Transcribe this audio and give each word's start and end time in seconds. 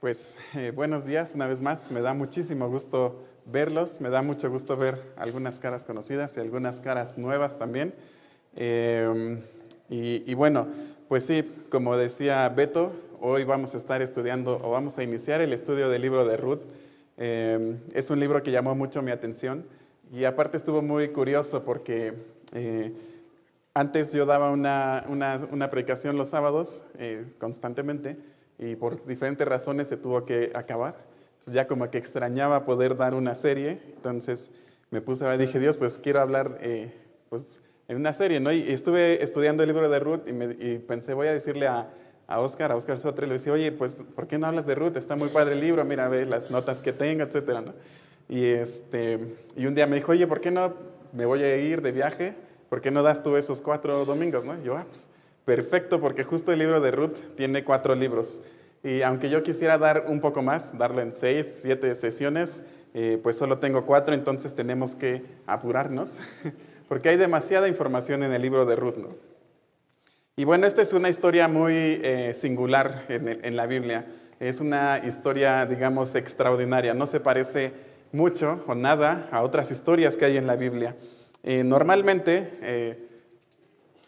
Pues 0.00 0.38
eh, 0.54 0.70
buenos 0.72 1.04
días 1.04 1.34
una 1.34 1.48
vez 1.48 1.60
más, 1.60 1.90
me 1.90 2.00
da 2.00 2.14
muchísimo 2.14 2.68
gusto 2.68 3.24
verlos, 3.46 4.00
me 4.00 4.10
da 4.10 4.22
mucho 4.22 4.48
gusto 4.48 4.76
ver 4.76 5.02
algunas 5.16 5.58
caras 5.58 5.84
conocidas 5.84 6.36
y 6.36 6.40
algunas 6.40 6.80
caras 6.80 7.18
nuevas 7.18 7.58
también. 7.58 7.92
Em, 8.54 9.40
y, 9.88 10.32
bueno, 10.34 10.68
pues 11.08 11.26
sí, 11.26 11.42
como 11.68 11.96
decía 11.96 12.48
Beto, 12.48 12.92
hoy 13.20 13.42
vamos 13.42 13.74
a 13.74 13.78
estar 13.78 14.00
estudiando 14.00 14.60
o 14.62 14.70
vamos 14.70 14.96
a 14.98 15.02
iniciar 15.02 15.40
el 15.40 15.52
estudio 15.52 15.88
del 15.88 16.02
libro 16.02 16.24
de 16.24 16.36
Ruth. 16.36 16.60
Em, 17.16 17.80
es 17.92 18.08
un 18.10 18.20
libro 18.20 18.40
que 18.44 18.52
llamó 18.52 18.76
mucho 18.76 19.02
mi 19.02 19.10
atención 19.10 19.66
y 20.12 20.26
aparte 20.26 20.58
estuvo 20.58 20.80
muy 20.80 21.08
curioso 21.08 21.64
porque 21.64 22.14
eh, 22.52 22.92
antes 23.74 24.12
yo 24.12 24.26
daba 24.26 24.52
una, 24.52 25.04
una, 25.08 25.70
predicación 25.70 26.16
los 26.16 26.28
sábados 26.28 26.84
eh, 26.98 27.24
constantemente 27.38 28.37
y 28.58 28.76
por 28.76 29.04
diferentes 29.06 29.46
razones 29.46 29.88
se 29.88 29.96
tuvo 29.96 30.24
que 30.24 30.50
acabar. 30.54 30.96
Entonces 31.32 31.54
ya 31.54 31.66
como 31.66 31.88
que 31.90 31.98
extrañaba 31.98 32.64
poder 32.64 32.96
dar 32.96 33.14
una 33.14 33.34
serie, 33.34 33.80
entonces 33.94 34.50
me 34.90 35.00
puse 35.00 35.24
a 35.24 35.36
dije, 35.36 35.58
Dios, 35.58 35.76
pues 35.76 35.98
quiero 35.98 36.20
hablar 36.20 36.58
eh, 36.60 36.92
pues, 37.28 37.62
en 37.86 37.96
una 37.96 38.12
serie, 38.12 38.40
¿no? 38.40 38.52
Y 38.52 38.70
estuve 38.72 39.22
estudiando 39.22 39.62
el 39.62 39.68
libro 39.68 39.88
de 39.88 40.00
Ruth 40.00 40.26
y, 40.26 40.32
me, 40.32 40.48
pensé, 40.80 41.14
voy 41.14 41.28
a 41.28 41.32
decirle 41.32 41.68
a, 41.68 41.90
a 42.26 42.40
Oscar, 42.40 42.72
a 42.72 42.76
Oscar 42.76 42.98
Sotre, 42.98 43.26
le 43.26 43.34
decía, 43.34 43.52
oye, 43.52 43.70
pues, 43.70 44.02
¿por 44.14 44.26
qué 44.26 44.38
no 44.38 44.46
hablas 44.46 44.66
de 44.66 44.74
Ruth? 44.74 44.96
Está 44.96 45.14
muy 45.14 45.28
padre 45.28 45.54
el 45.54 45.60
libro, 45.60 45.84
mira, 45.84 46.08
ve 46.08 46.26
las 46.26 46.50
notas 46.50 46.82
que 46.82 46.92
tenga, 46.92 47.24
etcétera, 47.24 47.60
¿no? 47.60 47.74
Y, 48.28 48.44
este, 48.44 49.36
y 49.56 49.66
un 49.66 49.74
día 49.74 49.86
me 49.86 49.96
dijo, 49.96 50.12
oye, 50.12 50.26
¿por 50.26 50.40
qué 50.40 50.50
no 50.50 50.74
me 51.12 51.24
voy 51.24 51.42
a 51.42 51.56
ir 51.56 51.80
de 51.80 51.92
viaje? 51.92 52.34
¿Por 52.68 52.80
qué 52.80 52.90
no 52.90 53.02
das 53.02 53.22
tú 53.22 53.36
esos 53.36 53.60
cuatro 53.60 54.04
domingos, 54.04 54.44
no? 54.44 54.58
Y 54.58 54.64
yo, 54.64 54.76
ah, 54.76 54.86
pues, 54.88 55.08
perfecto, 55.48 55.98
porque 55.98 56.24
justo 56.24 56.52
el 56.52 56.58
libro 56.58 56.78
de 56.82 56.90
Ruth 56.90 57.16
tiene 57.34 57.64
cuatro 57.64 57.94
libros. 57.94 58.42
Y 58.84 59.00
aunque 59.00 59.30
yo 59.30 59.42
quisiera 59.42 59.78
dar 59.78 60.04
un 60.06 60.20
poco 60.20 60.42
más, 60.42 60.76
darlo 60.76 61.00
en 61.00 61.10
seis, 61.10 61.60
siete 61.62 61.94
sesiones, 61.94 62.64
eh, 62.92 63.18
pues 63.22 63.38
solo 63.38 63.58
tengo 63.58 63.86
cuatro, 63.86 64.14
entonces 64.14 64.54
tenemos 64.54 64.94
que 64.94 65.24
apurarnos, 65.46 66.20
porque 66.88 67.08
hay 67.08 67.16
demasiada 67.16 67.66
información 67.66 68.22
en 68.24 68.34
el 68.34 68.42
libro 68.42 68.66
de 68.66 68.76
Ruth. 68.76 68.98
¿no? 68.98 69.08
Y 70.36 70.44
bueno, 70.44 70.66
esta 70.66 70.82
es 70.82 70.92
una 70.92 71.08
historia 71.08 71.48
muy 71.48 71.74
eh, 71.74 72.34
singular 72.34 73.06
en, 73.08 73.56
la 73.56 73.66
Biblia. 73.66 74.04
Es 74.40 74.60
una 74.60 75.00
historia, 75.02 75.64
digamos, 75.64 76.14
extraordinaria. 76.14 76.92
No 76.92 77.06
se 77.06 77.20
parece 77.20 77.72
mucho 78.12 78.62
o 78.66 78.74
nada 78.74 79.30
a 79.32 79.40
otras 79.40 79.70
historias 79.70 80.18
que 80.18 80.26
hay 80.26 80.36
en 80.36 80.46
la 80.46 80.56
Biblia. 80.56 80.94
Eh, 81.42 81.64
normalmente 81.64 82.50
eh, 82.60 83.07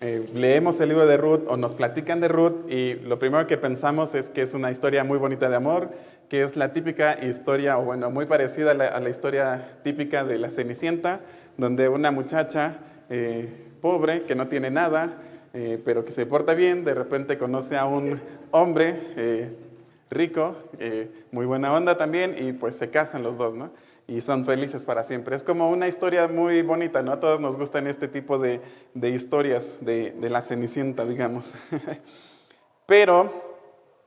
leemos 0.00 0.80
el 0.80 0.88
libro 0.88 1.06
de 1.06 1.18
Ruth 1.18 1.42
o 1.46 1.58
nos 1.58 1.74
platican 1.74 2.20
de 2.20 2.28
Ruth 2.28 2.70
y 2.70 2.94
lo 2.94 3.18
primero 3.18 3.46
que 3.46 3.58
pensamos 3.58 4.14
es 4.14 4.30
que 4.30 4.40
es 4.42 4.54
una 4.54 4.70
historia 4.70 5.04
muy 5.04 5.18
bonita 5.18 5.50
de 5.50 5.56
amor, 5.56 5.90
que 6.30 6.42
es 6.42 6.56
la 6.56 6.72
típica 6.72 7.22
historia, 7.22 7.76
o 7.78 7.84
bueno, 7.84 8.10
muy 8.10 8.24
parecida 8.24 8.70
a 8.70 9.00
la, 9.00 9.10
historia 9.10 9.78
típica 9.82 10.24
de 10.24 10.38
la 10.38 10.50
Cenicienta, 10.50 11.20
donde 11.58 11.88
una 11.88 12.10
muchacha 12.10 12.78
eh, 13.10 13.48
pobre, 13.82 14.22
que 14.22 14.34
no 14.34 14.48
tiene 14.48 14.70
nada, 14.70 15.18
eh, 15.52 15.78
pero 15.84 16.04
que 16.04 16.12
se 16.12 16.24
porta 16.24 16.54
bien, 16.54 16.84
de 16.84 16.94
repente 16.94 17.36
conoce 17.36 17.76
a 17.76 17.84
un 17.84 18.20
hombre 18.52 19.56
rico, 20.08 20.56
muy 21.30 21.44
buena 21.44 21.72
onda 21.74 21.96
también, 21.98 22.34
y 22.38 22.52
pues 22.52 22.76
se 22.76 22.90
casan 22.90 23.22
los 23.22 23.36
dos, 23.36 23.54
¿no? 23.54 23.70
Y 24.10 24.20
son 24.22 24.44
felices 24.44 24.84
para 24.84 25.04
siempre. 25.04 25.36
Es 25.36 25.44
como 25.44 25.70
una 25.70 25.86
historia 25.86 26.26
muy 26.26 26.62
bonita, 26.62 27.00
¿no? 27.00 27.12
A 27.12 27.20
todos 27.20 27.38
nos 27.38 27.56
gustan 27.56 27.86
este 27.86 28.08
tipo 28.08 28.40
de, 28.40 28.60
historias 29.08 29.78
de, 29.82 30.12
la 30.28 30.42
Cenicienta, 30.42 31.04
digamos. 31.06 31.54
Pero, 32.86 33.30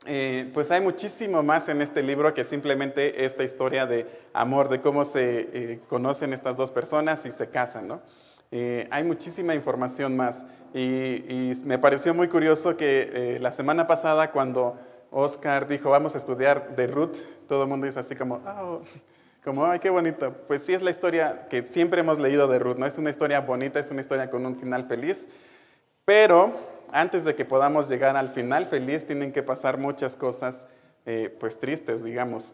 eh, 0.05 0.51
pues 0.53 0.71
hay 0.71 0.81
muchísimo 0.81 1.41
más 1.41 1.69
en 1.69 1.81
este 1.81 2.03
libro 2.03 2.33
que 2.33 2.43
simplemente 2.43 3.23
esta 3.23 3.45
historia 3.45 3.85
de 3.85 4.05
amor, 4.33 4.67
de 4.67 4.81
cómo 4.81 5.05
se 5.05 5.49
eh, 5.53 5.79
conocen 5.87 6.33
estas 6.33 6.57
dos 6.57 6.69
personas 6.69 7.25
y 7.25 7.31
se 7.31 7.49
casan, 7.49 7.87
¿no? 7.87 8.01
Eh, 8.51 8.89
hay 8.91 9.05
muchísima 9.05 9.55
información 9.55 10.17
más. 10.17 10.45
Y, 10.73 11.53
me 11.63 11.79
pareció 11.79 12.13
muy 12.13 12.27
curioso 12.27 12.75
que 12.75 13.37
la 13.39 13.53
semana 13.53 13.87
pasada 13.87 14.31
cuando 14.33 14.77
Oscar 15.11 15.65
dijo, 15.65 15.91
vamos 15.91 16.15
a 16.15 16.17
estudiar 16.17 16.75
de 16.75 16.87
Ruth, 16.87 17.15
todo 17.47 17.63
el 17.63 17.69
mundo 17.69 17.87
hizo 17.87 18.01
así 18.01 18.17
como, 18.17 18.41
oh, 18.45 18.81
como, 19.43 19.65
ay, 19.65 19.79
qué 19.79 19.89
bonito. 19.89 20.33
Pues 20.47 20.63
sí 20.63 20.73
es 20.73 20.81
la 20.81 20.89
historia 20.89 21.47
que 21.49 21.63
siempre 21.63 22.01
hemos 22.01 22.19
leído 22.19 22.47
de 22.47 22.59
Ruth, 22.59 22.77
¿no? 22.77 22.85
Es 22.85 22.97
una 22.97 23.09
historia 23.09 23.41
bonita, 23.41 23.79
es 23.79 23.91
una 23.91 24.01
historia 24.01 24.29
con 24.29 24.45
un 24.45 24.57
final 24.57 24.87
feliz, 24.87 25.27
pero 26.05 26.53
antes 26.91 27.25
de 27.25 27.35
que 27.35 27.43
podamos 27.43 27.89
llegar 27.89 28.15
al 28.15 28.29
final 28.29 28.67
feliz, 28.67 29.05
tienen 29.05 29.31
que 29.33 29.43
pasar 29.43 29.77
muchas 29.77 30.15
cosas, 30.15 30.67
eh, 31.05 31.35
pues 31.39 31.59
tristes, 31.59 32.03
digamos. 32.03 32.53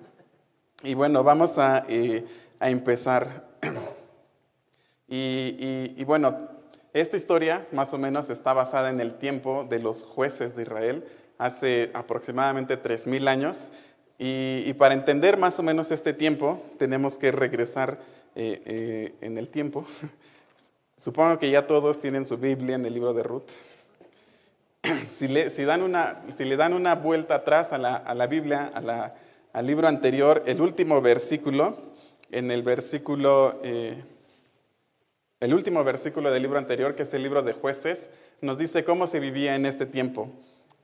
Y 0.82 0.94
bueno, 0.94 1.24
vamos 1.24 1.60
a, 1.60 1.86
eh, 1.88 2.26
empezar. 2.60 3.48
y, 5.08 5.94
y 5.96 6.04
bueno, 6.06 6.50
esta 6.94 7.18
historia 7.18 7.68
más 7.72 7.94
o 7.94 8.00
menos 8.00 8.30
está 8.30 8.54
basada 8.54 8.90
en 8.90 9.00
el 9.00 9.16
tiempo 9.20 9.66
de 9.70 9.80
los 9.80 10.04
jueces 10.04 10.56
de 10.56 10.64
Israel, 10.64 11.06
hace 11.38 11.92
aproximadamente 11.94 12.82
3.000 12.82 13.28
años. 13.28 13.72
Y, 14.22 14.74
para 14.74 14.94
entender 14.94 15.38
más 15.38 15.58
o 15.60 15.64
menos 15.64 15.92
este 15.92 16.14
tiempo, 16.14 16.62
tenemos 16.78 17.18
que 17.18 17.32
regresar 17.32 18.00
eh, 18.36 18.62
eh, 18.66 19.14
en 19.22 19.38
el 19.38 19.48
tiempo. 19.48 19.86
Supongo 20.98 21.40
que 21.40 21.50
ya 21.50 21.66
todos 21.66 22.02
tienen 22.02 22.26
su 22.26 22.38
Biblia 22.38 22.76
en 22.76 22.86
el 22.86 22.94
libro 22.94 23.14
de 23.14 23.24
Ruth. 23.24 23.50
Si 25.08 25.30
le, 25.30 25.50
dan 25.50 25.82
una, 25.82 26.22
si 26.36 26.44
le 26.44 26.58
dan 26.58 26.74
una 26.74 26.96
vuelta 26.96 27.36
atrás 27.36 27.72
a 27.72 27.78
la, 27.78 28.28
Biblia, 28.28 28.72
al 29.54 29.66
libro 29.66 29.88
anterior, 29.88 30.44
el 30.46 30.60
último 30.62 31.02
versículo, 31.02 31.78
en 32.30 32.52
el 32.52 32.62
versículo, 32.62 33.60
eh, 33.64 34.04
el 35.40 35.54
último 35.54 35.84
versículo 35.86 36.32
del 36.32 36.44
libro 36.44 36.58
anterior, 36.58 36.96
que 36.96 37.04
es 37.04 37.14
el 37.14 37.24
libro 37.24 37.42
de 37.42 37.54
jueces, 37.54 38.10
nos 38.42 38.58
dice 38.58 38.84
cómo 38.84 39.08
se 39.08 39.20
vivía 39.22 39.56
en 39.56 39.66
este 39.66 39.86
tiempo. 39.86 40.30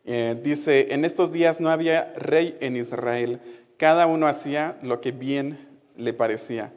Eh, 0.06 0.40
dice, 0.42 0.94
en 0.94 1.04
estos 1.04 1.32
días 1.32 1.60
no 1.60 1.70
había 1.70 2.14
rey 2.16 2.58
en 2.62 2.76
Israel, 2.76 3.40
cada 3.78 4.06
uno 4.06 4.28
hacía 4.28 4.78
lo 4.84 5.02
que 5.02 5.12
bien 5.12 5.58
le 5.98 6.14
parecía. 6.14 6.72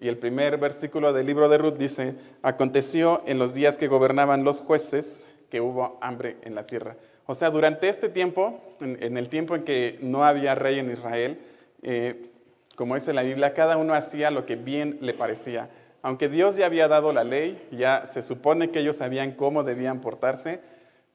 Y 0.00 0.06
el 0.06 0.16
primer 0.16 0.58
versículo 0.58 1.12
del 1.12 1.26
libro 1.26 1.48
de 1.48 1.58
Ruth 1.58 1.76
dice, 1.76 2.14
aconteció 2.42 3.22
en 3.26 3.38
los 3.38 3.52
días 3.52 3.78
que 3.78 3.88
gobernaban 3.88 4.44
los 4.44 4.60
jueces 4.60 5.26
que 5.50 5.60
hubo 5.60 5.98
hambre 6.00 6.36
en 6.42 6.54
la 6.54 6.66
tierra. 6.66 6.96
O 7.26 7.34
sea, 7.34 7.50
durante 7.50 7.88
este 7.88 8.08
tiempo, 8.08 8.60
en, 8.80 9.16
el 9.16 9.28
tiempo 9.28 9.56
en 9.56 9.64
que 9.64 9.98
no 10.00 10.24
había 10.24 10.54
rey 10.54 10.78
en 10.78 10.90
Israel, 10.90 11.38
eh, 11.82 12.30
como 12.76 12.94
dice 12.94 13.12
la 13.12 13.22
Biblia, 13.22 13.54
cada 13.54 13.76
uno 13.76 13.92
hacía 13.92 14.30
lo 14.30 14.46
que 14.46 14.54
bien 14.54 14.98
le 15.00 15.14
parecía. 15.14 15.68
Aunque 16.00 16.28
Dios 16.28 16.56
ya 16.56 16.66
había 16.66 16.86
dado 16.86 17.12
la 17.12 17.24
ley, 17.24 17.66
ya 17.72 18.06
se 18.06 18.22
supone 18.22 18.70
que 18.70 18.78
ellos 18.78 18.96
sabían 18.96 19.32
cómo 19.32 19.64
debían 19.64 20.00
portarse, 20.00 20.60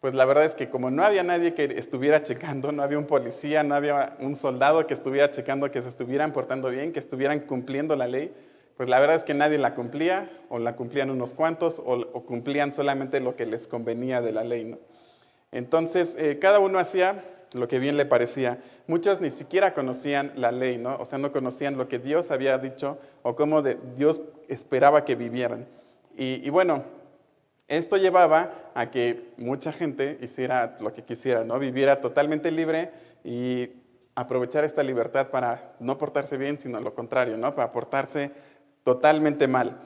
pues 0.03 0.14
la 0.14 0.25
verdad 0.25 0.44
es 0.44 0.53
que 0.53 0.68
como 0.68 0.91
no 0.91 1.06
había 1.06 1.24
nadie 1.24 1.53
que 1.53 1.64
estuviera 1.64 2.24
checando, 2.24 2.74
no 2.74 2.84
había 2.84 2.97
un 2.97 3.06
policía, 3.06 3.64
no 3.64 3.74
había 3.74 4.18
un 4.19 4.36
soldado 4.36 4.86
que 4.86 4.94
estuviera 4.94 5.31
checando 5.31 5.72
que 5.72 5.81
se 5.81 5.88
estuvieran 5.88 6.34
portando 6.34 6.69
bien, 6.69 6.91
que 6.91 7.00
estuvieran 7.00 7.40
cumpliendo 7.40 7.96
la 7.96 8.06
ley, 8.06 8.34
pues 8.75 8.90
la 8.90 9.00
verdad 9.00 9.16
es 9.16 9.24
que 9.24 9.34
nadie 9.34 9.58
la 9.58 9.74
cumplía, 9.74 10.30
o 10.50 10.59
la 10.59 10.75
cumplían 10.75 11.09
unos 11.09 11.34
cuantos, 11.34 11.81
o, 11.86 12.25
cumplían 12.25 12.74
solamente 12.74 13.22
lo 13.22 13.38
que 13.38 13.46
les 13.46 13.66
convenía 13.66 14.22
de 14.22 14.34
la 14.34 14.44
ley. 14.44 14.66
¿no? 14.66 14.78
Entonces, 15.53 16.18
eh, 16.20 16.38
cada 16.38 16.59
uno 16.59 16.80
hacía 16.80 17.24
lo 17.53 17.70
que 17.70 17.80
bien 17.80 17.96
le 17.96 18.06
parecía. 18.06 18.59
Muchos 18.88 19.22
ni 19.22 19.30
siquiera 19.30 19.74
conocían 19.74 20.34
la 20.35 20.52
ley, 20.52 20.78
¿no? 20.78 20.97
O 20.97 21.06
sea, 21.06 21.18
no 21.18 21.31
conocían 21.31 21.78
lo 21.78 21.88
que 21.88 22.00
Dios 22.00 22.30
había 22.30 22.58
dicho 22.58 22.97
o 23.22 23.38
cómo 23.38 23.62
Dios 23.62 24.22
esperaba 24.50 25.06
que 25.06 25.16
vivieran. 25.16 25.66
y 26.18 26.50
bueno, 26.50 26.84
esto 27.68 27.97
llevaba 27.97 28.72
a 28.74 28.91
que 28.91 29.34
mucha 29.38 29.72
gente 29.72 30.18
hiciera 30.22 30.78
lo 30.79 30.94
que 30.94 31.03
quisiera, 31.03 31.44
¿no? 31.44 31.59
Viviera 31.59 32.02
totalmente 32.02 32.52
libre 32.52 32.91
y 33.23 33.70
aprovechar 34.16 34.64
esta 34.64 34.84
libertad 34.84 35.29
para 35.29 35.73
no 35.79 35.97
portarse 35.97 36.37
bien, 36.37 36.59
sino 36.59 36.79
lo 36.79 36.93
contrario, 36.93 37.37
¿no? 37.37 37.55
Para 37.55 37.72
portarse 37.72 38.32
totalmente 38.84 39.47
mal. 39.47 39.79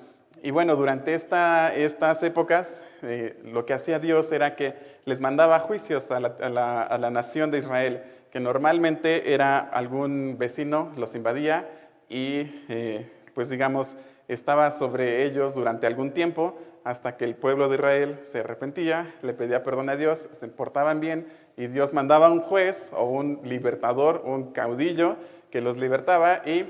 Y 0.43 0.51
bueno, 0.51 0.75
durante 0.75 1.13
estas 1.13 2.23
épocas, 2.23 2.83
eh, 3.01 3.39
lo 3.43 3.65
que 3.65 3.73
hacía 3.73 3.99
Dios 3.99 4.31
era 4.31 4.55
que 4.55 4.75
les 5.05 5.19
mandaba 5.19 5.59
juicios 5.59 6.11
a 6.11 6.19
la, 6.19 7.09
nación 7.11 7.49
de 7.49 7.59
Israel, 7.59 8.03
que 8.31 8.39
normalmente 8.39 9.33
era 9.33 9.59
algún 9.59 10.37
vecino, 10.37 10.91
los 10.95 11.15
invadía 11.15 11.67
y, 12.09 12.63
eh, 12.69 13.11
pues 13.33 13.49
digamos, 13.49 13.95
estaba 14.27 14.71
sobre 14.71 15.25
ellos 15.25 15.55
durante 15.55 15.87
algún 15.87 16.11
tiempo 16.11 16.59
hasta 16.87 17.17
que 17.17 17.25
el 17.25 17.35
pueblo 17.35 17.67
de 17.67 17.75
Israel 17.75 18.17
se 18.23 18.39
arrepentía, 18.39 19.13
le 19.21 19.33
pedía 19.33 19.61
perdón 19.61 19.89
a 19.89 19.97
Dios, 19.97 20.29
se 20.31 20.47
portaban 20.47 21.01
bien 21.01 21.27
y 21.57 21.67
Dios 21.67 21.93
mandaba 21.93 22.31
un 22.31 22.39
juez 22.39 22.93
o 22.95 23.03
un 23.03 23.41
libertador, 23.43 24.21
un 24.23 24.53
caudillo 24.53 25.17
que 25.51 25.59
los 25.59 25.75
libertaba 25.75 26.43
y 26.45 26.65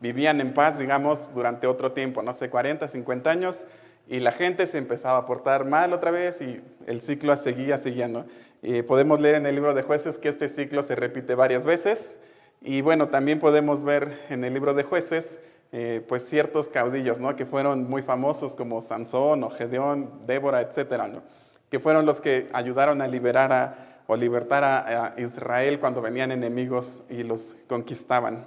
vivían 0.00 0.40
en 0.40 0.54
paz, 0.54 0.78
digamos, 0.78 1.34
durante 1.34 1.66
otro 1.66 1.90
tiempo, 1.90 2.22
no 2.22 2.32
sé, 2.32 2.48
40, 2.48 2.86
50 2.86 3.28
años, 3.28 3.66
y 4.06 4.20
la 4.20 4.30
gente 4.30 4.68
se 4.68 4.78
empezaba 4.78 5.18
a 5.18 5.26
portar 5.26 5.64
mal 5.64 5.92
otra 5.92 6.12
vez 6.12 6.40
y 6.40 6.62
el 6.86 7.00
ciclo 7.00 7.36
seguía 7.36 7.76
siguiendo. 7.78 8.24
Y 8.62 8.82
podemos 8.82 9.20
leer 9.20 9.34
en 9.34 9.46
el 9.46 9.56
libro 9.56 9.74
de 9.74 9.82
jueces 9.82 10.16
que 10.16 10.28
este 10.28 10.46
ciclo 10.46 10.84
se 10.84 10.94
repite 10.94 11.34
varias 11.34 11.64
veces 11.64 12.18
Y 12.62 12.82
bueno, 12.82 13.08
también 13.08 13.40
podemos 13.40 13.82
ver 13.82 14.16
en 14.30 14.44
el 14.44 14.54
libro 14.54 14.74
de 14.74 14.84
jueces, 14.84 15.40
eh, 15.72 16.04
pues 16.06 16.28
ciertos 16.28 16.68
caudillos, 16.68 17.18
¿no? 17.18 17.34
Que 17.36 17.44
fueron 17.44 17.88
muy 17.88 18.02
famosos 18.02 18.54
como 18.54 18.80
Sansón 18.80 19.42
o 19.42 19.50
Gedeón, 19.50 20.26
Débora, 20.26 20.60
etcétera, 20.60 21.08
¿no? 21.08 21.22
Que 21.70 21.80
fueron 21.80 22.06
los 22.06 22.20
que 22.20 22.48
ayudaron 22.52 23.02
a 23.02 23.08
liberar 23.08 23.52
a, 23.52 24.02
o 24.06 24.16
libertar 24.16 24.64
a, 24.64 25.14
Israel 25.18 25.80
cuando 25.80 26.00
venían 26.00 26.30
enemigos 26.30 27.02
y 27.10 27.22
los 27.22 27.56
conquistaban. 27.68 28.46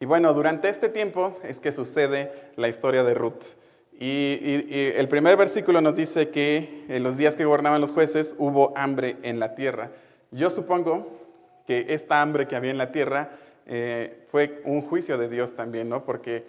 Y 0.00 0.06
bueno, 0.06 0.32
durante 0.34 0.68
este 0.68 0.88
tiempo 0.88 1.36
es 1.44 1.60
que 1.60 1.72
sucede 1.72 2.32
la 2.56 2.68
historia 2.68 3.04
de 3.04 3.14
Ruth. 3.14 3.44
Y, 3.92 4.94
el 4.96 5.08
primer 5.08 5.36
versículo 5.36 5.80
nos 5.80 5.94
dice 5.94 6.30
que 6.30 6.86
en 6.88 7.02
los 7.02 7.18
días 7.18 7.36
que 7.36 7.44
gobernaban 7.44 7.80
los 7.80 7.92
jueces 7.92 8.34
hubo 8.38 8.72
hambre 8.76 9.18
en 9.22 9.38
la 9.38 9.54
tierra. 9.54 9.90
Yo 10.30 10.48
supongo 10.48 11.20
que 11.66 11.86
esta 11.90 12.22
hambre 12.22 12.48
que 12.48 12.56
había 12.56 12.70
en 12.70 12.78
la 12.78 12.92
tierra 12.92 13.30
eh, 13.72 14.26
fue 14.32 14.60
un 14.64 14.82
juicio 14.82 15.16
de 15.16 15.28
Dios 15.28 15.54
también, 15.54 15.88
¿no? 15.88 16.04
Porque 16.04 16.44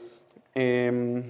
em, 0.56 1.22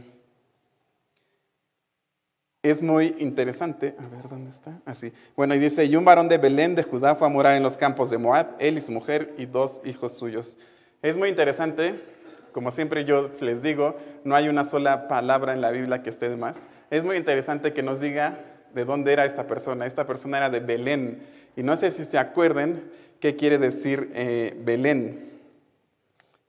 es 2.64 2.82
muy 2.82 3.14
interesante. 3.20 3.94
A 4.00 4.08
ver, 4.08 4.30
¿dónde 4.30 4.52
está? 4.52 4.80
Así. 4.86 5.12
Ah, 5.14 5.32
bueno, 5.36 5.54
y 5.54 5.60
dice, 5.60 5.84
y 5.84 5.98
un 5.98 6.06
varón 6.06 6.30
de 6.30 6.38
Belén 6.38 6.76
de 6.76 6.84
Judá 6.84 7.16
fue 7.16 7.28
a 7.28 7.30
morar 7.30 7.58
en 7.58 7.64
los 7.64 7.76
campos 7.76 8.10
de 8.10 8.18
Moab, 8.18 8.56
él 8.60 8.78
y 8.78 8.82
su 8.82 8.94
mujer 8.94 9.34
y 9.38 9.48
dos 9.48 9.82
hijos 9.84 10.18
suyos. 10.18 10.58
Es 11.02 11.18
muy 11.18 11.28
interesante, 11.28 12.00
como 12.54 12.72
siempre 12.72 13.04
yo 13.04 13.30
les 13.42 13.62
digo, 13.62 13.98
no 14.24 14.34
hay 14.34 14.48
una 14.48 14.64
sola 14.64 15.10
palabra 15.10 15.52
en 15.52 15.60
la 15.60 15.72
Biblia 15.72 16.04
que 16.04 16.10
esté 16.10 16.30
de 16.30 16.38
más. 16.38 16.70
Es 16.90 17.04
muy 17.04 17.18
interesante 17.18 17.74
que 17.74 17.84
nos 17.84 18.00
diga 18.00 18.40
de 18.74 18.86
dónde 18.86 19.12
era 19.12 19.26
esta 19.26 19.46
persona. 19.46 19.86
Esta 19.86 20.08
persona 20.08 20.38
era 20.38 20.50
de 20.50 20.62
Belén. 20.62 21.22
Y 21.58 21.64
no 21.64 21.76
sé 21.76 21.92
si 21.92 22.06
se 22.06 22.18
acuerden 22.18 22.90
qué 23.20 23.36
quiere 23.36 23.58
decir 23.58 24.10
eh, 24.14 24.56
Belén. 24.64 25.31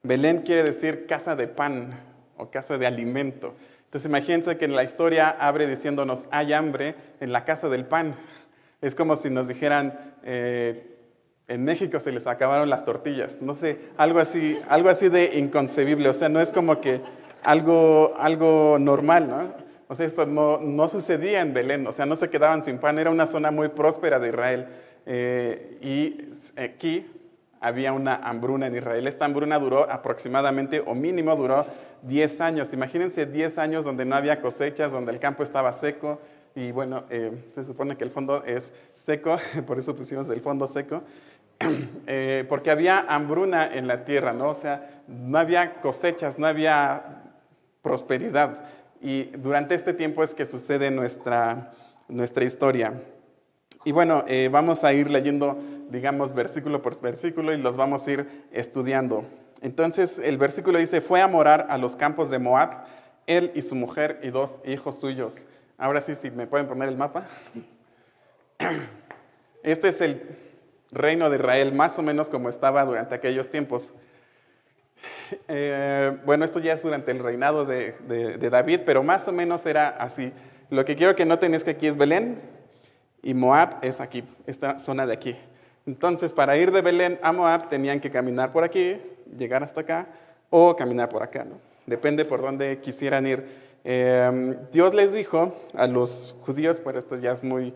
Belén 0.05 0.41
quiere 0.41 0.63
decir 0.63 1.05
casa 1.07 1.37
de 1.37 1.47
pan 1.47 1.97
o 2.35 2.51
casa 2.51 2.77
de 2.77 2.85
alimento. 2.85 3.53
Entonces 3.85 4.09
imagínense 4.09 4.57
que 4.57 4.65
en 4.65 4.75
la 4.75 4.83
historia 4.83 5.29
abre 5.29 5.65
diciéndonos, 5.65 6.27
hay 6.29 6.51
hambre 6.51 6.95
en 7.21 7.31
la 7.31 7.45
casa 7.45 7.69
del 7.69 7.85
pan. 7.85 8.13
Es 8.81 8.95
como 8.95 9.15
si 9.15 9.29
nos 9.29 9.47
dijeran, 9.47 9.97
eh, 10.23 10.97
en 11.47 11.63
México 11.63 12.01
se 12.01 12.11
les 12.11 12.27
acabaron 12.27 12.69
las 12.69 12.83
tortillas. 12.83 13.41
No 13.41 13.55
sé, 13.55 13.79
algo 13.95 14.19
así, 14.19 14.59
algo 14.67 14.89
así 14.89 15.07
de 15.07 15.39
inconcebible. 15.39 16.09
O 16.09 16.13
sea, 16.13 16.27
no 16.27 16.41
es 16.41 16.51
como 16.51 16.81
que 16.81 16.99
algo, 17.41 18.13
algo 18.17 18.77
normal, 18.79 19.29
¿no? 19.29 19.53
O 19.87 19.95
sea, 19.95 20.05
esto 20.05 20.25
no, 20.25 20.57
no 20.57 20.89
sucedía 20.89 21.39
en 21.39 21.53
Belén, 21.53 21.87
o 21.87 21.93
sea, 21.93 22.05
no 22.05 22.17
se 22.17 22.29
quedaban 22.29 22.65
sin 22.65 22.77
pan, 22.77 22.99
era 22.99 23.09
una 23.09 23.27
zona 23.27 23.51
muy 23.51 23.69
próspera 23.69 24.19
de 24.19 24.27
Israel. 24.29 24.67
Eh, 25.05 25.77
y 25.81 26.59
aquí 26.59 27.05
había 27.63 27.93
una 27.93 28.15
hambruna 28.15 28.67
en 28.67 28.75
Israel. 28.75 29.07
Esta 29.07 29.25
hambruna 29.25 29.57
duró 29.57 29.89
aproximadamente, 29.89 30.83
o 30.85 30.93
mínimo 30.93 31.35
duró 31.35 31.65
10 32.03 32.41
años. 32.41 32.73
Imagínense 32.73 33.25
10 33.25 33.57
años 33.57 33.85
donde 33.85 34.05
no 34.05 34.15
había 34.15 34.41
cosechas, 34.41 34.91
donde 34.91 35.11
el 35.11 35.19
campo 35.19 35.43
estaba 35.43 35.71
seco. 35.71 36.19
Y 36.55 36.71
bueno, 36.71 37.05
eh, 37.09 37.31
se 37.55 37.63
supone 37.63 37.95
que 37.95 38.03
el 38.03 38.11
fondo 38.11 38.43
es 38.45 38.73
seco, 38.93 39.37
por 39.65 39.79
eso 39.79 39.95
pusimos 39.95 40.29
el 40.29 40.41
fondo 40.41 40.67
seco. 40.67 41.01
Eh, 42.05 42.45
porque 42.49 42.69
había 42.69 43.05
hambruna 43.07 43.73
en 43.73 43.87
la 43.87 44.03
tierra, 44.03 44.33
¿no? 44.33 44.49
O 44.49 44.53
sea, 44.53 45.03
no 45.07 45.37
había 45.37 45.79
cosechas, 45.79 46.37
no 46.37 46.45
había 46.45 47.23
prosperidad. 47.81 48.65
Y 49.01 49.23
durante 49.37 49.73
este 49.73 49.93
tiempo 49.93 50.21
es 50.23 50.33
que 50.33 50.45
sucede 50.45 50.91
nuestra, 50.91 51.71
nuestra 52.09 52.43
historia. 52.43 53.01
Y 53.85 53.91
bueno, 53.91 54.23
eh, 54.27 54.49
vamos 54.51 54.83
a 54.83 54.93
ir 54.93 55.11
leyendo, 55.11 55.57
digamos, 55.93 56.33
versículo 56.33 56.81
por 56.81 56.99
versículo 56.99 57.53
y 57.53 57.57
los 57.57 57.77
vamos 57.77 58.07
a 58.07 58.11
ir 58.11 58.27
estudiando. 58.51 59.25
Entonces, 59.61 60.17
el 60.17 60.39
versículo 60.39 60.79
dice, 60.79 61.01
fue 61.01 61.21
a 61.21 61.27
morar 61.27 61.67
a 61.69 61.77
los 61.77 61.95
campos 61.95 62.31
de 62.31 62.39
Moab, 62.39 62.85
él 63.27 63.51
y 63.53 63.61
su 63.61 63.75
mujer 63.75 64.19
y 64.23 64.31
dos 64.31 64.59
hijos 64.65 64.99
suyos. 64.99 65.35
Ahora 65.77 66.01
sí, 66.01 66.15
si 66.15 66.31
me 66.31 66.47
pueden 66.47 66.67
poner 66.67 66.89
el 66.89 66.97
mapa. 66.97 67.27
Este 69.63 69.87
es 69.87 70.01
el 70.01 70.21
reino 70.91 71.29
de 71.29 71.37
Israel, 71.37 71.71
más 71.71 71.97
o 71.97 72.01
menos 72.01 72.27
como 72.27 72.49
estaba 72.49 72.83
durante 72.83 73.15
aquellos 73.15 73.49
tiempos. 73.49 73.93
Eh, 75.47 76.17
bueno, 76.25 76.43
esto 76.43 76.59
ya 76.59 76.73
es 76.73 76.83
durante 76.83 77.11
el 77.11 77.19
reinado 77.19 77.63
de, 77.63 77.93
de 78.07 78.49
David, 78.49 78.81
pero 78.85 79.03
más 79.03 79.25
o 79.29 79.31
menos 79.31 79.65
era 79.65 79.87
así. 79.87 80.33
Lo 80.69 80.83
que 80.83 80.97
quiero 80.97 81.15
que 81.15 81.23
noten 81.23 81.53
es 81.53 81.63
que 81.63 81.71
aquí 81.71 81.87
es 81.87 81.95
Belén, 81.95 82.41
y 83.21 83.33
Moab 83.33 83.77
es 83.81 84.01
aquí, 84.01 84.25
esta 84.45 84.79
zona 84.79 85.07
de 85.07 85.13
aquí. 85.13 85.37
Entonces, 85.85 86.33
para 86.33 86.57
ir 86.57 86.71
de 86.71 86.81
Belén 86.81 87.19
a 87.21 87.31
Moab 87.31 87.69
tenían 87.69 87.99
que 87.99 88.09
caminar 88.09 88.51
por 88.51 88.63
aquí, 88.63 89.01
llegar 89.37 89.63
hasta 89.63 89.81
acá, 89.81 90.07
o 90.49 90.75
caminar 90.75 91.09
por 91.09 91.23
acá, 91.23 91.43
¿no? 91.43 91.59
Depende 91.85 92.23
por 92.23 92.41
dónde 92.41 92.79
quisieran 92.79 93.27
ir. 93.27 93.45
Em, 93.83 94.55
Dios 94.71 94.93
les 94.93 95.13
dijo 95.13 95.53
a 95.73 95.87
los 95.87 96.37
judíos, 96.41 96.79
por 96.79 96.95
esto 96.95 97.17
ya 97.17 97.33
es 97.33 97.43
muy, 97.43 97.73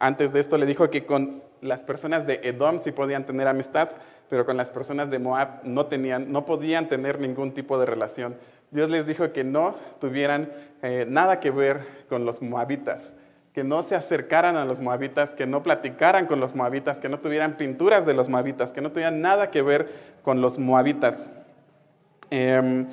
antes 0.00 0.32
de 0.32 0.40
esto 0.40 0.58
le 0.58 0.66
dijo 0.66 0.90
que 0.90 1.06
con 1.06 1.42
las 1.60 1.84
personas 1.84 2.26
de 2.26 2.40
Edom 2.42 2.80
sí 2.80 2.90
podían 2.90 3.24
tener 3.24 3.46
amistad, 3.46 3.90
pero 4.28 4.44
con 4.44 4.56
las 4.56 4.70
personas 4.70 5.10
de 5.10 5.20
Moab 5.20 5.60
no, 5.62 5.86
tenían, 5.86 6.32
no 6.32 6.44
podían 6.44 6.88
tener 6.88 7.20
ningún 7.20 7.54
tipo 7.54 7.78
de 7.78 7.86
relación. 7.86 8.36
Dios 8.72 8.90
les 8.90 9.06
dijo 9.06 9.32
que 9.32 9.44
no 9.44 9.76
tuvieran 10.00 10.50
eh, 10.82 11.06
nada 11.08 11.38
que 11.38 11.52
ver 11.52 11.86
con 12.08 12.24
los 12.24 12.42
moabitas 12.42 13.14
que 13.54 13.62
no 13.62 13.84
se 13.84 13.94
acercaran 13.94 14.56
a 14.56 14.64
los 14.64 14.80
moabitas, 14.80 15.32
que 15.32 15.46
no 15.46 15.62
platicaran 15.62 16.26
con 16.26 16.40
los 16.40 16.56
moabitas, 16.56 16.98
que 16.98 17.08
no 17.08 17.20
tuvieran 17.20 17.56
pinturas 17.56 18.04
de 18.04 18.12
los 18.12 18.28
moabitas, 18.28 18.72
que 18.72 18.80
no 18.80 18.90
tuvieran 18.90 19.20
nada 19.20 19.52
que 19.52 19.62
ver 19.62 19.88
con 20.22 20.40
los 20.40 20.58
moabitas. 20.58 21.30
Em, 22.30 22.88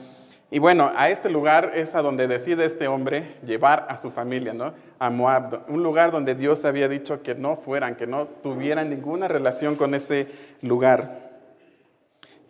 y 0.52 0.60
bueno, 0.60 0.92
a 0.96 1.10
este 1.10 1.32
lugar 1.32 1.72
es 1.74 1.96
a 1.96 2.04
donde 2.04 2.28
decide 2.28 2.66
este 2.66 2.88
hombre 2.88 3.38
llevar 3.44 3.88
a 3.90 3.98
su 3.98 4.12
familia, 4.12 4.54
¿no? 4.54 4.74
A 5.00 5.10
Moab, 5.10 5.64
un 5.68 5.82
lugar 5.82 6.12
donde 6.12 6.36
Dios 6.36 6.64
había 6.64 6.88
dicho 6.88 7.24
que 7.24 7.34
no 7.34 7.56
fueran, 7.56 7.96
que 7.96 8.06
no 8.06 8.28
tuvieran 8.28 8.92
ninguna 8.92 9.28
relación 9.28 9.76
con 9.76 9.96
ese 9.96 10.28
lugar. 10.62 11.32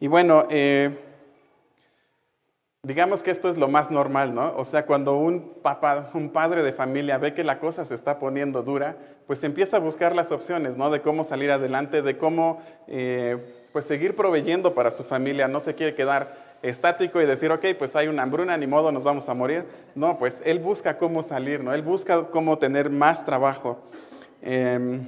Y 0.02 0.08
bueno, 0.08 0.48
eh, 0.50 0.98
Digamos 2.83 3.22
que 3.22 3.30
esto 3.30 3.48
es 3.48 3.60
lo 3.60 3.68
más 3.68 3.92
normal, 3.92 4.33
¿no? 4.33 4.56
O 4.57 4.66
sea, 4.66 4.88
cuando 4.88 5.16
un 5.16 5.54
papá, 5.62 6.10
un 6.16 6.31
padre 6.31 6.63
de 6.63 6.74
familia 6.74 7.19
ve 7.19 7.36
que 7.36 7.44
la 7.44 7.60
cosa 7.60 7.86
se 7.86 7.94
está 7.94 8.18
poniendo 8.18 8.63
dura, 8.63 8.98
pues 9.28 9.44
empieza 9.44 9.78
a 9.78 9.80
buscar 9.80 10.16
las 10.16 10.31
opciones, 10.31 10.78
¿no? 10.78 10.89
De 10.89 11.04
cómo 11.04 11.24
salir 11.24 11.51
adelante, 11.51 12.01
de 12.01 12.18
cómo, 12.18 12.60
eh, 12.88 13.38
pues 13.72 13.86
seguir 13.86 14.15
proveyendo 14.15 14.74
para 14.74 14.89
su 14.89 15.03
familia. 15.03 15.48
No 15.48 15.60
se 15.60 15.75
quiere 15.75 15.94
quedar 15.94 16.36
estático 16.63 17.22
y 17.22 17.27
decir, 17.27 17.51
ok, 17.51 17.63
pues 17.77 17.96
hay 17.96 18.08
una 18.08 18.24
hambruna, 18.24 18.58
ni 18.58 18.65
modo, 18.65 18.91
nos 18.91 19.03
vamos 19.03 19.29
a 19.29 19.36
morir. 19.36 19.65
No, 19.94 20.17
pues 20.17 20.41
él 20.44 20.58
busca 20.58 20.98
cómo 20.98 21.22
salir, 21.22 21.63
¿no? 21.63 21.75
Él 21.75 21.84
busca 21.84 22.29
cómo 22.32 22.58
tener 22.58 22.89
más 22.89 23.24
trabajo. 23.25 23.77
Em, 24.41 25.08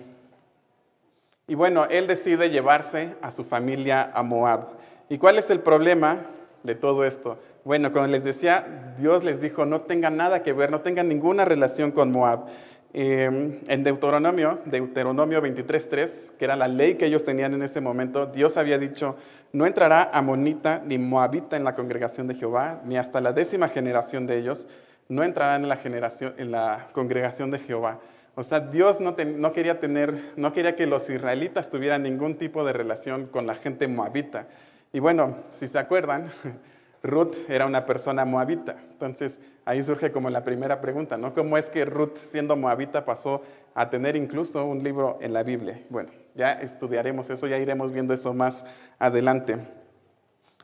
y 1.48 1.55
bueno, 1.55 1.88
él 1.89 2.05
decide 2.05 2.51
llevarse 2.51 3.15
a 3.24 3.31
su 3.31 3.43
familia 3.43 4.12
a 4.13 4.21
Moab. 4.21 4.67
¿Y 5.09 5.17
cuál 5.17 5.39
es 5.39 5.50
el 5.50 5.59
problema 5.59 6.27
de 6.63 6.75
todo 6.75 7.05
esto? 7.05 7.38
Bueno, 7.63 7.91
como 7.91 8.08
les 8.08 8.24
decía, 8.24 8.96
Dios 8.98 9.24
les 9.24 9.41
dijo, 9.41 9.65
no 9.65 9.82
tengan 9.82 10.17
nada 10.17 10.43
que 10.43 10.53
ver, 10.53 10.72
no 10.72 10.82
tengan 10.82 11.08
ninguna 11.08 11.46
relación 11.46 11.91
con 11.91 12.12
Moab. 12.12 12.48
Em, 12.96 13.60
en 13.67 13.84
Deuteronomio, 13.84 14.60
Deuteronomio 14.65 15.41
23.3, 15.41 16.38
que 16.38 16.46
era 16.46 16.55
la 16.55 16.67
ley 16.67 16.93
que 16.93 17.08
ellos 17.08 17.24
tenían 17.24 17.53
en 17.55 17.63
ese 17.63 17.82
momento, 17.82 18.27
Dios 18.27 18.55
había 18.55 18.77
dicho, 18.77 19.15
no 19.51 19.65
entrará 19.65 20.12
amonita 20.13 20.82
ni 20.86 21.00
moabita 21.00 21.58
en 21.58 21.63
la 21.63 21.74
congregación 21.74 22.27
de 22.27 22.36
Jehová, 22.36 22.82
ni 22.86 22.98
hasta 22.98 23.20
la 23.20 23.34
décima 23.34 23.67
generación 23.67 24.27
de 24.27 24.38
ellos, 24.38 24.67
no 25.10 25.24
entrarán 25.24 25.63
en 25.63 25.70
la, 25.70 25.77
generación, 25.77 26.36
en 26.38 26.51
la 26.51 26.88
congregación 26.91 27.50
de 27.50 27.60
Jehová. 27.60 28.00
O 28.36 28.43
sea, 28.43 28.60
Dios 28.60 29.00
no, 29.00 29.15
no, 29.38 29.53
quería 29.53 29.79
tener, 29.79 30.34
no 30.36 30.53
quería 30.53 30.75
que 30.75 30.86
los 30.86 31.10
israelitas 31.10 31.70
tuvieran 31.72 32.03
ningún 32.03 32.36
tipo 32.36 32.63
de 32.63 32.74
relación 32.74 33.25
con 33.25 33.48
la 33.48 33.55
gente 33.55 33.88
moabita. 33.88 34.48
Y 34.93 35.00
bueno, 35.00 35.35
si 35.51 35.67
se 35.67 35.79
acuerdan, 35.79 36.31
Ruth 37.03 37.35
era 37.50 37.65
una 37.65 37.85
persona 37.85 38.25
moabita. 38.25 38.77
Entonces 38.91 39.39
ahí 39.65 39.83
surge 39.83 40.12
como 40.12 40.29
la 40.29 40.43
primera 40.43 40.79
pregunta, 40.81 41.17
¿no? 41.17 41.33
¿Cómo 41.33 41.57
es 41.57 41.71
que 41.71 41.83
Ruth 41.83 42.17
siendo 42.17 42.55
moabita 42.55 43.03
pasó 43.03 43.41
a 43.73 43.89
tener 43.89 44.15
incluso 44.15 44.63
un 44.63 44.83
libro 44.83 45.17
en 45.19 45.33
la 45.33 45.41
Biblia? 45.41 45.81
Bueno, 45.89 46.12
ya 46.35 46.53
estudiaremos 46.53 47.29
eso, 47.31 47.47
ya 47.47 47.57
iremos 47.57 47.91
viendo 47.91 48.13
eso 48.13 48.35
más 48.35 48.65
adelante. 49.00 49.57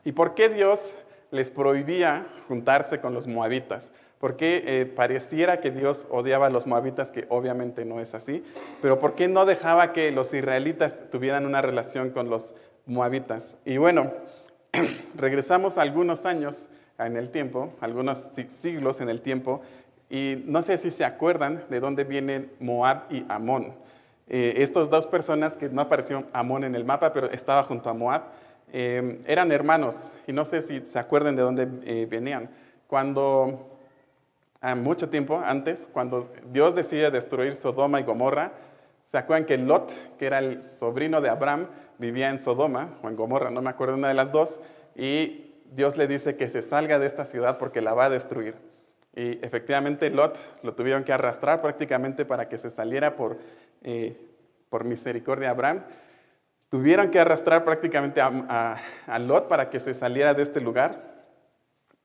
¿Y 0.04 0.12
por 0.12 0.34
qué 0.34 0.48
Dios 0.48 0.96
les 1.32 1.50
prohibía 1.50 2.26
juntarse 2.46 3.00
con 3.00 3.12
los 3.12 3.26
moabitas? 3.26 3.92
¿Por 4.20 4.36
qué 4.36 4.62
eh, 4.66 4.86
pareciera 4.86 5.60
que 5.60 5.70
Dios 5.70 6.06
odiaba 6.10 6.46
a 6.46 6.50
los 6.50 6.66
moabitas, 6.66 7.10
que 7.10 7.26
obviamente 7.30 7.84
no 7.84 8.00
es 8.00 8.14
así? 8.14 8.44
Pero 8.82 8.98
¿por 8.98 9.14
qué 9.14 9.28
no 9.28 9.46
dejaba 9.46 9.92
que 9.92 10.12
los 10.12 10.32
israelitas 10.34 11.04
tuvieran 11.10 11.46
una 11.46 11.62
relación 11.62 12.10
con 12.10 12.28
los 12.28 12.54
moabitas? 12.90 13.56
Y 13.64 13.78
bueno, 13.78 14.12
regresamos 15.14 15.78
algunos 15.78 16.26
años 16.26 16.68
en 16.98 17.16
el 17.16 17.30
tiempo, 17.30 17.72
algunos 17.80 18.18
siglos 18.48 19.00
en 19.00 19.08
el 19.08 19.22
tiempo, 19.22 19.62
y 20.10 20.42
no 20.44 20.60
sé 20.62 20.76
si 20.76 20.90
se 20.90 21.04
acuerdan 21.04 21.64
de 21.70 21.80
dónde 21.80 22.04
vienen 22.04 22.52
Moab 22.58 23.04
y 23.10 23.24
Amón. 23.28 23.74
Eh, 24.28 24.54
estas 24.58 24.90
dos 24.90 25.06
personas 25.06 25.56
que 25.56 25.68
no 25.68 25.82
apareció 25.82 26.24
Amón 26.32 26.64
en 26.64 26.74
el 26.74 26.84
mapa, 26.84 27.12
pero 27.12 27.30
estaba 27.30 27.62
junto 27.62 27.88
a 27.88 27.94
Moab, 27.94 28.22
eh, 28.72 29.20
eran 29.26 29.50
hermanos 29.50 30.16
y 30.26 30.32
no 30.32 30.44
sé 30.44 30.62
si 30.62 30.80
se 30.86 30.98
acuerdan 30.98 31.36
de 31.36 31.42
dónde 31.42 31.68
eh, 31.84 32.06
venían. 32.08 32.50
Cuando, 32.86 33.78
a 34.60 34.74
mucho 34.74 35.08
tiempo 35.08 35.40
antes, 35.44 35.88
cuando 35.92 36.30
Dios 36.52 36.74
decide 36.74 37.10
destruir 37.10 37.56
Sodoma 37.56 38.00
y 38.00 38.04
Gomorra, 38.04 38.52
¿se 39.04 39.18
acuerdan 39.18 39.46
que 39.46 39.58
Lot, 39.58 40.16
que 40.18 40.26
era 40.26 40.38
el 40.38 40.62
sobrino 40.62 41.20
de 41.20 41.28
Abraham, 41.28 41.66
vivía 42.00 42.30
en 42.30 42.40
Sodoma 42.40 42.98
o 43.02 43.08
en 43.08 43.14
Gomorra, 43.14 43.50
no 43.50 43.62
me 43.62 43.70
acuerdo 43.70 43.94
una 43.94 44.08
de 44.08 44.14
las 44.14 44.32
dos, 44.32 44.60
y 44.96 45.54
Dios 45.70 45.96
le 45.96 46.08
dice 46.08 46.36
que 46.36 46.48
se 46.48 46.62
salga 46.62 46.98
de 46.98 47.06
esta 47.06 47.24
ciudad 47.24 47.58
porque 47.58 47.80
la 47.80 47.94
va 47.94 48.06
a 48.06 48.10
destruir. 48.10 48.56
Y 49.14 49.44
efectivamente 49.44 50.10
Lot 50.10 50.38
lo 50.62 50.74
tuvieron 50.74 51.04
que 51.04 51.12
arrastrar 51.12 51.60
prácticamente 51.62 52.24
para 52.24 52.48
que 52.48 52.58
se 52.58 52.70
saliera 52.70 53.16
por, 53.16 53.38
eh, 53.82 54.16
por 54.68 54.84
misericordia 54.84 55.48
de 55.48 55.50
Abraham. 55.52 55.84
Tuvieron 56.70 57.10
que 57.10 57.18
arrastrar 57.18 57.64
prácticamente 57.64 58.20
a, 58.20 59.18
Lot 59.18 59.48
para 59.48 59.68
que 59.70 59.80
se 59.80 59.94
saliera 59.94 60.34
de 60.34 60.42
este 60.42 60.60
lugar. 60.60 61.24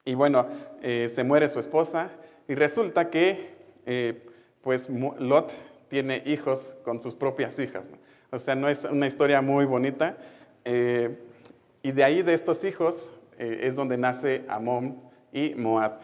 Y 0.04 0.16
bueno, 0.16 0.48
eh, 0.82 1.08
se 1.10 1.24
muere 1.24 1.48
su 1.48 1.60
esposa 1.60 2.10
y 2.48 2.56
resulta 2.56 3.10
que 3.10 3.56
eh, 3.86 4.28
pues 4.62 4.90
Lot 4.90 5.54
tiene 5.88 6.24
hijos 6.25 6.75
con 6.84 7.00
sus 7.00 7.14
propias 7.14 7.60
hijas. 7.60 7.90
O 8.36 8.39
sea, 8.39 8.54
no 8.54 8.68
es 8.68 8.84
una 8.84 9.08
historia 9.08 9.42
muy 9.42 9.65
bonita. 9.65 10.18
y 10.65 11.92
de 11.92 12.04
ahí, 12.04 12.22
de 12.22 12.34
estos 12.34 12.63
hijos, 12.65 13.13
es 13.38 13.75
donde 13.75 13.98
nace 13.98 14.44
Amón 14.50 15.01
y 15.32 15.56
Moab. 15.56 16.00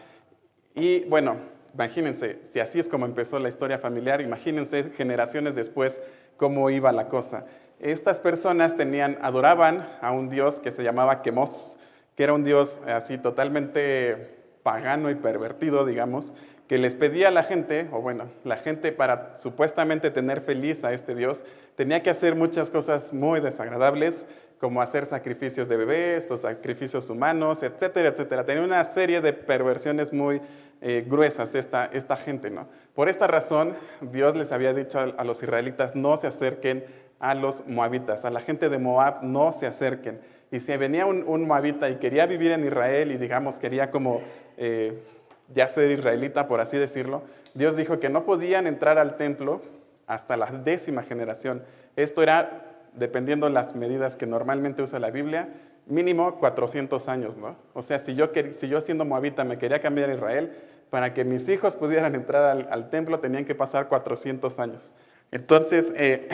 Y 0.74 1.04
bueno, 1.04 1.36
imagínense, 1.74 2.38
si 2.42 2.60
así 2.60 2.78
es 2.78 2.88
como 2.88 3.04
empezó 3.04 3.38
la 3.38 3.48
historia 3.48 3.78
familiar, 3.78 4.20
imagínense 4.20 4.90
generaciones 4.96 5.54
después 5.54 6.02
cómo 6.38 6.70
iba 6.70 6.90
la 6.92 7.08
cosa. 7.08 7.46
Estas 7.80 8.18
personas 8.18 8.76
tenían, 8.76 9.18
adoraban 9.20 9.86
a 10.00 10.12
un 10.12 10.30
dios 10.30 10.60
que 10.60 10.70
se 10.70 10.82
llamaba 10.82 11.20
Quemos, 11.20 11.78
que 12.16 12.24
era 12.24 12.32
un 12.32 12.44
dios 12.44 12.80
así 12.86 13.18
totalmente 13.18 14.38
pagano 14.62 15.10
y 15.10 15.16
pervertido, 15.16 15.84
digamos, 15.84 16.32
que 16.68 16.78
les 16.78 16.94
pedía 16.94 17.28
a 17.28 17.30
la 17.30 17.44
gente, 17.44 17.88
o 17.92 18.00
bueno, 18.00 18.30
la 18.44 18.56
gente 18.56 18.92
para 18.92 19.36
supuestamente 19.36 20.10
tener 20.10 20.40
feliz 20.40 20.84
a 20.84 20.92
este 20.92 21.14
Dios, 21.14 21.44
tenía 21.76 22.02
que 22.02 22.10
hacer 22.10 22.34
muchas 22.34 22.70
cosas 22.70 23.12
muy 23.12 23.40
desagradables, 23.40 24.26
como 24.62 24.80
hacer 24.80 25.06
sacrificios 25.06 25.68
de 25.68 25.76
bebés 25.76 26.30
o 26.30 26.38
sacrificios 26.38 27.10
humanos, 27.10 27.64
etcétera, 27.64 28.10
etcétera. 28.10 28.46
Tenía 28.46 28.62
una 28.62 28.84
serie 28.84 29.20
de 29.20 29.32
perversiones 29.32 30.12
muy 30.12 30.40
eh, 30.80 31.04
gruesas 31.04 31.56
esta, 31.56 31.86
esta 31.86 32.16
gente, 32.16 32.48
¿no? 32.48 32.68
Por 32.94 33.08
esta 33.08 33.26
razón, 33.26 33.74
Dios 34.00 34.36
les 34.36 34.52
había 34.52 34.72
dicho 34.72 35.00
a, 35.00 35.24
los 35.24 35.42
israelitas, 35.42 35.96
no 35.96 36.16
se 36.16 36.28
acerquen 36.28 36.84
a 37.18 37.34
los 37.34 37.66
moabitas, 37.66 38.24
a 38.24 38.30
la 38.30 38.40
gente 38.40 38.68
de 38.68 38.78
Moab 38.78 39.24
no 39.24 39.52
se 39.52 39.66
acerquen. 39.66 40.20
Y 40.52 40.60
si 40.60 40.76
venía 40.76 41.06
un, 41.06 41.46
moabita 41.46 41.90
y 41.90 41.96
quería 41.96 42.26
vivir 42.26 42.52
en 42.52 42.64
Israel 42.64 43.10
y 43.10 43.16
digamos 43.16 43.58
quería 43.58 43.90
como 43.90 44.20
eh, 44.56 45.02
ya 45.48 45.68
ser 45.68 45.90
israelita, 45.90 46.48
por 46.48 46.60
así 46.60 46.78
decirlo, 46.78 47.22
Dios 47.54 47.76
dijo 47.76 48.00
que 48.00 48.08
no 48.08 48.24
podían 48.24 48.66
entrar 48.66 48.98
al 48.98 49.16
templo 49.16 49.60
hasta 50.06 50.36
la 50.36 50.46
décima 50.46 51.02
generación. 51.02 51.62
Esto 51.96 52.22
era 52.22 52.62
dependiendo 52.94 53.48
las 53.48 53.74
medidas 53.74 54.16
que 54.16 54.26
normalmente 54.26 54.82
usa 54.82 54.98
la 54.98 55.10
Biblia, 55.10 55.48
mínimo 55.86 56.36
400 56.36 57.08
años, 57.08 57.36
¿no? 57.36 57.56
O 57.74 57.82
sea, 57.82 57.98
si 57.98 58.14
yo, 58.14 58.30
si 58.50 58.68
yo 58.68 58.80
siendo 58.80 59.04
moabita 59.04 59.44
me 59.44 59.58
quería 59.58 59.80
cambiar 59.80 60.10
a 60.10 60.14
Israel, 60.14 60.52
para 60.90 61.14
que 61.14 61.24
mis 61.24 61.48
hijos 61.48 61.74
pudieran 61.74 62.14
entrar 62.14 62.68
al, 62.70 62.90
templo 62.90 63.18
tenían 63.18 63.46
que 63.46 63.54
pasar 63.54 63.88
400 63.88 64.58
años. 64.58 64.92
Entonces, 65.30 65.92
eh, 65.96 66.28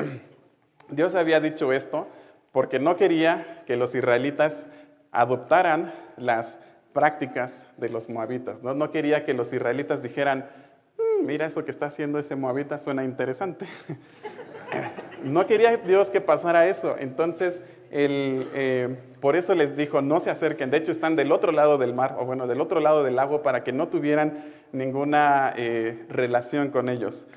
Dios 0.90 1.14
había 1.14 1.38
dicho 1.38 1.72
esto 1.72 2.08
porque 2.50 2.80
no 2.80 2.96
quería 2.96 3.62
que 3.66 3.76
los 3.76 3.94
israelitas 3.94 4.66
adoptaran 5.12 5.92
las 6.16 6.58
prácticas 6.98 7.64
de 7.76 7.90
los 7.90 8.08
moabitas, 8.08 8.64
¿no? 8.64 8.90
Quería 8.90 9.24
que 9.24 9.32
los 9.32 9.52
israelitas 9.52 10.02
dijeran, 10.02 10.50
mm, 10.98 11.26
mira 11.26 11.46
eso 11.46 11.64
que 11.64 11.70
está 11.70 11.86
haciendo 11.86 12.18
ese 12.18 12.34
moabita 12.34 12.76
suena 12.76 13.04
interesante. 13.04 13.66
no 15.22 15.46
quería 15.46 15.76
Dios 15.76 16.10
que 16.10 16.20
pasara 16.20 16.66
eso. 16.66 16.96
Entonces, 16.98 17.62
eh, 17.92 18.96
por 19.20 19.36
eso 19.36 19.54
les 19.54 19.76
dijo, 19.76 20.02
no 20.02 20.18
se 20.18 20.30
acerquen. 20.30 20.72
De 20.72 20.78
hecho, 20.78 20.90
están 20.90 21.14
del 21.14 21.30
otro 21.30 21.52
lado 21.52 21.78
del 21.78 21.94
mar, 21.94 22.16
o 22.18 22.24
bueno, 22.24 22.48
del 22.48 22.60
otro 22.60 22.80
lado 22.80 23.04
del 23.04 23.14
lago, 23.14 23.42
para 23.42 23.62
que 23.62 23.72
no 23.72 23.86
tuvieran 23.86 24.36
ninguna 24.72 25.54
eh, 25.56 26.04
relación 26.08 26.70
con 26.70 26.88
ellos. 26.88 27.28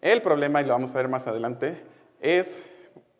El 0.00 0.22
problema, 0.22 0.62
y 0.62 0.64
lo 0.64 0.72
vamos 0.72 0.94
a 0.94 0.96
ver 0.96 1.08
más 1.08 1.26
adelante, 1.26 1.76
es, 2.22 2.64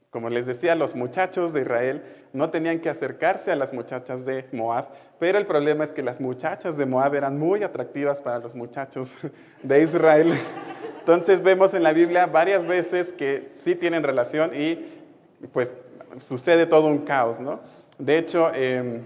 como 0.08 0.30
les 0.30 0.46
decía, 0.46 0.74
los 0.76 0.94
muchachos 0.94 1.52
de 1.52 1.60
Israel 1.60 2.02
no 2.32 2.50
tenían 2.50 2.80
que 2.80 2.88
acercarse 2.88 3.50
a 3.50 3.56
las 3.56 3.72
muchachas 3.72 4.24
de 4.24 4.46
Moab, 4.52 4.88
pero 5.18 5.38
el 5.38 5.46
problema 5.46 5.84
es 5.84 5.92
que 5.92 6.02
las 6.02 6.20
muchachas 6.20 6.76
de 6.76 6.86
Moab 6.86 7.14
eran 7.14 7.38
muy 7.38 7.62
atractivas 7.62 8.22
para 8.22 8.38
los 8.38 8.54
muchachos 8.54 9.12
de 9.62 9.82
Israel. 9.82 10.32
Entonces 11.00 11.42
vemos 11.42 11.74
en 11.74 11.82
la 11.82 11.92
Biblia 11.92 12.26
varias 12.26 12.64
veces 12.64 13.12
que 13.12 13.48
sí 13.50 13.74
tienen 13.74 14.02
relación 14.02 14.52
y 14.54 15.02
pues 15.52 15.74
sucede 16.20 16.66
todo 16.66 16.86
un 16.86 16.98
caos, 16.98 17.40
¿no? 17.40 17.60
De 17.98 18.18
hecho, 18.18 18.52
em, 18.54 19.02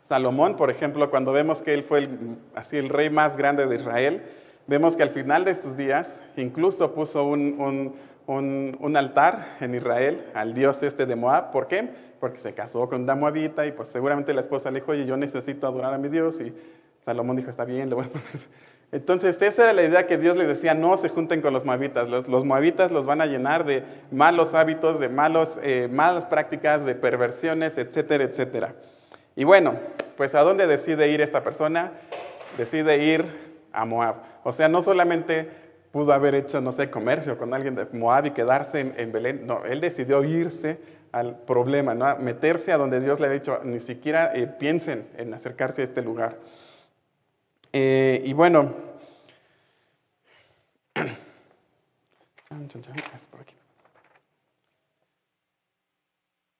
Salomón, 0.00 0.56
por 0.56 0.70
ejemplo, 0.70 1.10
cuando 1.10 1.32
vemos 1.32 1.62
que 1.62 1.74
él 1.74 1.84
fue 1.84 2.00
el, 2.00 2.38
así 2.54 2.76
el 2.76 2.88
rey 2.88 3.10
más 3.10 3.36
grande 3.36 3.66
de 3.66 3.76
Israel, 3.76 4.22
vemos 4.66 4.96
que 4.96 5.02
al 5.02 5.10
final 5.10 5.44
de 5.44 5.54
sus 5.54 5.76
días 5.76 6.22
incluso 6.36 6.94
puso 6.94 7.24
un, 7.24 7.60
un, 7.60 7.94
altar 8.96 9.56
en 9.60 9.74
Israel 9.74 10.26
al 10.34 10.54
dios 10.54 10.82
este 10.82 11.06
de 11.06 11.16
Moab. 11.16 11.50
¿Por 11.50 11.66
qué? 11.66 11.88
Porque 12.20 12.38
se 12.38 12.52
casó 12.52 12.88
con 12.88 13.02
una 13.02 13.14
moabita 13.14 13.66
y 13.66 13.72
pues 13.72 13.88
seguramente 13.88 14.34
la 14.34 14.40
esposa 14.40 14.70
le 14.70 14.80
dijo, 14.80 14.92
oye, 14.92 15.06
yo 15.06 15.16
necesito 15.16 15.66
adorar 15.66 15.94
a 15.94 15.98
mi 15.98 16.08
dios 16.08 16.40
y 16.40 16.52
Salomón 16.98 17.36
dijo, 17.36 17.50
está 17.50 17.64
bien, 17.64 17.88
le 17.88 17.94
voy 17.94 18.04
a 18.04 18.08
poner 18.08 18.26
entonces, 18.92 19.40
esa 19.40 19.64
era 19.64 19.72
la 19.72 19.82
idea 19.82 20.06
que 20.06 20.18
Dios 20.18 20.36
les 20.36 20.48
decía, 20.48 20.74
no 20.74 20.96
se 20.96 21.08
junten 21.08 21.40
con 21.40 21.52
los 21.52 21.64
moabitas. 21.64 22.08
Los, 22.08 22.26
moabitas 22.44 22.90
los 22.90 23.06
van 23.06 23.20
a 23.20 23.26
llenar 23.26 23.64
de 23.64 23.82
malos 24.10 24.54
hábitos, 24.54 24.98
de 24.98 25.08
malos, 25.08 25.58
eh, 25.62 25.88
malas 25.90 26.24
prácticas, 26.24 26.84
de 26.84 26.94
perversiones, 26.94 27.78
etcétera, 27.78 28.24
etcétera. 28.24 28.74
Y 29.36 29.44
bueno, 29.44 29.74
pues 30.16 30.34
¿a 30.34 30.40
dónde 30.40 30.66
decide 30.66 31.10
ir 31.10 31.20
esta 31.20 31.44
persona? 31.44 31.92
Decide 32.56 32.98
ir 33.04 33.26
a 33.72 33.84
Moab. 33.84 34.16
O 34.42 34.52
sea, 34.52 34.68
no 34.68 34.82
solamente 34.82 35.67
pudo 35.92 36.12
haber 36.12 36.34
hecho, 36.34 36.60
no 36.60 36.72
sé, 36.72 36.90
comercio 36.90 37.38
con 37.38 37.54
alguien 37.54 37.74
de 37.74 37.86
Moab 37.86 38.26
y 38.26 38.32
quedarse 38.32 38.92
en, 38.96 39.12
Belén. 39.12 39.46
No, 39.46 39.64
él 39.64 39.80
decidió 39.80 40.22
irse 40.22 40.78
al 41.12 41.38
problema, 41.40 41.94
¿no? 41.94 42.16
meterse 42.18 42.72
a 42.72 42.76
donde 42.76 43.00
Dios 43.00 43.20
le 43.20 43.28
ha 43.28 43.30
dicho, 43.30 43.60
ni 43.64 43.80
siquiera 43.80 44.30
eh, 44.34 44.46
piensen 44.46 45.08
en 45.16 45.32
acercarse 45.32 45.80
a 45.80 45.84
este 45.84 46.02
lugar. 46.02 46.38
Eh, 47.72 48.22
y 48.24 48.32
bueno, 48.34 48.74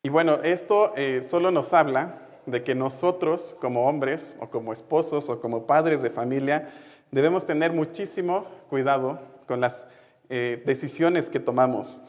y 0.02 0.08
bueno, 0.08 0.40
esto 0.42 0.92
eh, 0.96 1.22
solo 1.22 1.50
nos 1.50 1.72
habla 1.74 2.28
de 2.46 2.64
que 2.64 2.74
nosotros 2.74 3.56
como 3.60 3.86
hombres 3.88 4.36
o 4.40 4.48
como 4.48 4.72
esposos 4.72 5.28
o 5.28 5.40
como 5.40 5.66
padres 5.66 6.00
de 6.02 6.10
familia 6.10 6.70
debemos 7.10 7.46
tener 7.46 7.72
muchísimo 7.72 8.46
cuidado 8.68 9.20
con 9.46 9.60
las 9.60 9.86
eh, 10.28 10.62
decisiones 10.66 11.30
que 11.30 11.40
tomamos. 11.40 12.00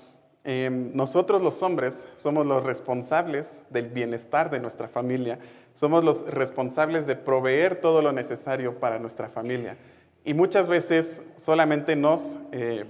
Em, 0.44 0.92
nosotros 0.96 1.42
los 1.42 1.62
hombres 1.64 2.08
somos 2.16 2.46
los 2.46 2.64
responsables 2.64 3.62
del 3.70 3.90
bienestar 3.90 4.50
de 4.50 4.60
nuestra 4.60 4.88
familia, 4.88 5.40
somos 5.74 6.04
los 6.04 6.26
responsables 6.30 7.08
de 7.08 7.16
proveer 7.16 7.82
todo 7.82 8.02
lo 8.02 8.12
necesario 8.12 8.80
para 8.80 9.00
nuestra 9.00 9.30
familia. 9.30 9.78
Y 10.24 10.34
muchas 10.34 10.68
veces 10.68 11.22
solamente 11.38 11.96
nos 11.96 12.38
eh, 12.52 12.86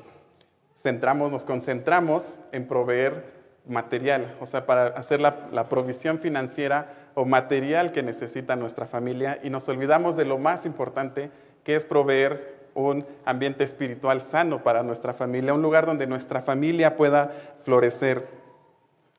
centramos, 0.75 1.31
nos 1.31 1.43
concentramos 1.43 2.39
en 2.51 2.67
proveer 2.67 3.39
material, 3.67 4.35
o 4.39 4.45
sea, 4.45 4.65
para 4.65 4.87
hacer 4.87 5.21
la, 5.21 5.47
la, 5.51 5.69
provisión 5.69 6.19
financiera 6.19 6.93
o 7.13 7.25
material 7.25 7.91
que 7.91 8.01
necesita 8.01 8.55
nuestra 8.55 8.85
familia 8.87 9.39
y 9.43 9.49
nos 9.49 9.69
olvidamos 9.69 10.15
de 10.17 10.25
lo 10.25 10.39
más 10.39 10.65
importante, 10.65 11.29
que 11.63 11.75
es 11.75 11.85
proveer 11.85 12.59
un 12.73 13.05
ambiente 13.25 13.63
espiritual 13.63 14.21
sano 14.21 14.63
para 14.63 14.83
nuestra 14.83 15.13
familia, 15.13 15.53
un 15.53 15.61
lugar 15.61 15.85
donde 15.85 16.07
nuestra 16.07 16.41
familia 16.41 16.95
pueda 16.95 17.31
florecer. 17.63 18.27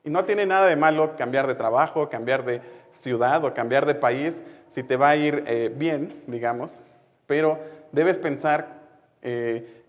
Y 0.02 0.10
no 0.10 0.24
tiene 0.24 0.46
nada 0.46 0.66
de 0.66 0.76
malo 0.76 1.16
cambiar 1.16 1.46
de 1.46 1.54
trabajo, 1.54 2.08
cambiar 2.08 2.44
de 2.44 2.62
ciudad 2.90 3.44
o 3.44 3.52
cambiar 3.52 3.86
de 3.86 3.94
país 3.94 4.42
si 4.68 4.82
te 4.82 4.96
va 4.96 5.10
a 5.10 5.16
ir 5.16 5.44
eh, 5.46 5.72
bien, 5.74 6.22
digamos, 6.26 6.82
pero 7.26 7.58
debes 7.92 8.18
pensar, 8.18 8.80
eh, 9.22 9.84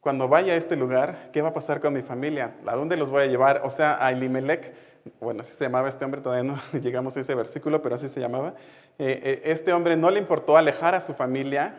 cuando 0.00 0.28
vaya 0.28 0.52
a 0.52 0.56
este 0.56 0.76
lugar, 0.76 1.30
¿qué 1.32 1.42
va 1.42 1.50
a 1.50 1.54
pasar 1.54 1.80
con 1.80 1.94
mi 1.94 2.02
familia? 2.02 2.54
¿A 2.66 2.76
dónde 2.76 2.96
los 2.96 3.10
voy 3.10 3.22
a 3.22 3.26
llevar? 3.26 3.62
O 3.64 3.70
sea, 3.70 4.04
a 4.04 4.10
Elimelech, 4.12 4.74
bueno, 5.20 5.42
así 5.42 5.54
se 5.54 5.64
llamaba 5.64 5.88
este 5.88 6.04
hombre, 6.04 6.20
todavía 6.20 6.52
no 6.52 6.60
llegamos 6.80 7.16
a 7.16 7.20
ese 7.20 7.34
versículo, 7.34 7.82
pero 7.82 7.94
así 7.94 8.08
se 8.08 8.20
llamaba. 8.20 8.54
Eh, 8.98 9.42
este 9.44 9.72
hombre 9.72 9.96
no 9.96 10.10
le 10.10 10.18
importó 10.18 10.56
alejar 10.56 10.94
a 10.94 11.00
su 11.00 11.14
familia 11.14 11.74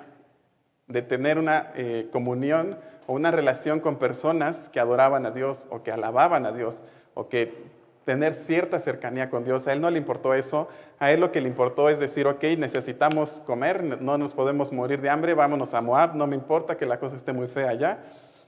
de 0.88 1.02
tener 1.02 1.38
una 1.38 1.72
eh, 1.76 2.10
comunión 2.12 2.78
o 3.08 3.14
una 3.14 3.32
relación 3.32 3.80
con 3.80 3.98
personas 3.98 4.70
que 4.70 4.80
adoraban 4.80 5.26
a 5.26 5.32
Dios 5.32 5.68
o 5.70 5.84
que 5.84 5.92
alababan 5.92 6.46
a 6.46 6.52
Dios 6.52 6.84
o 7.14 7.30
que 7.30 7.72
tener 8.06 8.34
cierta 8.34 8.80
cercanía 8.80 9.30
con 9.30 9.46
Dios. 9.46 9.68
A 9.68 9.74
él 9.74 9.82
no 9.82 9.90
le 9.90 9.98
importó 9.98 10.34
eso, 10.34 10.68
a 11.00 11.12
él 11.12 11.22
lo 11.22 11.32
que 11.32 11.42
le 11.42 11.48
importó 11.48 11.90
es 11.90 12.00
decir, 12.00 12.28
ok, 12.28 12.44
necesitamos 12.58 13.42
comer, 13.46 14.02
no 14.02 14.18
nos 14.18 14.34
podemos 14.34 14.72
morir 14.74 15.02
de 15.02 15.10
hambre, 15.10 15.34
vámonos 15.34 15.74
a 15.74 15.82
Moab, 15.82 16.16
no 16.16 16.28
me 16.28 16.36
importa 16.36 16.76
que 16.78 16.86
la 16.86 17.00
cosa 17.00 17.16
esté 17.16 17.32
muy 17.32 17.48
fea 17.48 17.70
allá, 17.70 18.00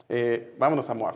eh, 0.10 0.54
vámonos 0.58 0.90
a 0.90 0.94
Moab. 0.94 1.16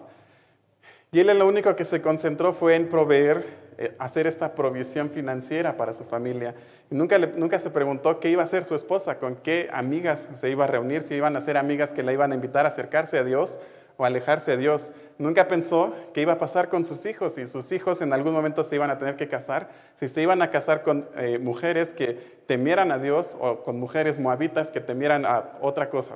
Y 1.11 1.19
él 1.19 1.27
lo 1.39 1.47
único 1.47 1.75
que 1.75 1.85
se 1.85 2.01
concentró 2.01 2.53
fue 2.53 2.75
en 2.75 2.87
proveer, 2.87 3.43
eh, 3.79 3.95
hacer 3.97 4.27
esta 4.27 4.53
provisión 4.53 5.09
financiera 5.09 5.75
para 5.75 5.93
su 5.93 6.03
familia. 6.03 6.53
Y 6.91 6.95
nunca, 6.95 7.17
nunca 7.17 7.57
se 7.57 7.71
preguntó 7.71 8.19
qué 8.19 8.29
iba 8.29 8.43
a 8.43 8.45
hacer 8.45 8.63
su 8.63 8.75
esposa, 8.75 9.17
con 9.17 9.35
qué 9.37 9.69
amigas 9.73 10.29
se 10.35 10.51
iba 10.51 10.65
a 10.65 10.67
reunir, 10.67 11.01
si 11.01 11.15
iban 11.15 11.35
a 11.35 11.41
ser 11.41 11.57
amigas 11.57 11.93
que 11.93 12.03
la 12.03 12.13
iban 12.13 12.31
a 12.31 12.35
invitar 12.35 12.67
a 12.67 12.69
acercarse 12.69 13.17
a 13.17 13.23
Dios 13.23 13.57
o 13.97 14.05
alejarse 14.05 14.51
de 14.51 14.57
Dios. 14.57 14.91
Nunca 15.17 15.47
pensó 15.47 15.95
qué 16.13 16.21
iba 16.21 16.33
a 16.33 16.37
pasar 16.37 16.69
con 16.69 16.85
sus 16.85 17.05
hijos, 17.07 17.33
si 17.33 17.47
sus 17.47 17.71
hijos 17.71 18.01
en 18.01 18.13
algún 18.13 18.33
momento 18.33 18.63
se 18.63 18.75
iban 18.75 18.91
a 18.91 18.99
tener 18.99 19.15
que 19.15 19.27
casar, 19.27 19.69
si 19.99 20.07
se 20.07 20.21
iban 20.21 20.43
a 20.43 20.51
casar 20.51 20.83
con 20.83 21.09
eh, 21.17 21.39
mujeres 21.39 21.95
que 21.95 22.41
temieran 22.45 22.91
a 22.91 22.99
Dios 22.99 23.35
o 23.39 23.63
con 23.63 23.79
mujeres 23.79 24.19
moabitas 24.19 24.69
que 24.69 24.79
temieran 24.79 25.25
a 25.25 25.57
otra 25.59 25.89
cosa. 25.89 26.15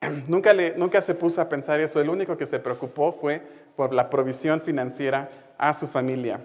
Nunca, 0.28 0.54
nunca 0.76 1.02
se 1.02 1.14
puso 1.14 1.40
a 1.40 1.48
pensar 1.48 1.80
eso, 1.80 2.00
el 2.00 2.08
único 2.08 2.36
que 2.36 2.46
se 2.46 2.60
preocupó 2.60 3.12
fue 3.12 3.42
por 3.78 3.94
la 3.94 4.10
provisión 4.10 4.60
financiera 4.60 5.30
a 5.56 5.72
su 5.72 5.86
familia. 5.86 6.40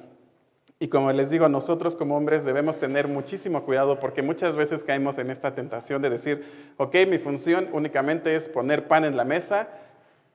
Y 0.77 0.87
como 0.87 1.11
les 1.11 1.31
digo, 1.31 1.49
nosotros 1.49 1.95
como 1.95 2.15
hombres 2.15 2.45
debemos 2.45 2.77
tener 2.77 3.07
muchísimo 3.07 3.63
cuidado 3.63 3.99
porque 3.99 4.21
muchas 4.21 4.55
veces 4.55 4.83
caemos 4.83 5.17
en 5.17 5.31
esta 5.31 5.55
tentación 5.55 6.03
de 6.03 6.11
decir, 6.11 6.45
ok, 6.77 6.95
mi 7.09 7.17
función 7.17 7.69
únicamente 7.73 8.35
es 8.35 8.49
poner 8.49 8.87
pan 8.87 9.03
en 9.03 9.17
la 9.17 9.25
mesa 9.25 9.67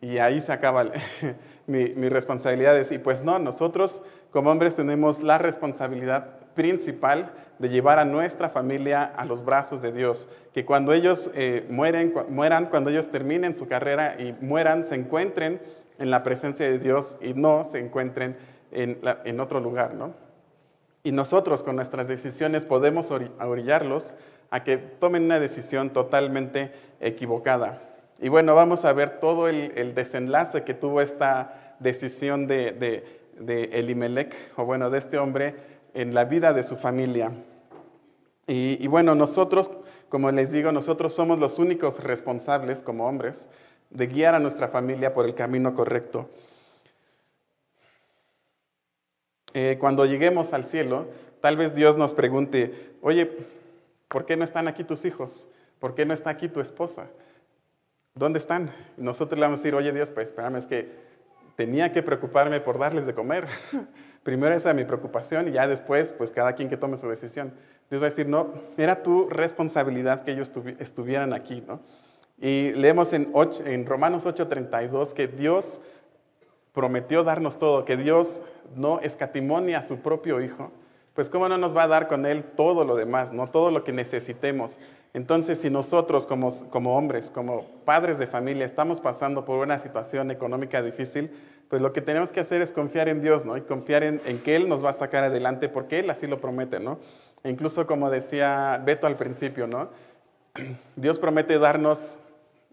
y 0.00 0.18
ahí 0.18 0.40
se 0.40 0.50
acaba 0.50 0.86
mi, 1.68 1.90
mis 1.90 2.10
responsabilidades. 2.10 2.90
Y 2.90 2.98
pues 2.98 3.22
no, 3.22 3.38
nosotros 3.38 4.02
como 4.32 4.50
hombres 4.50 4.74
tenemos 4.74 5.22
la 5.22 5.38
responsabilidad 5.38 6.38
principal 6.54 7.30
de 7.60 7.68
llevar 7.68 8.00
a 8.00 8.04
nuestra 8.04 8.48
familia 8.48 9.04
a 9.04 9.24
los 9.24 9.44
brazos 9.44 9.82
de 9.82 9.92
Dios. 9.92 10.28
Que 10.52 10.64
cuando 10.64 10.92
ellos 10.92 11.30
eh, 11.34 11.64
mueren, 11.70 12.12
mueran, 12.28 12.66
cuando 12.66 12.90
ellos 12.90 13.08
terminen 13.08 13.54
su 13.54 13.68
carrera 13.68 14.16
y 14.18 14.34
mueran, 14.40 14.84
se 14.84 14.96
encuentren 14.96 15.60
en 15.98 16.10
la 16.10 16.22
presencia 16.22 16.66
de 16.66 16.78
Dios 16.78 17.16
y 17.20 17.34
no 17.34 17.64
se 17.64 17.78
encuentren 17.78 18.36
en, 18.70 19.00
en 19.24 19.40
otro 19.40 19.60
lugar, 19.60 19.94
¿no? 19.94 20.14
Y 21.02 21.12
nosotros 21.12 21.62
con 21.62 21.76
nuestras 21.76 22.08
decisiones 22.08 22.64
podemos 22.64 23.10
orillarlos 23.10 24.16
a 24.50 24.64
que 24.64 24.76
tomen 24.78 25.24
una 25.24 25.38
decisión 25.38 25.90
totalmente 25.90 26.72
equivocada. 27.00 27.82
Y 28.20 28.28
bueno, 28.28 28.54
vamos 28.54 28.84
a 28.84 28.92
ver 28.92 29.20
todo 29.20 29.48
el, 29.48 29.94
desenlace 29.94 30.64
que 30.64 30.74
tuvo 30.74 31.00
esta 31.00 31.76
decisión 31.78 32.46
de, 32.46 32.72
de, 33.38 33.64
Elimelech, 33.72 34.34
o 34.56 34.64
bueno, 34.64 34.90
de 34.90 34.98
este 34.98 35.18
hombre, 35.18 35.54
en 35.94 36.14
la 36.14 36.24
vida 36.24 36.52
de 36.52 36.64
su 36.64 36.76
familia. 36.76 37.30
Y, 38.48 38.86
bueno, 38.88 39.14
nosotros, 39.14 39.70
como 40.08 40.32
les 40.32 40.52
digo, 40.52 40.72
nosotros 40.72 41.12
somos 41.12 41.38
los 41.38 41.58
únicos 41.58 42.02
responsables 42.02 42.82
como 42.82 43.06
hombres 43.06 43.48
de 43.90 44.06
guiar 44.06 44.34
a 44.34 44.38
nuestra 44.38 44.68
familia 44.68 45.14
por 45.14 45.24
el 45.24 45.34
camino 45.34 45.74
correcto. 45.74 46.28
Eh, 49.54 49.76
cuando 49.80 50.04
lleguemos 50.04 50.52
al 50.52 50.64
cielo, 50.64 51.06
tal 51.40 51.56
vez 51.56 51.74
Dios 51.74 51.96
nos 51.96 52.12
pregunte, 52.14 52.94
oye, 53.00 53.30
¿por 54.08 54.26
qué 54.26 54.36
no 54.36 54.44
están 54.44 54.68
aquí 54.68 54.84
tus 54.84 55.04
hijos? 55.04 55.48
¿Por 55.78 55.94
qué 55.94 56.04
no 56.04 56.14
está 56.14 56.30
aquí 56.30 56.48
tu 56.48 56.60
esposa? 56.60 57.08
¿dónde 58.18 58.38
están? 58.38 58.70
nosotros 58.96 59.38
le 59.38 59.46
vamos 59.46 59.60
a 59.60 59.62
decir, 59.62 59.74
oye 59.74 59.92
Dios, 59.92 60.10
pues 60.10 60.28
espérame, 60.28 60.56
es 60.56 60.66
que 60.66 60.88
tenía 61.56 61.92
que 61.92 62.02
preocuparme 62.02 62.60
por 62.60 62.78
darles 62.78 63.06
de 63.06 63.14
comer. 63.14 63.46
Primero 64.22 64.54
esa 64.54 64.70
es 64.70 64.76
mi 64.76 64.84
preocupación 64.84 65.48
y 65.48 65.52
ya 65.52 65.66
después, 65.66 66.12
pues 66.12 66.30
cada 66.30 66.54
quien 66.54 66.68
que 66.68 66.76
tome 66.76 66.98
su 66.98 67.08
decisión. 67.08 67.54
Dios 67.90 68.02
va 68.02 68.06
a 68.06 68.10
decir, 68.10 68.28
no, 68.28 68.52
era 68.76 69.02
tu 69.02 69.28
responsabilidad 69.28 70.22
que 70.24 70.32
ellos 70.32 70.52
estuvieran 70.78 71.32
aquí, 71.32 71.64
¿no? 71.66 71.80
Y 72.40 72.72
leemos 72.72 73.12
en, 73.12 73.26
en 73.64 73.86
Romanos 73.86 74.26
8:32 74.26 75.12
que 75.12 75.28
Dios 75.28 75.80
prometió 76.72 77.24
darnos 77.24 77.58
todo, 77.58 77.84
que 77.84 77.96
Dios 77.96 78.42
no 78.76 79.00
escatimonia 79.00 79.78
a 79.78 79.82
su 79.82 79.98
propio 79.98 80.40
Hijo, 80.40 80.70
pues 81.14 81.28
cómo 81.28 81.48
no 81.48 81.58
nos 81.58 81.76
va 81.76 81.84
a 81.84 81.88
dar 81.88 82.06
con 82.06 82.26
Él 82.26 82.44
todo 82.44 82.84
lo 82.84 82.94
demás, 82.94 83.32
no 83.32 83.48
todo 83.48 83.72
lo 83.72 83.82
que 83.82 83.92
necesitemos. 83.92 84.78
Entonces, 85.14 85.60
si 85.60 85.70
nosotros 85.70 86.26
como, 86.26 86.48
como 86.70 86.96
hombres, 86.96 87.30
como 87.30 87.64
padres 87.84 88.18
de 88.18 88.28
familia, 88.28 88.64
estamos 88.64 89.00
pasando 89.00 89.44
por 89.44 89.58
una 89.58 89.80
situación 89.80 90.30
económica 90.30 90.80
difícil, 90.80 91.32
pues 91.68 91.82
lo 91.82 91.92
que 91.92 92.00
tenemos 92.00 92.30
que 92.30 92.40
hacer 92.40 92.62
es 92.62 92.70
confiar 92.70 93.08
en 93.08 93.20
Dios, 93.20 93.44
¿no? 93.44 93.56
Y 93.56 93.62
confiar 93.62 94.04
en, 94.04 94.20
que 94.44 94.54
Él 94.54 94.68
nos 94.68 94.84
va 94.84 94.90
a 94.90 94.94
sacar 94.94 95.24
adelante, 95.24 95.68
porque 95.68 95.98
Él 95.98 96.10
así 96.10 96.28
lo 96.28 96.40
promete, 96.40 96.78
¿no? 96.78 97.00
E 97.42 97.50
incluso 97.50 97.86
como 97.86 98.10
decía 98.10 98.80
Beto 98.84 99.08
al 99.08 99.16
principio, 99.16 99.66
¿no? 99.66 99.88
Dios 100.96 101.18
promete 101.18 101.58
darnos 101.58 102.18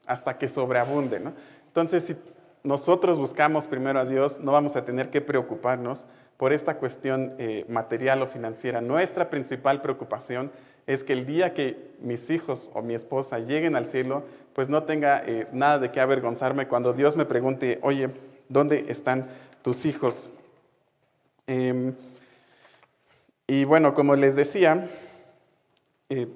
hasta 0.05 0.37
que 0.37 0.49
sobreabunde, 0.49 1.19
¿no? 1.19 1.33
Entonces, 1.67 2.05
si 2.05 2.15
nosotros 2.63 3.19
buscamos 3.19 3.67
primero 3.67 3.99
a 3.99 4.05
Dios, 4.05 4.39
no 4.39 4.51
vamos 4.51 4.75
a 4.75 4.85
tener 4.85 5.09
que 5.09 5.21
preocuparnos 5.21 6.05
por 6.37 6.51
esta 6.51 6.77
cuestión 6.77 7.33
eh, 7.37 7.65
material 7.69 8.21
o 8.21 8.27
financiera. 8.27 8.81
Nuestra 8.81 9.29
principal 9.29 9.81
preocupación 9.81 10.51
es 10.87 11.03
que 11.03 11.13
el 11.13 11.25
día 11.25 11.53
que 11.53 11.91
mis 12.01 12.29
hijos 12.29 12.71
o 12.73 12.81
mi 12.81 12.93
esposa 12.93 13.39
lleguen 13.39 13.75
al 13.75 13.85
cielo, 13.85 14.23
pues 14.53 14.69
no 14.69 14.83
tenga 14.83 15.23
eh, 15.25 15.47
nada 15.51 15.79
de 15.79 15.91
qué 15.91 15.99
avergonzarme 15.99 16.67
cuando 16.67 16.93
Dios 16.93 17.15
me 17.15 17.25
pregunte, 17.25 17.79
oye, 17.81 18.09
¿dónde 18.49 18.85
están 18.89 19.27
tus 19.61 19.85
hijos? 19.85 20.29
Em, 21.47 21.93
y 23.47 23.63
bueno, 23.63 23.93
como 23.93 24.15
les 24.15 24.35
decía, 24.35 24.89
eh, 26.09 26.27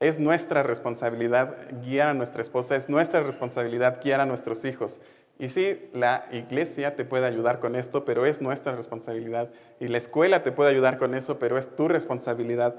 es 0.00 0.18
nuestra 0.18 0.62
responsabilidad 0.62 1.56
guiar 1.82 2.08
a 2.08 2.14
nuestra 2.14 2.42
esposa, 2.42 2.76
es 2.76 2.88
nuestra 2.88 3.20
responsabilidad 3.20 4.00
guiar 4.02 4.20
a 4.20 4.26
nuestros 4.26 4.64
hijos. 4.64 5.00
Y 5.38 5.48
sí, 5.48 5.90
la 5.92 6.26
iglesia 6.32 6.96
te 6.96 7.04
puede 7.04 7.26
ayudar 7.26 7.60
con 7.60 7.76
esto, 7.76 8.04
pero 8.04 8.26
es 8.26 8.40
nuestra 8.40 8.74
responsabilidad. 8.74 9.50
Y 9.80 9.88
la 9.88 9.98
escuela 9.98 10.42
te 10.42 10.52
puede 10.52 10.70
ayudar 10.70 10.98
con 10.98 11.14
eso, 11.14 11.38
pero 11.38 11.58
es 11.58 11.74
tu 11.76 11.88
responsabilidad 11.88 12.76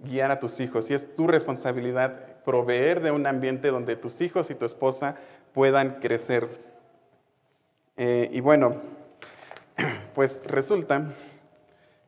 guiar 0.00 0.30
a 0.32 0.40
tus 0.40 0.58
hijos 0.60 0.90
y 0.90 0.94
es 0.94 1.14
tu 1.14 1.28
responsabilidad 1.28 2.42
proveer 2.44 3.00
de 3.00 3.12
un 3.12 3.26
ambiente 3.26 3.68
donde 3.68 3.94
tus 3.94 4.20
hijos 4.20 4.50
y 4.50 4.54
tu 4.54 4.64
esposa 4.64 5.16
puedan 5.52 6.00
crecer. 6.00 6.48
Eh, 7.96 8.28
y 8.32 8.40
bueno, 8.40 8.76
pues 10.14 10.42
resulta 10.46 11.12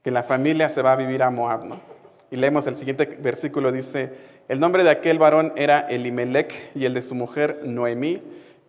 que 0.03 0.11
la 0.11 0.23
familia 0.25 0.69
se 0.69 0.83
va 0.83 0.93
a 0.93 0.97
vivir 0.97 1.23
a 1.23 1.31
Moab, 1.31 1.65
¿no? 1.65 1.95
Y 2.31 2.37
leemos 2.37 2.67
el 2.67 2.77
siguiente 2.77 3.07
versículo, 3.21 3.71
dice, 3.71 4.13
el 4.49 4.61
nombre 4.61 4.85
de 4.85 4.91
aquel 4.91 5.19
varón 5.19 5.53
era 5.57 5.81
Elimelech 5.81 6.55
y 6.75 6.85
el 6.85 6.95
de 6.95 7.03
su 7.03 7.15
mujer 7.15 7.61
Noemí, 7.65 8.23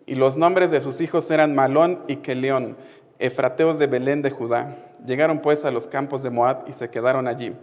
y 0.06 0.16
los 0.16 0.38
nombres 0.38 0.72
de 0.72 0.82
sus 0.82 1.02
hijos 1.02 1.30
eran 1.32 1.56
Malón 1.56 2.04
y 2.08 2.18
Keleón, 2.18 2.78
efrateos 3.20 3.80
de 3.80 3.88
Belén 3.88 4.22
de 4.22 4.30
Judá. 4.30 4.76
Llegaron 5.06 5.40
pues 5.40 5.66
a 5.66 5.72
los 5.72 5.88
campos 5.88 6.24
de 6.24 6.30
Moab 6.30 6.66
y 6.68 6.74
se 6.74 6.90
quedaron 6.90 7.28
allí. 7.28 7.54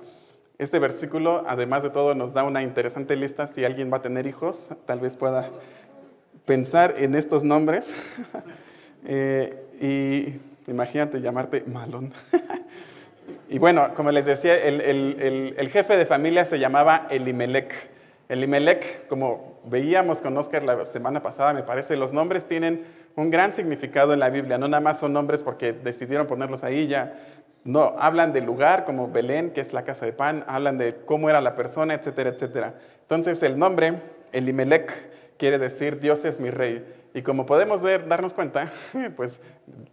Este 0.59 0.79
versículo, 0.79 1.45
además 1.47 1.83
de 1.83 1.91
todo, 1.91 2.15
nos 2.15 2.33
da 2.33 2.45
una 2.45 2.63
interesante 2.63 3.17
lista. 3.17 3.47
Si 3.47 3.65
alguien 3.65 3.93
va 3.93 3.97
a 3.97 4.03
tener 4.03 4.27
hijos, 4.27 4.71
tal 4.87 5.01
vez 5.01 5.17
pueda 5.17 5.51
pensar 6.45 6.95
en 6.99 7.15
estos 7.15 7.45
nombres. 7.45 7.95
Eh, 9.05 9.67
y 9.81 10.71
imagínate 10.71 11.21
llamarte 11.21 11.65
Malón. 11.67 12.13
y 13.49 13.59
bueno, 13.59 13.95
como 13.97 14.13
les 14.13 14.27
decía, 14.27 14.57
el, 14.57 15.69
jefe 15.73 15.97
de 15.97 16.07
familia 16.07 16.45
se 16.45 16.61
llamaba 16.61 17.09
Elimelech. 17.11 17.75
Elimelech, 18.29 19.07
como 19.09 19.61
veíamos 19.65 20.21
con 20.23 20.37
Oscar 20.37 20.63
la 20.63 20.85
semana 20.85 21.23
pasada, 21.23 21.53
me 21.53 21.63
parece, 21.63 21.97
los 21.97 22.13
nombres 22.13 22.47
tienen 22.47 22.85
un 23.17 23.31
gran 23.31 23.53
significado 23.53 24.13
en 24.13 24.21
la 24.21 24.31
Biblia. 24.31 24.59
No 24.59 24.69
nada 24.69 24.81
más 24.81 24.99
son 24.99 25.13
nombres 25.13 25.43
porque 25.43 25.73
decidieron 25.73 26.27
ponerlos 26.27 26.65
ahí 26.65 26.87
ya 26.87 27.15
no, 27.65 27.95
hablan 27.99 28.33
del 28.33 28.45
lugar 28.45 28.85
como 28.85 29.09
Belén, 29.09 29.53
que 29.53 29.61
es 29.61 29.73
la 29.73 29.85
casa 29.85 30.05
de 30.05 30.13
pan, 30.13 30.45
hablan 30.49 30.79
de 30.79 30.97
cómo 31.05 31.31
era 31.31 31.41
la 31.41 31.55
persona, 31.55 31.95
etcétera, 31.95 32.31
etcétera. 32.31 32.75
Entonces 33.03 33.43
el 33.43 33.59
nombre, 33.59 34.01
Elimelech, 34.33 34.93
quiere 35.37 35.59
decir 35.59 36.01
Dios 36.01 36.25
es 36.25 36.41
mi 36.41 36.51
rey. 36.51 36.85
Y 37.15 37.23
como 37.23 37.47
podemos 37.47 37.83
ver, 37.83 38.09
darnos 38.09 38.33
cuenta, 38.33 38.73
pues 39.17 39.41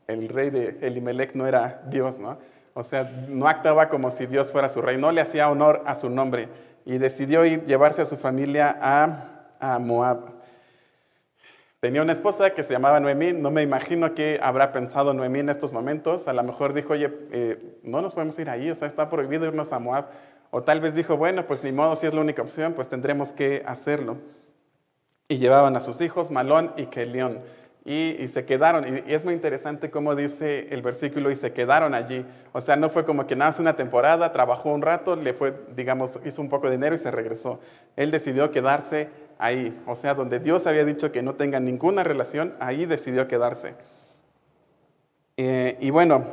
el 0.07 0.29
rey 0.29 0.49
de 0.49 0.77
Elimelech 0.81 1.35
no 1.35 1.45
era 1.45 1.81
Dios, 1.87 2.17
¿no? 2.17 2.39
O 2.73 2.83
sea, 2.83 3.11
no 3.27 3.47
actuaba 3.47 3.89
como 3.89 4.09
si 4.09 4.25
Dios 4.25 4.51
fuera 4.51 4.69
su 4.69 4.81
rey, 4.81 4.97
no 4.97 5.11
le 5.11 5.21
hacía 5.21 5.49
honor 5.49 5.83
a 5.85 5.95
su 5.95 6.09
nombre. 6.09 6.47
Y 6.89 6.97
decidió 6.97 7.45
ir, 7.45 7.65
llevarse 7.65 8.01
a 8.01 8.07
su 8.07 8.17
familia 8.17 8.75
a, 8.81 9.45
a 9.59 9.77
Moab. 9.77 10.39
Tenía 11.79 12.01
una 12.01 12.13
esposa 12.13 12.55
que 12.55 12.63
se 12.63 12.73
llamaba 12.73 12.99
Noemí, 12.99 13.31
no 13.31 13.51
me 13.51 13.61
imagino 13.61 14.15
qué 14.15 14.39
habrá 14.41 14.71
pensado 14.71 15.13
Noemí 15.13 15.41
en 15.41 15.49
estos 15.49 15.71
momentos, 15.71 16.27
a 16.27 16.33
lo 16.33 16.41
mejor 16.41 16.73
dijo, 16.73 16.93
oye, 16.93 17.13
eh, 17.31 17.77
no 17.83 18.01
nos 18.01 18.15
podemos 18.15 18.39
ir 18.39 18.49
ahí, 18.49 18.71
o 18.71 18.75
sea, 18.75 18.87
está 18.87 19.07
prohibido 19.07 19.45
irnos 19.45 19.71
a 19.71 19.77
Moab, 19.77 20.07
o 20.49 20.63
tal 20.63 20.81
vez 20.81 20.95
dijo, 20.95 21.15
bueno, 21.15 21.45
pues 21.45 21.63
ni 21.63 21.71
modo, 21.71 21.95
si 21.95 22.07
es 22.07 22.13
la 22.15 22.21
única 22.21 22.41
opción, 22.41 22.73
pues 22.73 22.89
tendremos 22.89 23.33
que 23.33 23.61
hacerlo. 23.67 24.17
Y 25.27 25.37
llevaban 25.37 25.75
a 25.75 25.81
sus 25.81 26.01
hijos, 26.01 26.31
Malón 26.31 26.73
y 26.75 26.87
Kelión. 26.87 27.41
Y, 27.89 28.27
se 28.27 28.45
quedaron. 28.45 28.85
Y, 28.87 29.11
es 29.11 29.25
muy 29.25 29.33
interesante 29.33 29.89
cómo 29.89 30.15
dice 30.15 30.67
el 30.69 30.83
versículo, 30.83 31.31
y 31.31 31.35
se 31.35 31.53
quedaron 31.53 31.95
allí. 31.95 32.23
O 32.51 32.61
sea, 32.61 32.75
no 32.75 32.91
fue 32.91 33.03
como 33.03 33.25
que 33.25 33.35
nada, 33.35 33.55
una 33.59 33.75
temporada, 33.75 34.31
trabajó 34.31 34.69
un 34.69 34.83
rato, 34.83 35.15
le 35.15 35.33
fue, 35.33 35.55
digamos, 35.75 36.19
hizo 36.23 36.39
un 36.39 36.49
poco 36.49 36.67
de 36.67 36.73
dinero 36.73 36.93
y 36.93 36.99
se 36.99 37.09
regresó. 37.09 37.59
Él 37.95 38.11
decidió 38.11 38.51
quedarse 38.51 39.09
ahí. 39.39 39.75
O 39.87 39.95
sea, 39.95 40.13
donde 40.13 40.39
Dios 40.39 40.67
había 40.67 40.85
dicho 40.85 41.11
que 41.11 41.23
no 41.23 41.33
tenga 41.33 41.59
ninguna 41.59 42.03
relación, 42.03 42.53
ahí 42.59 42.85
decidió 42.85 43.27
quedarse. 43.27 43.73
Eh, 45.37 45.77
y 45.79 45.89
bueno, 45.89 46.25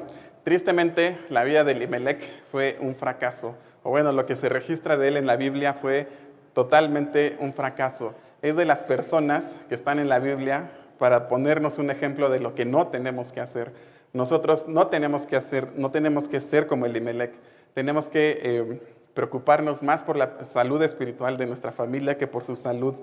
tristemente 0.45 1.16
la 1.31 1.42
vida 1.45 1.64
de 1.64 1.73
Elimelech 1.73 2.21
fue 2.53 2.77
un 2.83 2.95
fracaso. 2.95 3.57
O 3.83 3.88
bueno, 3.88 4.12
lo 4.12 4.27
que 4.27 4.37
se 4.37 4.51
registra 4.51 4.99
de 4.99 5.09
él 5.09 5.16
en 5.16 5.27
la 5.27 5.37
Biblia 5.37 5.73
fue 5.73 6.07
totalmente 6.53 7.38
un 7.40 7.55
fracaso. 7.55 8.14
Es 8.42 8.57
de 8.57 8.66
las 8.66 8.83
personas 8.83 9.59
que 9.71 9.75
están 9.75 9.99
en 9.99 10.11
la 10.11 10.19
Biblia 10.19 10.69
para 10.98 11.28
ponernos 11.28 11.78
un 11.78 11.90
ejemplo 11.90 12.30
de 12.30 12.40
lo 12.40 12.54
que 12.54 12.64
no 12.64 12.88
tenemos 12.88 13.32
que 13.32 13.40
hacer. 13.40 13.72
Nosotros 14.12 14.66
no 14.68 14.88
tenemos 14.88 15.26
que 15.26 15.37
hacer, 15.37 15.72
no 15.76 15.90
tenemos 15.90 16.28
que 16.28 16.40
ser 16.40 16.66
como 16.66 16.87
Elimelech. 16.87 17.32
Tenemos 17.74 18.09
que 18.09 18.40
eh, 18.42 18.80
preocuparnos 19.14 19.82
más 19.82 20.02
por 20.02 20.16
la 20.16 20.44
salud 20.44 20.82
espiritual 20.82 21.37
de 21.37 21.46
nuestra 21.46 21.72
familia 21.72 22.16
que 22.16 22.26
por 22.26 22.44
su 22.44 22.56
salud 22.56 22.94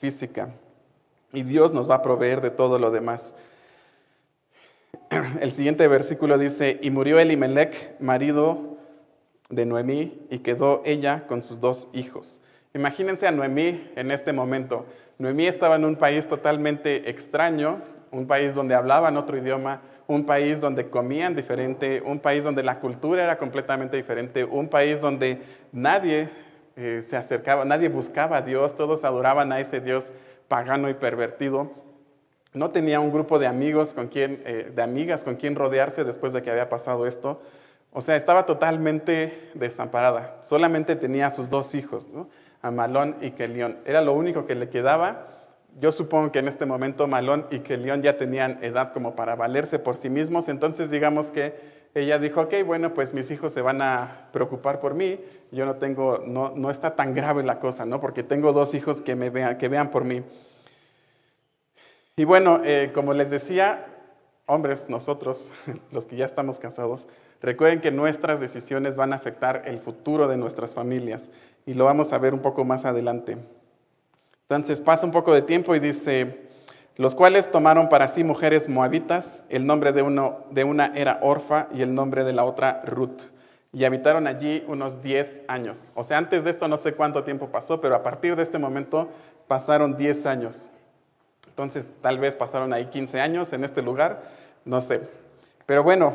física. 0.00 0.50
Y 1.32 1.42
Dios 1.42 1.72
nos 1.72 1.88
va 1.88 1.96
a 1.96 2.02
proveer 2.02 2.40
de 2.40 2.50
todo 2.50 2.78
lo 2.78 2.90
demás. 2.90 3.34
El 5.40 5.50
siguiente 5.50 5.86
versículo 5.88 6.38
dice, 6.38 6.78
y 6.82 6.90
murió 6.90 7.18
Elimelech, 7.18 7.98
marido 8.00 8.76
de 9.50 9.66
Noemí, 9.66 10.26
y 10.30 10.40
quedó 10.40 10.82
ella 10.84 11.26
con 11.26 11.42
sus 11.42 11.60
dos 11.60 11.88
hijos. 11.92 12.40
Imagínense 12.74 13.26
a 13.26 13.30
Noemí 13.30 13.90
en 13.96 14.10
este 14.10 14.32
momento. 14.32 14.86
Noemí 15.18 15.46
estaba 15.46 15.76
en 15.76 15.84
un 15.84 15.96
país 15.96 16.28
totalmente 16.28 17.08
extraño, 17.08 17.80
un 18.10 18.26
país 18.26 18.54
donde 18.54 18.74
hablaban 18.74 19.16
otro 19.16 19.38
idioma, 19.38 19.80
un 20.06 20.26
país 20.26 20.60
donde 20.60 20.88
comían 20.88 21.34
diferente, 21.34 22.02
un 22.04 22.20
país 22.20 22.44
donde 22.44 22.62
la 22.62 22.78
cultura 22.80 23.24
era 23.24 23.38
completamente 23.38 23.96
diferente, 23.96 24.44
un 24.44 24.68
país 24.68 25.00
donde 25.00 25.40
nadie 25.72 26.28
eh, 26.76 27.00
se 27.02 27.16
acercaba, 27.16 27.64
nadie 27.64 27.88
buscaba 27.88 28.38
a 28.38 28.42
Dios, 28.42 28.76
todos 28.76 29.04
adoraban 29.04 29.50
a 29.52 29.60
ese 29.60 29.80
Dios 29.80 30.12
pagano 30.46 30.88
y 30.88 30.94
pervertido. 30.94 31.72
No 32.54 32.70
tenía 32.70 33.00
un 33.00 33.12
grupo 33.12 33.38
de 33.38 33.46
amigos 33.46 33.94
con 33.94 34.08
quien, 34.08 34.42
eh, 34.46 34.72
de 34.74 34.82
amigas 34.82 35.24
con 35.24 35.36
quien 35.36 35.54
rodearse 35.54 36.04
después 36.04 36.32
de 36.32 36.42
que 36.42 36.50
había 36.50 36.68
pasado 36.68 37.06
esto. 37.06 37.40
O 37.92 38.00
sea, 38.00 38.16
estaba 38.16 38.46
totalmente 38.46 39.50
desamparada. 39.54 40.38
Solamente 40.42 40.96
tenía 40.96 41.26
a 41.26 41.30
sus 41.30 41.50
dos 41.50 41.74
hijos, 41.74 42.06
a 42.62 42.70
Malón 42.70 43.16
y 43.20 43.32
Kelión. 43.32 43.78
Era 43.84 44.02
lo 44.02 44.12
único 44.12 44.46
que 44.46 44.54
le 44.54 44.68
quedaba 44.68 45.38
yo 45.80 45.92
supongo 45.92 46.32
que 46.32 46.40
en 46.40 46.48
este 46.48 46.66
momento 46.66 47.06
Malón 47.06 47.46
y 47.50 47.60
que 47.60 47.76
León 47.76 48.02
ya 48.02 48.16
tenían 48.16 48.58
edad 48.62 48.92
como 48.92 49.14
para 49.14 49.36
valerse 49.36 49.78
por 49.78 49.96
sí 49.96 50.10
mismos, 50.10 50.48
entonces 50.48 50.90
digamos 50.90 51.30
que 51.30 51.78
ella 51.94 52.18
dijo, 52.18 52.42
ok, 52.42 52.54
bueno, 52.66 52.94
pues 52.94 53.14
mis 53.14 53.30
hijos 53.30 53.52
se 53.52 53.62
van 53.62 53.80
a 53.80 54.28
preocupar 54.32 54.80
por 54.80 54.94
mí, 54.94 55.20
yo 55.50 55.66
no 55.66 55.76
tengo, 55.76 56.22
no, 56.26 56.52
no 56.54 56.70
está 56.70 56.96
tan 56.96 57.14
grave 57.14 57.42
la 57.42 57.60
cosa, 57.60 57.86
¿no? 57.86 58.00
Porque 58.00 58.22
tengo 58.22 58.52
dos 58.52 58.74
hijos 58.74 59.00
que 59.00 59.16
me 59.16 59.30
vean, 59.30 59.56
que 59.56 59.68
vean 59.68 59.90
por 59.90 60.04
mí. 60.04 60.22
Y 62.16 62.24
bueno, 62.24 62.60
eh, 62.64 62.90
como 62.92 63.14
les 63.14 63.30
decía, 63.30 63.86
hombres, 64.46 64.88
nosotros, 64.88 65.52
los 65.92 66.06
que 66.06 66.16
ya 66.16 66.26
estamos 66.26 66.58
casados, 66.58 67.08
recuerden 67.40 67.80
que 67.80 67.90
nuestras 67.90 68.40
decisiones 68.40 68.96
van 68.96 69.12
a 69.12 69.16
afectar 69.16 69.62
el 69.66 69.78
futuro 69.78 70.28
de 70.28 70.36
nuestras 70.36 70.74
familias 70.74 71.30
y 71.66 71.74
lo 71.74 71.84
vamos 71.84 72.12
a 72.12 72.18
ver 72.18 72.34
un 72.34 72.40
poco 72.40 72.64
más 72.64 72.84
adelante. 72.84 73.38
Entonces 74.42 74.80
pasa 74.80 75.04
un 75.04 75.12
poco 75.12 75.34
de 75.34 75.42
tiempo 75.42 75.74
y 75.74 75.80
dice, 75.80 76.48
los 76.96 77.14
cuales 77.14 77.50
tomaron 77.50 77.88
para 77.88 78.08
sí 78.08 78.24
mujeres 78.24 78.68
moabitas, 78.68 79.44
el 79.50 79.66
nombre 79.66 79.92
de, 79.92 80.02
uno, 80.02 80.46
de 80.50 80.64
una 80.64 80.92
era 80.96 81.18
Orfa 81.22 81.68
y 81.72 81.82
el 81.82 81.94
nombre 81.94 82.24
de 82.24 82.32
la 82.32 82.44
otra 82.44 82.82
Ruth, 82.84 83.20
y 83.72 83.84
habitaron 83.84 84.26
allí 84.26 84.64
unos 84.66 85.02
10 85.02 85.42
años. 85.48 85.92
O 85.94 86.02
sea, 86.02 86.18
antes 86.18 86.44
de 86.44 86.50
esto 86.50 86.66
no 86.66 86.76
sé 86.76 86.94
cuánto 86.94 87.24
tiempo 87.24 87.48
pasó, 87.48 87.80
pero 87.80 87.94
a 87.94 88.02
partir 88.02 88.34
de 88.34 88.42
este 88.42 88.58
momento 88.58 89.10
pasaron 89.46 89.96
10 89.96 90.26
años. 90.26 90.68
Entonces, 91.46 91.92
tal 92.00 92.18
vez 92.18 92.34
pasaron 92.34 92.72
ahí 92.72 92.86
15 92.86 93.20
años 93.20 93.52
en 93.52 93.64
este 93.64 93.82
lugar, 93.82 94.22
no 94.64 94.80
sé. 94.80 95.00
Pero 95.66 95.82
bueno, 95.82 96.14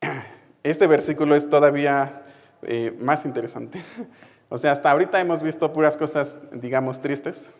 este 0.62 0.86
versículo 0.86 1.34
es 1.34 1.48
todavía 1.48 2.22
eh, 2.62 2.96
más 3.00 3.24
interesante. 3.24 3.80
O 4.50 4.56
sea, 4.56 4.72
hasta 4.72 4.90
ahorita 4.90 5.20
hemos 5.20 5.42
visto 5.42 5.74
puras 5.74 5.98
cosas, 5.98 6.38
digamos, 6.52 7.02
tristes 7.02 7.50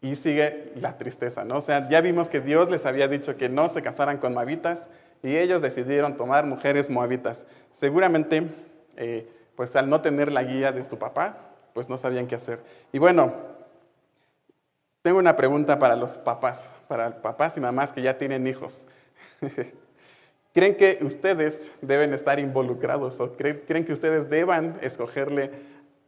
y 0.00 0.16
sigue 0.16 0.72
la 0.76 0.96
tristeza, 0.96 1.44
¿no? 1.44 1.58
O 1.58 1.60
sea, 1.60 1.90
ya 1.90 2.00
vimos 2.00 2.30
que 2.30 2.40
Dios 2.40 2.70
les 2.70 2.86
había 2.86 3.06
dicho 3.06 3.36
que 3.36 3.50
no 3.50 3.68
se 3.68 3.82
casaran 3.82 4.16
con 4.16 4.32
moabitas 4.32 4.88
y 5.22 5.36
ellos 5.36 5.60
decidieron 5.60 6.16
tomar 6.16 6.46
mujeres 6.46 6.88
moabitas. 6.88 7.46
Seguramente, 7.72 8.48
eh, 8.96 9.30
pues 9.56 9.76
al 9.76 9.90
no 9.90 10.00
tener 10.00 10.32
la 10.32 10.42
guía 10.42 10.72
de 10.72 10.84
su 10.84 10.98
papá, 10.98 11.36
pues 11.74 11.90
no 11.90 11.98
sabían 11.98 12.26
qué 12.26 12.36
hacer. 12.36 12.60
Y 12.92 12.98
bueno, 12.98 13.34
tengo 15.02 15.18
una 15.18 15.36
pregunta 15.36 15.78
para 15.78 15.96
los 15.96 16.16
papás, 16.16 16.74
para 16.88 17.20
papás 17.20 17.58
y 17.58 17.60
mamás 17.60 17.92
que 17.92 18.00
ya 18.00 18.16
tienen 18.16 18.46
hijos. 18.46 18.86
¿Creen 20.56 20.74
que 20.74 20.98
ustedes 21.02 21.70
deben 21.82 22.14
estar 22.14 22.40
involucrados 22.40 23.20
o 23.20 23.36
creen 23.36 23.84
que 23.84 23.92
ustedes 23.92 24.30
deban 24.30 24.78
escogerle 24.80 25.50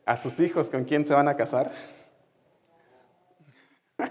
a 0.07 0.17
sus 0.17 0.41
hijos 0.41 0.71
con 0.71 0.85
quién 0.85 1.05
se 1.05 1.13
van 1.13 1.29
a 1.29 1.37
casar? 1.37 1.71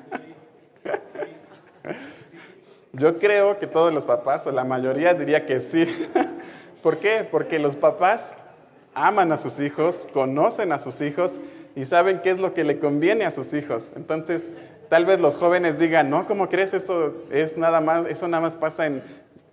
Yo 2.93 3.17
creo 3.17 3.57
que 3.57 3.65
todos 3.65 3.91
los 3.91 4.05
papás, 4.05 4.45
o 4.45 4.51
la 4.51 4.63
mayoría 4.63 5.15
diría 5.15 5.47
que 5.47 5.61
sí. 5.61 5.87
¿Por 6.83 6.99
qué? 6.99 7.27
Porque 7.31 7.57
los 7.57 7.75
papás 7.75 8.35
aman 8.93 9.31
a 9.31 9.39
sus 9.39 9.59
hijos, 9.59 10.07
conocen 10.13 10.71
a 10.71 10.77
sus 10.77 11.01
hijos 11.01 11.39
y 11.75 11.85
saben 11.85 12.21
qué 12.21 12.29
es 12.29 12.39
lo 12.39 12.53
que 12.53 12.63
le 12.63 12.77
conviene 12.77 13.25
a 13.25 13.31
sus 13.31 13.55
hijos. 13.55 13.91
Entonces, 13.95 14.51
tal 14.87 15.07
vez 15.07 15.19
los 15.19 15.35
jóvenes 15.35 15.79
digan, 15.79 16.11
no, 16.11 16.27
¿cómo 16.27 16.47
crees? 16.47 16.75
Eso 16.75 17.15
es 17.31 17.57
nada 17.57 17.81
más, 17.81 18.05
eso 18.05 18.27
nada 18.27 18.41
más 18.41 18.55
pasa 18.55 18.85
en, 18.85 19.01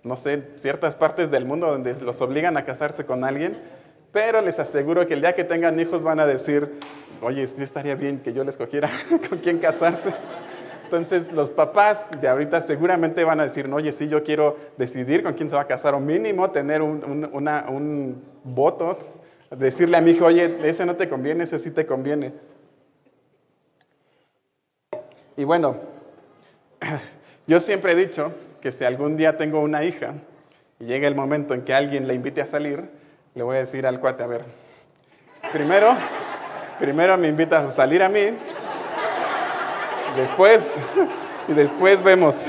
no 0.05 0.15
sé, 0.15 0.43
ciertas 0.57 0.95
partes 0.95 1.31
del 1.31 1.45
mundo 1.45 1.67
donde 1.67 1.99
los 1.99 2.21
obligan 2.21 2.55
a 2.57 2.63
casarse 2.63 3.05
con 3.05 3.23
alguien. 3.23 3.57
Pero 4.11 4.39
les 4.41 4.59
aseguro 4.59 5.05
que 5.07 5.15
el 5.15 5.21
día 5.21 5.33
que 5.33 5.43
tengan 5.43 5.77
hijos 5.79 6.03
van 6.03 6.19
a 6.19 6.27
decir, 6.27 6.79
oye, 7.21 7.45
sí 7.47 7.61
estaría 7.63 7.95
bien 7.95 8.19
que 8.19 8.31
yo 8.31 8.43
les 8.43 8.55
cogiera 8.55 8.89
con 9.29 9.39
quién 9.39 9.57
casarse. 9.57 10.13
Entonces 10.83 11.33
los 11.33 11.49
papás 11.49 12.09
de 12.21 12.27
ahorita 12.27 12.61
seguramente 12.61 13.23
van 13.23 13.39
a 13.39 13.45
decir, 13.45 13.67
oye, 13.73 13.91
sí, 13.91 14.07
yo 14.07 14.23
quiero 14.23 14.55
decidir 14.77 15.23
con 15.23 15.33
quién 15.33 15.49
se 15.49 15.55
va 15.55 15.63
a 15.63 15.67
casar 15.67 15.95
o 15.95 15.99
mínimo 15.99 16.51
tener 16.51 16.83
un, 16.83 17.03
un 17.33 18.23
voto, 18.43 18.99
decirle 19.49 19.97
a 19.97 20.01
mi 20.01 20.11
hijo, 20.11 20.25
oye, 20.25 20.59
ese 20.63 20.85
no 20.85 20.95
te 20.95 21.09
conviene, 21.09 21.45
ese 21.45 21.57
sí 21.57 21.71
te 21.71 21.87
conviene. 21.87 22.31
Y 25.35 25.43
bueno, 25.43 25.77
yo 27.47 27.59
siempre 27.59 27.93
he 27.93 27.95
dicho 27.95 28.31
que 28.65 28.71
si 28.71 28.83
algún 28.83 29.15
día 29.15 29.37
tengo 29.37 29.59
una 29.59 29.83
hija 29.83 30.15
y 30.79 30.85
llega 30.85 31.07
el 31.07 31.13
momento 31.13 31.53
en 31.53 31.61
que 31.61 31.71
alguien 31.71 32.07
la 32.07 32.15
invite 32.15 32.41
a 32.41 32.47
salir, 32.47 32.89
le 33.35 33.43
voy 33.43 33.57
a 33.57 33.59
decir 33.59 33.85
al 33.85 33.99
cuate, 33.99 34.23
a 34.23 34.25
ver, 34.25 34.41
primero, 35.51 35.95
primero 36.79 37.15
me 37.15 37.27
invitas 37.27 37.63
a 37.63 37.71
salir 37.71 38.01
a 38.01 38.09
mí, 38.09 38.21
después, 40.15 40.75
y 41.47 41.53
después 41.53 42.01
vemos. 42.01 42.47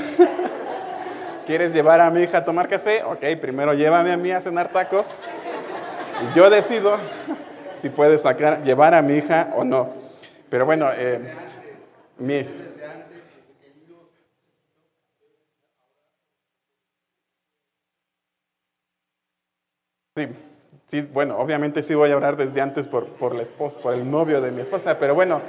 ¿Quieres 1.45 1.71
llevar 1.71 2.01
a 2.01 2.09
mi 2.09 2.23
hija 2.23 2.39
a 2.39 2.45
tomar 2.45 2.67
café? 2.67 3.03
Ok, 3.03 3.23
primero 3.39 3.75
llévame 3.75 4.11
a 4.11 4.17
mí 4.17 4.31
a 4.31 4.41
cenar 4.41 4.69
tacos 4.69 5.05
y 6.23 6.35
yo 6.35 6.49
decido 6.49 6.97
si 7.75 7.89
puedes 7.89 8.23
sacar, 8.23 8.63
llevar 8.63 8.95
a 8.95 9.03
mi 9.03 9.17
hija 9.17 9.49
o 9.55 9.63
no. 9.63 9.89
Pero 10.49 10.65
bueno, 10.65 10.89
eh, 10.95 11.31
mi, 12.17 12.43
Sí, 20.17 20.27
Sí, 20.87 21.01
bueno, 21.01 21.37
obviamente 21.37 21.83
sí 21.83 21.93
voy 21.93 22.11
a 22.11 22.17
orar 22.17 22.37
desde 22.37 22.61
antes 22.61 22.87
por, 22.87 23.07
por 23.07 23.35
la 23.35 23.43
esposa, 23.43 23.81
por 23.81 23.93
el 23.93 24.09
novio 24.09 24.39
de 24.39 24.51
mi 24.51 24.61
esposa, 24.61 24.97
pero 24.97 25.13
bueno, 25.13 25.41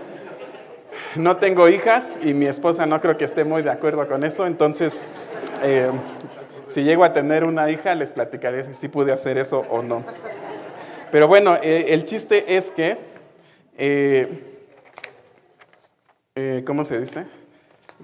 no 1.15 1.37
tengo 1.37 1.69
hijas 1.69 2.19
y 2.25 2.35
mi 2.35 2.47
esposa 2.47 2.87
no 2.87 3.01
creo 3.01 3.17
que 3.17 3.25
esté 3.25 3.45
muy 3.45 3.63
de 3.63 3.71
acuerdo 3.71 4.07
con 4.09 4.25
eso, 4.25 4.49
entonces 4.49 5.05
eh, 5.63 5.93
si 6.67 6.83
llego 6.83 7.05
a 7.05 7.13
tener 7.13 7.45
una 7.45 7.71
hija 7.71 7.95
les 7.95 8.11
platicaré 8.11 8.75
si 8.75 8.89
pude 8.89 9.13
hacer 9.13 9.39
eso 9.39 9.61
o 9.71 9.81
no. 9.81 10.05
Pero 11.13 11.29
bueno, 11.29 11.57
eh, 11.63 11.87
el 11.91 12.05
chiste 12.05 12.57
es 12.57 12.73
que, 12.73 12.99
eh, 13.79 14.29
¿cómo 16.67 16.85
se 16.85 17.01
dice? 17.01 17.27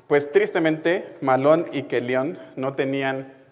Pues 0.07 0.31
tristemente 0.31 1.16
Malón 1.20 1.66
y 1.72 1.83
Kelión 1.83 2.38
no 2.55 2.74
tenían 2.74 3.44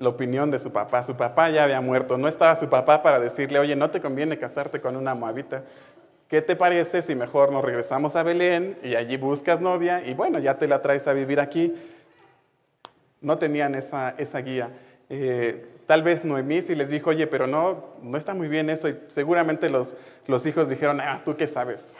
la 0.00 0.08
opinión 0.08 0.50
de 0.50 0.58
su 0.58 0.72
papá. 0.72 1.04
Su 1.04 1.16
papá 1.16 1.48
ya 1.50 1.62
había 1.62 1.80
muerto. 1.80 2.18
No 2.18 2.26
estaba 2.26 2.56
su 2.56 2.68
papá 2.68 3.04
para 3.04 3.20
decirle, 3.20 3.60
oye, 3.60 3.76
no 3.76 3.90
te 3.90 4.00
conviene 4.00 4.36
casarte 4.36 4.80
con 4.80 4.96
una 4.96 5.14
moabita. 5.14 5.62
¿Qué 6.26 6.42
te 6.42 6.56
parece 6.56 7.02
si 7.02 7.14
mejor 7.14 7.52
nos 7.52 7.64
regresamos 7.64 8.16
a 8.16 8.24
Belén 8.24 8.78
y 8.82 8.96
allí 8.96 9.16
buscas 9.16 9.60
novia 9.60 10.02
y 10.04 10.14
bueno, 10.14 10.40
ya 10.40 10.58
te 10.58 10.66
la 10.66 10.82
traes 10.82 11.06
a 11.06 11.12
vivir 11.12 11.38
aquí? 11.38 11.74
no 13.20 13.38
tenían 13.38 13.74
esa, 13.74 14.14
esa 14.18 14.38
guía. 14.40 14.70
Eh, 15.08 15.66
tal 15.86 16.02
vez 16.02 16.24
Noemí 16.24 16.62
sí 16.62 16.74
les 16.74 16.90
dijo, 16.90 17.10
oye, 17.10 17.26
pero 17.26 17.46
no, 17.46 17.84
no 18.02 18.16
está 18.16 18.34
muy 18.34 18.48
bien 18.48 18.70
eso. 18.70 18.88
Y 18.88 18.98
seguramente 19.08 19.68
los, 19.68 19.96
los 20.26 20.46
hijos 20.46 20.68
dijeron, 20.68 21.00
ah, 21.00 21.22
¿tú 21.24 21.36
qué 21.36 21.46
sabes? 21.46 21.96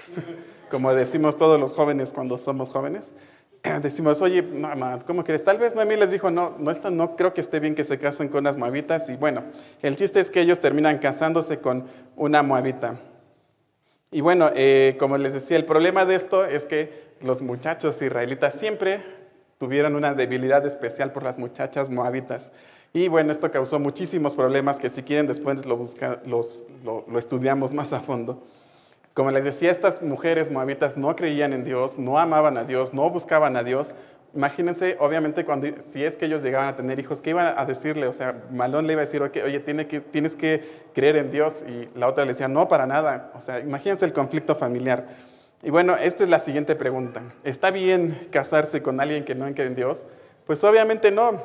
Como 0.71 0.95
decimos 0.95 1.37
todos 1.37 1.59
los 1.59 1.73
jóvenes 1.73 2.13
cuando 2.13 2.39
somos 2.39 2.71
jóvenes. 2.71 3.13
Decimos, 3.83 4.23
oye, 4.23 4.43
mamá, 4.43 5.01
¿cómo 5.07 5.25
crees? 5.25 5.45
Tal 5.45 5.59
vez 5.59 5.75
Noemí 5.75 5.97
les 5.97 6.11
dijo, 6.11 6.31
no, 6.31 6.57
no, 6.59 6.71
está, 6.71 6.91
no 6.91 7.17
creo 7.17 7.35
que 7.35 7.41
esté 7.41 7.61
bien 7.61 7.75
que 7.75 7.85
se 7.85 7.99
casen 7.99 8.29
con 8.29 8.45
las 8.45 8.57
moabitas. 8.57 9.09
Y 9.11 9.17
bueno, 9.17 9.45
el 9.83 9.97
chiste 9.97 10.21
es 10.21 10.31
que 10.31 10.41
ellos 10.41 10.61
terminan 10.61 10.99
casándose 10.99 11.59
con 11.61 11.87
una 12.17 12.43
moabita. 12.43 12.97
Y 14.11 14.23
bueno, 14.23 14.51
eh, 14.55 14.97
como 14.99 15.17
les 15.19 15.35
decía, 15.35 15.57
el 15.57 15.65
problema 15.65 16.05
de 16.05 16.17
esto 16.17 16.45
es 16.45 16.65
que 16.65 17.11
los 17.21 17.43
muchachos 17.43 18.01
israelitas 18.03 18.55
siempre 18.55 19.03
tuvieron 19.59 19.95
una 19.95 20.15
debilidad 20.15 20.65
especial 20.67 21.13
por 21.13 21.23
las 21.23 21.39
muchachas 21.39 21.91
moabitas. 21.91 22.51
Y 22.93 23.07
bueno, 23.07 23.31
esto 23.31 23.51
causó 23.51 23.79
muchísimos 23.79 24.35
problemas 24.35 24.81
que 24.81 24.89
si 24.89 25.03
quieren 25.03 25.29
después 25.29 25.65
lo, 25.65 25.85
lo, 26.27 27.19
estudiamos 27.19 27.73
más 27.73 27.93
a 27.93 28.01
fondo. 28.01 28.43
Como 29.15 29.31
les 29.31 29.45
decía, 29.45 29.71
estas 29.71 30.03
mujeres 30.03 30.51
moabitas 30.51 30.97
no 30.97 31.17
creían 31.17 31.53
en 31.53 31.65
Dios, 31.65 31.99
no 31.99 32.19
amaban 32.19 32.57
a 32.57 32.65
Dios, 32.65 32.95
no 32.95 33.11
buscaban 33.11 33.57
a 33.57 33.65
Dios. 33.65 33.95
Imagínense, 34.35 34.97
obviamente, 35.01 35.45
cuando, 35.45 35.69
si 35.81 36.05
es 36.05 36.17
que 36.17 36.27
ellos 36.27 36.45
llegaban 36.45 36.69
a 36.69 36.77
tener 36.77 37.01
hijos, 37.01 37.21
¿qué 37.21 37.31
iban 37.31 37.59
a 37.59 37.67
decirle? 37.67 38.07
O 38.07 38.13
sea, 38.13 38.45
Malón 38.53 38.87
le 38.87 38.93
iba 38.93 39.03
a 39.03 39.05
decir, 39.05 39.21
oye, 39.21 39.61
tiene 39.61 39.85
tienes 39.85 40.37
que 40.37 40.63
creer 40.95 41.17
en 41.17 41.33
Dios. 41.33 41.65
Y 41.67 41.89
la 41.99 42.07
otra 42.07 42.25
le 42.25 42.31
decía, 42.31 42.47
no, 42.47 42.69
para 42.69 42.87
nada. 42.87 43.33
O 43.35 43.41
sea, 43.41 43.59
imagínense 43.59 44.05
el 44.05 44.13
conflicto 44.13 44.55
familiar. 44.55 45.09
Y 45.63 45.71
bueno, 45.71 45.97
esta 45.97 46.23
es 46.23 46.29
la 46.29 46.39
siguiente 46.39 46.77
pregunta. 46.77 47.23
¿Está 47.43 47.73
bien 47.73 48.29
casarse 48.31 48.83
con 48.83 49.01
alguien 49.01 49.25
que 49.25 49.35
no 49.35 49.53
cree 49.53 49.67
en 49.67 49.75
Dios? 49.75 50.07
Pues 50.47 50.63
obviamente 50.65 51.11
no. 51.11 51.43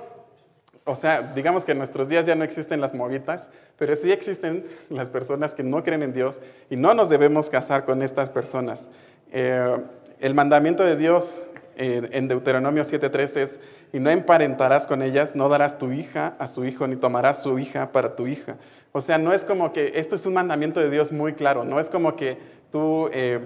O 0.87 0.95
sea, 0.95 1.33
digamos 1.33 1.65
que 1.65 1.71
en 1.71 1.79
nuestros 1.79 2.09
días 2.09 2.27
ya 2.27 2.35
no 2.35 2.43
existen 2.43 2.79
las 2.79 2.93
movitas, 2.93 3.49
pero 3.77 3.95
sí 3.95 4.11
existen 4.11 4.65
las 4.89 5.09
personas 5.09 5.55
que 5.55 5.63
no 5.63 5.83
creen 5.83 6.03
en 6.03 6.13
Dios 6.13 6.41
y 6.69 6.75
no 6.75 6.93
nos 6.93 7.09
debemos 7.09 7.49
casar 7.49 7.85
con 7.85 8.03
estas 8.03 8.29
personas. 8.29 8.89
Eh, 9.31 9.77
el 10.19 10.35
mandamiento 10.35 10.83
de 10.83 10.95
Dios 10.95 11.41
eh, 11.77 12.07
en 12.11 12.27
Deuteronomio 12.27 12.83
7:3 12.83 13.37
es, 13.37 13.61
y 13.91 13.99
no 13.99 14.11
emparentarás 14.11 14.85
con 14.85 15.01
ellas, 15.01 15.35
no 15.35 15.49
darás 15.49 15.79
tu 15.79 15.91
hija 15.91 16.35
a 16.37 16.47
su 16.47 16.65
hijo, 16.65 16.87
ni 16.87 16.95
tomarás 16.95 17.41
su 17.41 17.57
hija 17.57 17.91
para 17.91 18.15
tu 18.15 18.27
hija. 18.27 18.57
O 18.91 19.01
sea, 19.01 19.17
no 19.17 19.33
es 19.33 19.43
como 19.43 19.73
que, 19.73 19.93
esto 19.95 20.15
es 20.15 20.25
un 20.27 20.35
mandamiento 20.35 20.79
de 20.79 20.91
Dios 20.91 21.11
muy 21.11 21.33
claro, 21.33 21.65
no 21.65 21.79
es 21.79 21.89
como 21.89 22.15
que 22.15 22.37
tú 22.71 23.09
eh, 23.11 23.39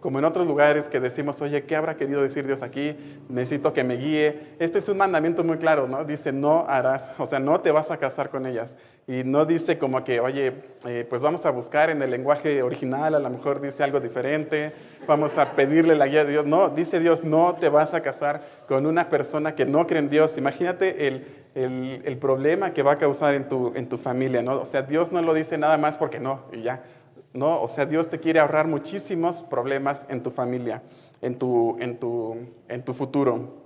como 0.00 0.18
en 0.18 0.24
otros 0.24 0.46
lugares 0.46 0.88
que 0.88 1.00
decimos, 1.00 1.40
oye, 1.42 1.64
¿qué 1.64 1.76
habrá 1.76 1.96
querido 1.96 2.22
decir 2.22 2.46
Dios 2.46 2.62
aquí? 2.62 2.96
Necesito 3.28 3.72
que 3.72 3.84
me 3.84 3.96
guíe. 3.96 4.54
Este 4.58 4.78
es 4.78 4.88
un 4.88 4.98
mandamiento 4.98 5.44
muy 5.44 5.58
claro, 5.58 5.88
¿no? 5.88 6.04
Dice, 6.04 6.32
no 6.32 6.66
harás, 6.68 7.14
o 7.18 7.26
sea, 7.26 7.38
no 7.38 7.60
te 7.60 7.70
vas 7.70 7.90
a 7.90 7.96
casar 7.98 8.30
con 8.30 8.46
ellas. 8.46 8.76
Y 9.06 9.22
no 9.22 9.44
dice 9.44 9.76
como 9.76 10.02
que, 10.02 10.20
oye, 10.20 10.54
eh, 10.86 11.06
pues 11.08 11.20
vamos 11.20 11.44
a 11.44 11.50
buscar 11.50 11.90
en 11.90 12.00
el 12.00 12.10
lenguaje 12.10 12.62
original, 12.62 13.14
a 13.14 13.18
lo 13.18 13.28
mejor 13.28 13.60
dice 13.60 13.82
algo 13.82 14.00
diferente, 14.00 14.72
vamos 15.06 15.36
a 15.36 15.52
pedirle 15.52 15.94
la 15.94 16.06
guía 16.06 16.24
de 16.24 16.32
Dios. 16.32 16.46
No, 16.46 16.70
dice 16.70 17.00
Dios, 17.00 17.22
no 17.22 17.56
te 17.60 17.68
vas 17.68 17.92
a 17.92 18.00
casar 18.00 18.40
con 18.66 18.86
una 18.86 19.10
persona 19.10 19.54
que 19.54 19.66
no 19.66 19.86
cree 19.86 20.00
en 20.00 20.08
Dios. 20.08 20.38
Imagínate 20.38 21.06
el, 21.06 21.26
el, 21.54 22.02
el 22.04 22.16
problema 22.16 22.72
que 22.72 22.82
va 22.82 22.92
a 22.92 22.98
causar 22.98 23.34
en 23.34 23.48
tu, 23.48 23.72
en 23.76 23.88
tu 23.90 23.98
familia, 23.98 24.42
¿no? 24.42 24.60
O 24.60 24.66
sea, 24.66 24.82
Dios 24.82 25.12
no 25.12 25.20
lo 25.20 25.34
dice 25.34 25.58
nada 25.58 25.76
más 25.76 25.98
porque 25.98 26.18
no, 26.18 26.44
y 26.52 26.62
ya. 26.62 26.82
¿No? 27.34 27.60
O 27.60 27.68
sea, 27.68 27.84
Dios 27.84 28.08
te 28.08 28.20
quiere 28.20 28.40
ahorrar 28.40 28.66
muchísimos 28.66 29.42
problemas 29.42 30.06
en 30.08 30.22
tu 30.22 30.30
familia, 30.30 30.82
en 31.20 31.38
tu, 31.38 31.76
en 31.80 31.98
tu, 31.98 32.36
en 32.68 32.82
tu 32.84 32.94
futuro. 32.94 33.64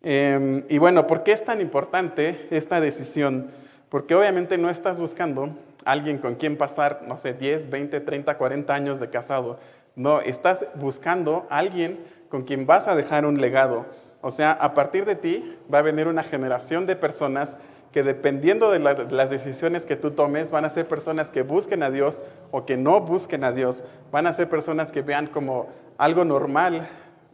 Em, 0.00 0.64
y 0.68 0.78
bueno, 0.78 1.06
¿por 1.06 1.24
qué 1.24 1.32
es 1.32 1.44
tan 1.44 1.60
importante 1.60 2.48
esta 2.50 2.80
decisión? 2.80 3.50
Porque 3.88 4.14
obviamente 4.14 4.56
no 4.56 4.70
estás 4.70 4.98
buscando 4.98 5.50
alguien 5.84 6.18
con 6.18 6.36
quien 6.36 6.56
pasar, 6.56 7.02
no 7.06 7.18
sé, 7.18 7.34
10, 7.34 7.68
20, 7.68 8.00
30, 8.00 8.38
40 8.38 8.74
años 8.74 9.00
de 9.00 9.10
casado. 9.10 9.58
No, 9.96 10.20
estás 10.20 10.64
buscando 10.76 11.46
alguien 11.50 12.00
con 12.28 12.44
quien 12.44 12.64
vas 12.64 12.88
a 12.88 12.94
dejar 12.94 13.26
un 13.26 13.40
legado. 13.40 13.86
O 14.22 14.30
sea, 14.30 14.52
a 14.52 14.72
partir 14.72 15.04
de 15.04 15.16
ti 15.16 15.58
va 15.72 15.78
a 15.78 15.82
venir 15.82 16.06
una 16.06 16.22
generación 16.22 16.86
de 16.86 16.96
personas 16.96 17.58
que 17.92 18.02
dependiendo 18.02 18.70
de 18.70 18.78
las 18.78 19.30
decisiones 19.30 19.84
que 19.84 19.96
tú 19.96 20.12
tomes, 20.12 20.50
van 20.50 20.64
a 20.64 20.70
ser 20.70 20.88
personas 20.88 21.30
que 21.30 21.42
busquen 21.42 21.82
a 21.82 21.90
Dios 21.90 22.24
o 22.50 22.64
que 22.64 22.76
no 22.76 23.00
busquen 23.00 23.44
a 23.44 23.52
Dios. 23.52 23.84
Van 24.10 24.26
a 24.26 24.32
ser 24.32 24.48
personas 24.48 24.90
que 24.90 25.02
vean 25.02 25.26
como 25.26 25.68
algo 25.98 26.24
normal 26.24 26.88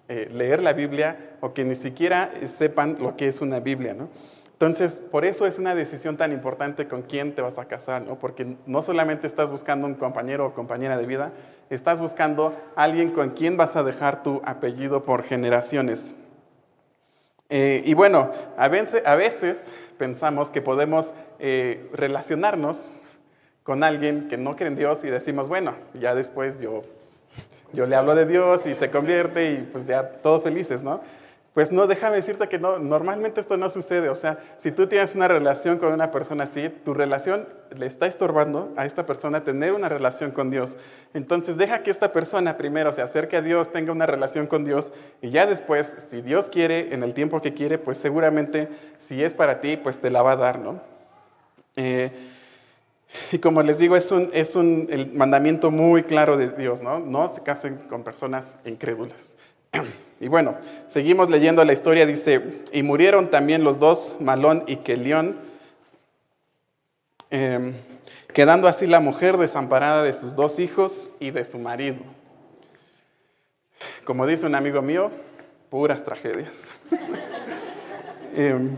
eh, 0.08 0.28
leer 0.32 0.60
la 0.62 0.72
Biblia 0.72 1.36
o 1.40 1.54
que 1.54 1.64
ni 1.64 1.76
siquiera 1.76 2.32
sepan 2.46 2.96
lo 2.98 3.16
que 3.16 3.28
es 3.28 3.40
una 3.40 3.60
Biblia, 3.60 3.94
¿no? 3.94 4.08
Entonces, 4.52 5.00
por 5.12 5.24
eso 5.24 5.46
es 5.46 5.60
una 5.60 5.76
decisión 5.76 6.16
tan 6.16 6.32
importante 6.32 6.88
con 6.88 7.02
quién 7.02 7.32
te 7.32 7.42
vas 7.42 7.60
a 7.60 7.66
casar, 7.66 8.02
¿no? 8.02 8.18
Porque 8.18 8.56
no 8.66 8.82
solamente 8.82 9.28
estás 9.28 9.50
buscando 9.50 9.86
un 9.86 9.94
compañero 9.94 10.46
o 10.46 10.52
compañera 10.52 10.98
de 10.98 11.06
vida, 11.06 11.30
estás 11.70 12.00
buscando 12.00 12.56
alguien 12.74 13.12
con 13.12 13.30
quien 13.30 13.56
vas 13.56 13.76
a 13.76 13.84
dejar 13.84 14.24
tu 14.24 14.42
apellido 14.44 15.04
por 15.04 15.22
generaciones. 15.22 16.16
Eh, 17.50 17.82
y 17.84 17.94
bueno, 17.94 18.32
a 18.56 18.66
veces, 18.66 19.06
a 19.06 19.14
veces 19.14 19.72
pensamos 19.98 20.50
que 20.50 20.62
podemos 20.62 21.12
eh, 21.38 21.88
relacionarnos 21.92 23.00
con 23.62 23.84
alguien 23.84 24.28
que 24.28 24.38
no 24.38 24.56
cree 24.56 24.68
en 24.68 24.76
Dios 24.76 25.04
y 25.04 25.08
decimos, 25.08 25.48
bueno, 25.48 25.74
ya 25.92 26.14
después 26.14 26.58
yo, 26.60 26.82
yo 27.72 27.86
le 27.86 27.96
hablo 27.96 28.14
de 28.14 28.24
Dios 28.24 28.64
y 28.64 28.74
se 28.74 28.90
convierte 28.90 29.52
y 29.52 29.56
pues 29.70 29.86
ya 29.86 30.08
todos 30.22 30.42
felices, 30.42 30.82
¿no? 30.82 31.02
Pues 31.54 31.72
no, 31.72 31.86
déjame 31.86 32.16
decirte 32.16 32.48
que 32.48 32.58
no, 32.58 32.78
normalmente 32.78 33.40
esto 33.40 33.56
no 33.56 33.68
sucede. 33.68 34.08
O 34.08 34.14
sea, 34.14 34.38
si 34.58 34.70
tú 34.70 34.86
tienes 34.86 35.14
una 35.14 35.26
relación 35.26 35.78
con 35.78 35.92
una 35.92 36.10
persona 36.10 36.44
así, 36.44 36.68
tu 36.84 36.94
relación 36.94 37.48
le 37.76 37.86
está 37.86 38.06
estorbando 38.06 38.72
a 38.76 38.86
esta 38.86 39.06
persona 39.06 39.42
tener 39.42 39.72
una 39.72 39.88
relación 39.88 40.30
con 40.30 40.50
Dios. 40.50 40.78
Entonces 41.14 41.56
deja 41.56 41.82
que 41.82 41.90
esta 41.90 42.12
persona 42.12 42.56
primero 42.56 42.92
se 42.92 43.02
acerque 43.02 43.36
a 43.36 43.42
Dios, 43.42 43.72
tenga 43.72 43.92
una 43.92 44.06
relación 44.06 44.46
con 44.46 44.64
Dios 44.64 44.92
y 45.20 45.30
ya 45.30 45.46
después, 45.46 45.96
si 46.08 46.22
Dios 46.22 46.48
quiere, 46.48 46.94
en 46.94 47.02
el 47.02 47.14
tiempo 47.14 47.40
que 47.40 47.54
quiere, 47.54 47.78
pues 47.78 47.98
seguramente 47.98 48.68
si 48.98 49.22
es 49.24 49.34
para 49.34 49.60
ti, 49.60 49.76
pues 49.76 49.98
te 49.98 50.10
la 50.10 50.22
va 50.22 50.32
a 50.32 50.36
dar, 50.36 50.60
¿no? 50.60 50.80
Eh, 51.76 52.12
y 53.32 53.38
como 53.38 53.62
les 53.62 53.78
digo, 53.78 53.96
es 53.96 54.12
un, 54.12 54.30
es 54.32 54.54
un 54.54 54.86
el 54.90 55.12
mandamiento 55.12 55.70
muy 55.70 56.02
claro 56.02 56.36
de 56.36 56.50
Dios, 56.50 56.82
¿no? 56.82 56.98
No 56.98 57.28
se 57.28 57.42
casen 57.42 57.76
con 57.88 58.04
personas 58.04 58.56
incrédulas. 58.64 59.36
Y 60.20 60.28
bueno, 60.28 60.56
seguimos 60.88 61.30
leyendo 61.30 61.64
la 61.64 61.72
historia, 61.72 62.04
dice, 62.04 62.62
y 62.72 62.82
murieron 62.82 63.30
también 63.30 63.62
los 63.62 63.78
dos, 63.78 64.16
Malón 64.18 64.64
y 64.66 64.76
Kelión, 64.76 65.36
em, 67.30 67.74
quedando 68.34 68.66
así 68.66 68.86
la 68.86 69.00
mujer 69.00 69.36
desamparada 69.36 70.02
de 70.02 70.12
sus 70.12 70.34
dos 70.34 70.58
hijos 70.58 71.10
y 71.20 71.30
de 71.30 71.44
su 71.44 71.58
marido. 71.58 71.98
Como 74.04 74.26
dice 74.26 74.46
un 74.46 74.56
amigo 74.56 74.82
mío, 74.82 75.10
puras 75.70 76.04
tragedias. 76.04 76.70
Em, 78.36 78.76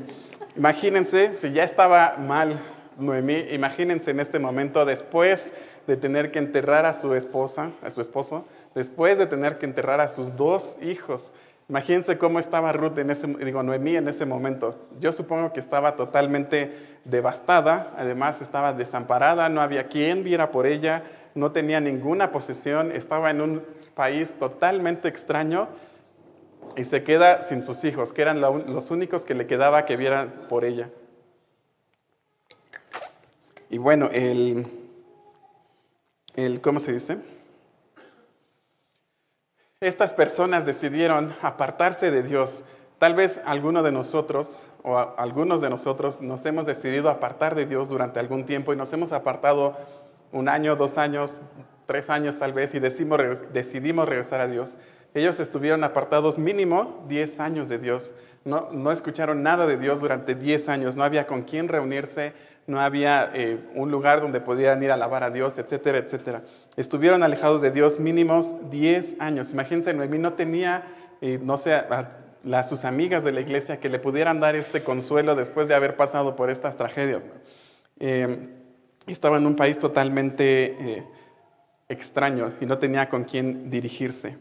imagínense, 0.57 1.35
si 1.35 1.53
ya 1.53 1.65
estaba 1.65 2.17
mal 2.17 2.59
Noemí, 2.97 3.47
imagínense 3.51 4.11
en 4.11 4.21
este 4.21 4.39
momento 4.39 4.87
después 4.87 5.53
de 5.87 5.97
tener 5.97 6.31
que 6.31 6.39
enterrar 6.39 6.87
a 6.87 6.95
su 6.95 7.15
esposa, 7.15 7.71
a 7.83 7.91
su 7.91 8.01
esposo, 8.01 8.47
después 8.75 9.19
de 9.19 9.27
tener 9.27 9.59
que 9.59 9.67
enterrar 9.67 10.01
a 10.01 10.09
sus 10.09 10.37
dos 10.37 10.77
hijos. 10.83 11.33
Imagínense 11.69 12.19
cómo 12.19 12.41
estaba 12.41 12.73
Ruth 12.73 12.99
en 12.99 13.11
ese, 13.11 13.27
digo, 13.27 13.63
Noemí 13.63 13.97
en 13.97 14.09
ese 14.09 14.27
momento. 14.27 14.77
Yo 14.99 15.13
supongo 15.13 15.53
que 15.53 15.61
estaba 15.61 15.95
totalmente 15.95 16.99
devastada, 17.05 17.95
además 17.97 18.43
estaba 18.43 18.73
desamparada, 18.73 19.49
no 19.49 19.61
había 19.61 19.87
quien 19.87 20.25
viera 20.25 20.51
por 20.51 20.67
ella, 20.67 21.05
no 21.35 21.53
tenía 21.53 21.81
ninguna 21.81 22.33
posesión, 22.33 22.91
estaba 22.91 23.31
en 23.31 23.41
un 23.41 23.63
país 23.95 24.35
totalmente 24.39 25.09
extraño 25.09 25.69
y 26.77 26.85
se 26.85 27.05
queda 27.05 27.43
sin 27.43 27.63
sus 27.63 27.85
hijos, 27.85 28.13
que 28.13 28.23
eran 28.23 28.41
los 28.41 28.91
únicos 28.91 29.25
que 29.25 29.35
le 29.35 29.47
quedaba 29.47 29.85
que 29.85 29.97
vieran 29.97 30.47
por 30.49 30.65
ella. 30.65 30.91
Y 33.69 33.79
bueno, 33.79 34.09
el, 34.13 34.67
el 36.35 36.61
¿cómo 36.61 36.81
se 36.81 36.93
dice? 36.93 37.19
Estas 39.83 40.13
personas 40.13 40.67
decidieron 40.67 41.35
apartarse 41.41 42.11
de 42.11 42.23
Dios. 42.23 42.65
Tal 42.99 43.15
vez 43.15 43.41
alguno 43.47 43.83
de 43.83 43.91
nosotros 43.91 44.71
o 44.83 44.99
algunos 44.99 45.63
de 45.63 45.71
nosotros 45.71 46.21
nos 46.21 46.45
hemos 46.45 46.67
decidido 46.67 47.09
apartar 47.09 47.55
de 47.55 47.65
Dios 47.65 47.89
durante 47.89 48.21
algún 48.21 48.45
tiempo 48.45 48.75
y 48.75 48.77
nos 48.77 48.93
hemos 48.93 49.11
apartado 49.13 49.79
un 50.33 50.51
año, 50.51 50.77
dos 50.77 50.99
años, 50.99 51.41
tres 51.87 52.11
años 52.11 52.37
tal 52.37 52.53
vez 52.53 52.75
y 52.75 52.79
decimos, 52.79 53.21
decidimos 53.55 54.07
regresar 54.07 54.43
a 54.43 54.49
Dios. 54.49 54.77
Ellos 55.15 55.41
estuvieron 55.41 55.83
apartados 55.83 56.37
mínimo 56.37 57.03
10 57.09 57.41
años 57.41 57.71
de 57.71 57.79
Dios. 57.79 58.13
No, 58.45 58.69
no 58.73 58.93
escucharon 58.93 59.43
nada 59.43 59.67
de 59.67 59.79
Dios 59.79 60.03
durante 60.03 60.35
10 60.35 60.69
años. 60.69 60.95
No 60.95 61.05
había 61.05 61.27
con 61.27 61.45
quién 61.45 61.69
reunirse, 61.69 62.35
no 62.71 62.81
había 62.81 63.31
eh, 63.35 63.59
un 63.75 63.91
lugar 63.91 64.21
donde 64.21 64.41
podían 64.41 64.83
ir 64.83 64.91
a 64.91 64.95
alabar 64.95 65.25
a 65.25 65.31
Dios, 65.31 65.59
etcétera, 65.59 65.99
etcétera. 65.99 66.43
Estuvieron 66.77 67.23
alejados 67.23 67.61
de 67.61 67.71
Dios 67.71 67.99
mínimos 67.99 68.57
10 68.71 69.21
años. 69.21 69.53
Imagínense, 69.53 69.93
Noemí 69.93 70.19
no 70.19 70.35
tenía, 70.35 70.85
eh, 71.21 71.39
no 71.43 71.57
sé, 71.57 71.83
las, 72.45 72.69
sus 72.69 72.85
amigas 72.85 73.25
de 73.25 73.33
la 73.33 73.41
iglesia 73.41 73.81
que 73.81 73.89
le 73.89 73.99
pudieran 73.99 74.41
dar 74.41 74.55
este 74.55 74.85
consuelo 74.85 75.35
después 75.35 75.69
de 75.69 75.75
haber 75.75 75.97
pasado 75.97 76.37
por 76.37 76.49
estas 76.49 76.77
tragedias. 76.77 77.27
Eh, 77.99 78.49
estaba 79.07 79.37
en 79.37 79.47
un 79.47 79.57
país 79.57 79.79
totalmente 79.79 80.77
eh, 80.79 81.05
extraño 81.89 82.53
y 82.61 82.67
no 82.67 82.79
tenía 82.79 83.09
con 83.09 83.25
quién 83.25 83.69
dirigirse. 83.69 84.37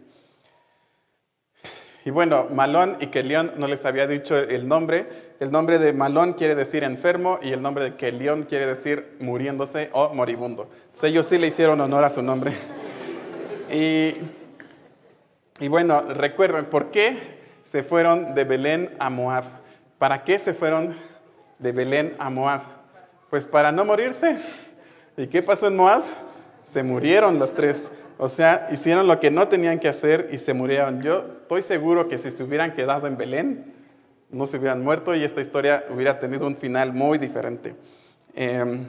Y 2.05 2.11
bueno, 2.11 2.47
Malón 2.53 2.97
y 3.01 3.07
Kelión 3.07 3.53
no 3.57 3.67
les 3.67 3.85
había 3.85 4.07
dicho 4.07 4.37
el 4.37 4.67
nombre. 4.67 5.07
El 5.39 5.51
nombre 5.51 5.79
de 5.79 5.91
Malón 5.91 6.33
quiere 6.33 6.55
decir 6.55 6.83
enfermo 6.83 7.39
y 7.41 7.51
el 7.51 7.61
nombre 7.61 7.83
de 7.83 7.95
Kelión 7.95 8.43
quiere 8.43 8.65
decir 8.65 9.17
muriéndose 9.19 9.89
o 9.91 10.13
moribundo. 10.13 10.69
ellos 11.03 11.27
sí 11.27 11.37
le 11.37 11.47
hicieron 11.47 11.81
honor 11.81 12.05
a 12.05 12.09
su 12.09 12.21
nombre. 12.21 12.53
y, 13.71 14.15
y 15.59 15.67
bueno, 15.67 16.01
recuerden, 16.01 16.65
¿por 16.65 16.89
qué 16.89 17.17
se 17.63 17.83
fueron 17.83 18.33
de 18.33 18.45
Belén 18.45 18.95
a 18.99 19.09
Moab? 19.09 19.43
¿Para 19.97 20.23
qué 20.23 20.39
se 20.39 20.53
fueron 20.53 20.95
de 21.59 21.71
Belén 21.73 22.15
a 22.17 22.29
Moab? 22.29 22.61
Pues 23.29 23.45
para 23.45 23.73
no 23.73 23.83
morirse. 23.83 24.39
¿Y 25.17 25.27
qué 25.27 25.43
pasó 25.43 25.67
en 25.67 25.75
Moab? 25.75 26.03
Se 26.63 26.81
murieron 26.81 27.37
los 27.37 27.53
tres. 27.53 27.91
O 28.21 28.27
sea, 28.27 28.67
hicieron 28.69 29.07
lo 29.07 29.17
que 29.21 29.31
no 29.31 29.47
tenían 29.47 29.79
que 29.79 29.87
hacer 29.87 30.27
y 30.33 30.39
se 30.39 30.53
murieron. 30.53 31.01
Yo 31.01 31.27
estoy 31.31 31.61
seguro 31.61 32.09
que 32.09 32.17
si 32.17 32.31
se 32.31 32.43
hubieran 32.43 32.73
quedado 32.73 33.07
en 33.07 33.15
Belén, 33.15 33.73
no 34.29 34.45
se 34.45 34.57
hubieran 34.57 34.83
muerto 34.83 35.15
y 35.15 35.23
esta 35.23 35.39
historia 35.39 35.85
hubiera 35.89 36.19
tenido 36.19 36.45
un 36.45 36.57
final 36.57 36.91
muy 36.91 37.17
diferente. 37.17 37.77
Em, 38.35 38.83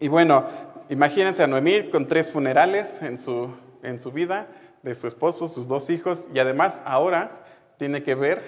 y 0.00 0.08
bueno, 0.08 0.46
imagínense 0.88 1.44
a 1.44 1.46
Noemí 1.46 1.90
con 1.90 2.08
tres 2.08 2.28
funerales 2.32 3.00
en 3.02 3.18
su, 3.18 3.54
en 3.84 4.00
su 4.00 4.10
vida, 4.10 4.48
de 4.82 4.96
su 4.96 5.06
esposo, 5.06 5.46
sus 5.46 5.68
dos 5.68 5.88
hijos, 5.88 6.26
y 6.34 6.40
además 6.40 6.82
ahora 6.84 7.44
tiene 7.76 8.02
que 8.02 8.16
ver 8.16 8.42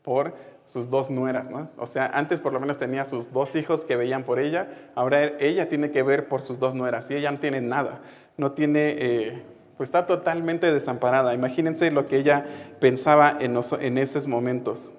por 0.00 0.32
sus 0.64 0.88
dos 0.88 1.10
nueras. 1.10 1.50
O 1.76 1.86
sea, 1.86 2.06
antes 2.06 2.40
por 2.40 2.54
lo 2.54 2.60
menos 2.60 2.78
tenía 2.78 3.04
sus 3.04 3.30
dos 3.30 3.54
hijos 3.56 3.84
que 3.84 3.96
veían 3.96 4.24
por 4.24 4.38
ella, 4.38 4.68
ahora 4.94 5.22
ella 5.38 5.68
tiene 5.68 5.90
que 5.90 6.02
ver 6.02 6.28
por 6.28 6.40
sus 6.40 6.58
dos 6.58 6.74
nueras 6.74 7.10
y 7.10 7.16
ella 7.16 7.30
no 7.30 7.40
tiene 7.40 7.60
nada 7.60 8.00
no 8.36 8.52
tiene, 8.52 8.96
eh, 8.98 9.42
pues 9.76 9.88
está 9.88 10.06
totalmente 10.06 10.72
desamparada. 10.72 11.34
Imagínense 11.34 11.90
lo 11.90 12.06
que 12.08 12.18
ella 12.18 12.46
pensaba 12.80 13.38
en, 13.40 13.98
esos 13.98 14.26
momentos. 14.26 14.92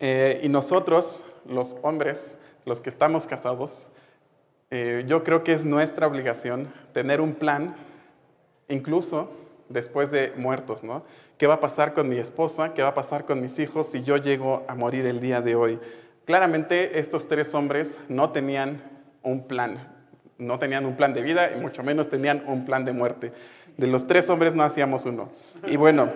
Eh, 0.00 0.40
y 0.42 0.48
nosotros, 0.48 1.24
los 1.46 1.76
hombres, 1.82 2.38
los 2.64 2.80
que 2.80 2.90
estamos 2.90 3.26
casados, 3.26 3.90
eh, 4.70 5.04
yo 5.06 5.24
creo 5.24 5.44
que 5.44 5.52
es 5.52 5.64
nuestra 5.64 6.06
obligación 6.06 6.68
tener 6.92 7.20
un 7.20 7.34
plan, 7.34 7.74
incluso 8.68 9.30
después 9.68 10.10
de 10.10 10.32
muertos, 10.36 10.84
¿no? 10.84 11.04
¿Qué 11.36 11.46
va 11.46 11.54
a 11.54 11.60
pasar 11.60 11.94
con 11.94 12.08
mi 12.08 12.18
esposa? 12.18 12.74
¿Qué 12.74 12.82
va 12.82 12.88
a 12.88 12.94
pasar 12.94 13.24
con 13.24 13.40
mis 13.40 13.58
hijos 13.58 13.86
si 13.88 14.02
yo 14.02 14.16
llego 14.16 14.64
a 14.68 14.74
morir 14.74 15.06
el 15.06 15.20
día 15.20 15.40
de 15.40 15.54
hoy? 15.54 15.78
Claramente 16.24 16.98
estos 16.98 17.28
tres 17.28 17.54
hombres 17.54 18.00
no 18.08 18.30
tenían 18.30 18.82
un 19.22 19.46
plan, 19.46 19.97
no 20.38 20.58
tenían 20.58 20.86
un 20.86 20.96
plan 20.96 21.12
de 21.12 21.22
vida 21.22 21.50
y 21.54 21.60
mucho 21.60 21.82
menos 21.82 22.08
tenían 22.08 22.42
un 22.46 22.64
plan 22.64 22.84
de 22.84 22.92
muerte. 22.92 23.32
De 23.76 23.86
los 23.86 24.06
tres 24.06 24.30
hombres 24.30 24.54
no 24.54 24.62
hacíamos 24.62 25.04
uno. 25.04 25.30
Y 25.66 25.76
bueno, 25.76 26.08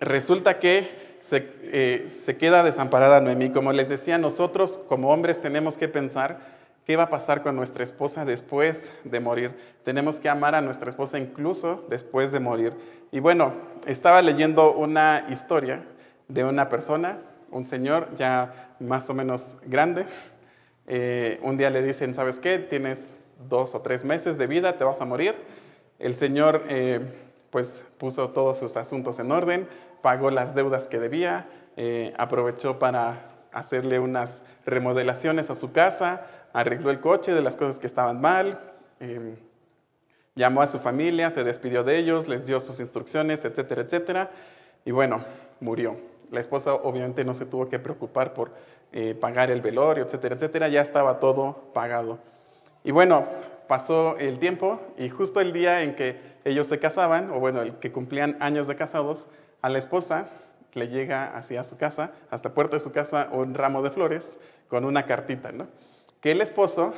resulta 0.00 0.58
que 0.58 0.88
se, 1.20 1.50
eh, 1.62 2.04
se 2.08 2.36
queda 2.36 2.62
desamparada 2.62 3.20
Noemí. 3.20 3.50
Como 3.50 3.72
les 3.72 3.88
decía, 3.88 4.18
nosotros 4.18 4.80
como 4.88 5.10
hombres 5.10 5.40
tenemos 5.40 5.76
que 5.76 5.88
pensar 5.88 6.56
qué 6.86 6.96
va 6.96 7.04
a 7.04 7.10
pasar 7.10 7.42
con 7.42 7.56
nuestra 7.56 7.82
esposa 7.82 8.24
después 8.24 8.92
de 9.04 9.20
morir. 9.20 9.52
Tenemos 9.84 10.20
que 10.20 10.28
amar 10.28 10.54
a 10.54 10.60
nuestra 10.60 10.88
esposa 10.88 11.18
incluso 11.18 11.84
después 11.90 12.30
de 12.30 12.40
morir. 12.40 12.72
Y 13.10 13.20
bueno, 13.20 13.54
estaba 13.86 14.22
leyendo 14.22 14.72
una 14.72 15.26
historia 15.28 15.84
de 16.28 16.44
una 16.44 16.68
persona, 16.68 17.18
un 17.50 17.64
señor 17.64 18.08
ya 18.16 18.74
más 18.78 19.10
o 19.10 19.14
menos 19.14 19.56
grande. 19.66 20.06
Eh, 20.86 21.40
un 21.42 21.56
día 21.56 21.70
le 21.70 21.82
dicen, 21.82 22.14
¿sabes 22.14 22.38
qué? 22.38 22.58
Tienes 22.58 23.18
dos 23.48 23.74
o 23.74 23.80
tres 23.80 24.04
meses 24.04 24.38
de 24.38 24.46
vida, 24.46 24.78
te 24.78 24.84
vas 24.84 25.00
a 25.00 25.04
morir. 25.04 25.34
El 25.98 26.14
Señor 26.14 26.64
eh, 26.68 27.00
pues 27.50 27.86
puso 27.98 28.30
todos 28.30 28.58
sus 28.58 28.76
asuntos 28.76 29.18
en 29.18 29.30
orden, 29.32 29.68
pagó 30.02 30.30
las 30.30 30.54
deudas 30.54 30.88
que 30.88 30.98
debía, 30.98 31.48
eh, 31.76 32.14
aprovechó 32.18 32.78
para 32.78 33.30
hacerle 33.52 33.98
unas 33.98 34.42
remodelaciones 34.66 35.48
a 35.50 35.54
su 35.54 35.72
casa, 35.72 36.26
arregló 36.52 36.90
el 36.90 37.00
coche 37.00 37.32
de 37.32 37.42
las 37.42 37.56
cosas 37.56 37.78
que 37.78 37.86
estaban 37.86 38.20
mal, 38.20 38.60
em, 39.00 39.36
llamó 40.34 40.60
a 40.60 40.66
su 40.66 40.78
familia, 40.78 41.30
se 41.30 41.44
despidió 41.44 41.82
de 41.82 41.96
ellos, 41.96 42.28
les 42.28 42.46
dio 42.46 42.60
sus 42.60 42.80
instrucciones, 42.80 43.44
etcétera, 43.44 43.82
etcétera, 43.82 44.30
y 44.84 44.90
bueno, 44.90 45.24
murió. 45.60 45.96
La 46.30 46.40
esposa 46.40 46.74
obviamente 46.74 47.24
no 47.24 47.34
se 47.34 47.46
tuvo 47.46 47.68
que 47.68 47.78
preocupar 47.78 48.34
por 48.34 48.52
eh, 48.92 49.14
pagar 49.14 49.50
el 49.50 49.60
velorio, 49.60 50.04
etcétera, 50.04 50.34
etcétera, 50.34 50.68
ya 50.68 50.82
estaba 50.82 51.18
todo 51.18 51.70
pagado. 51.72 52.18
Y 52.86 52.92
bueno, 52.92 53.26
pasó 53.66 54.16
el 54.16 54.38
tiempo 54.38 54.80
y 54.96 55.08
justo 55.08 55.40
el 55.40 55.52
día 55.52 55.82
en 55.82 55.96
que 55.96 56.20
ellos 56.44 56.68
se 56.68 56.78
casaban, 56.78 57.32
o 57.32 57.40
bueno, 57.40 57.62
el 57.62 57.72
que 57.80 57.90
cumplían 57.90 58.36
años 58.38 58.68
de 58.68 58.76
casados, 58.76 59.28
a 59.60 59.68
la 59.68 59.78
esposa 59.78 60.28
le 60.72 60.86
llega 60.86 61.36
hacia 61.36 61.64
su 61.64 61.76
casa, 61.76 62.12
hasta 62.30 62.54
puerta 62.54 62.76
de 62.76 62.80
su 62.80 62.92
casa, 62.92 63.28
un 63.32 63.54
ramo 63.54 63.82
de 63.82 63.90
flores 63.90 64.38
con 64.68 64.84
una 64.84 65.04
cartita, 65.04 65.50
¿no? 65.50 65.66
Que 66.20 66.30
el 66.30 66.40
esposo 66.40 66.92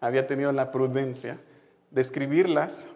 había 0.00 0.28
tenido 0.28 0.52
la 0.52 0.70
prudencia 0.70 1.36
de 1.90 2.00
escribirlas 2.00 2.86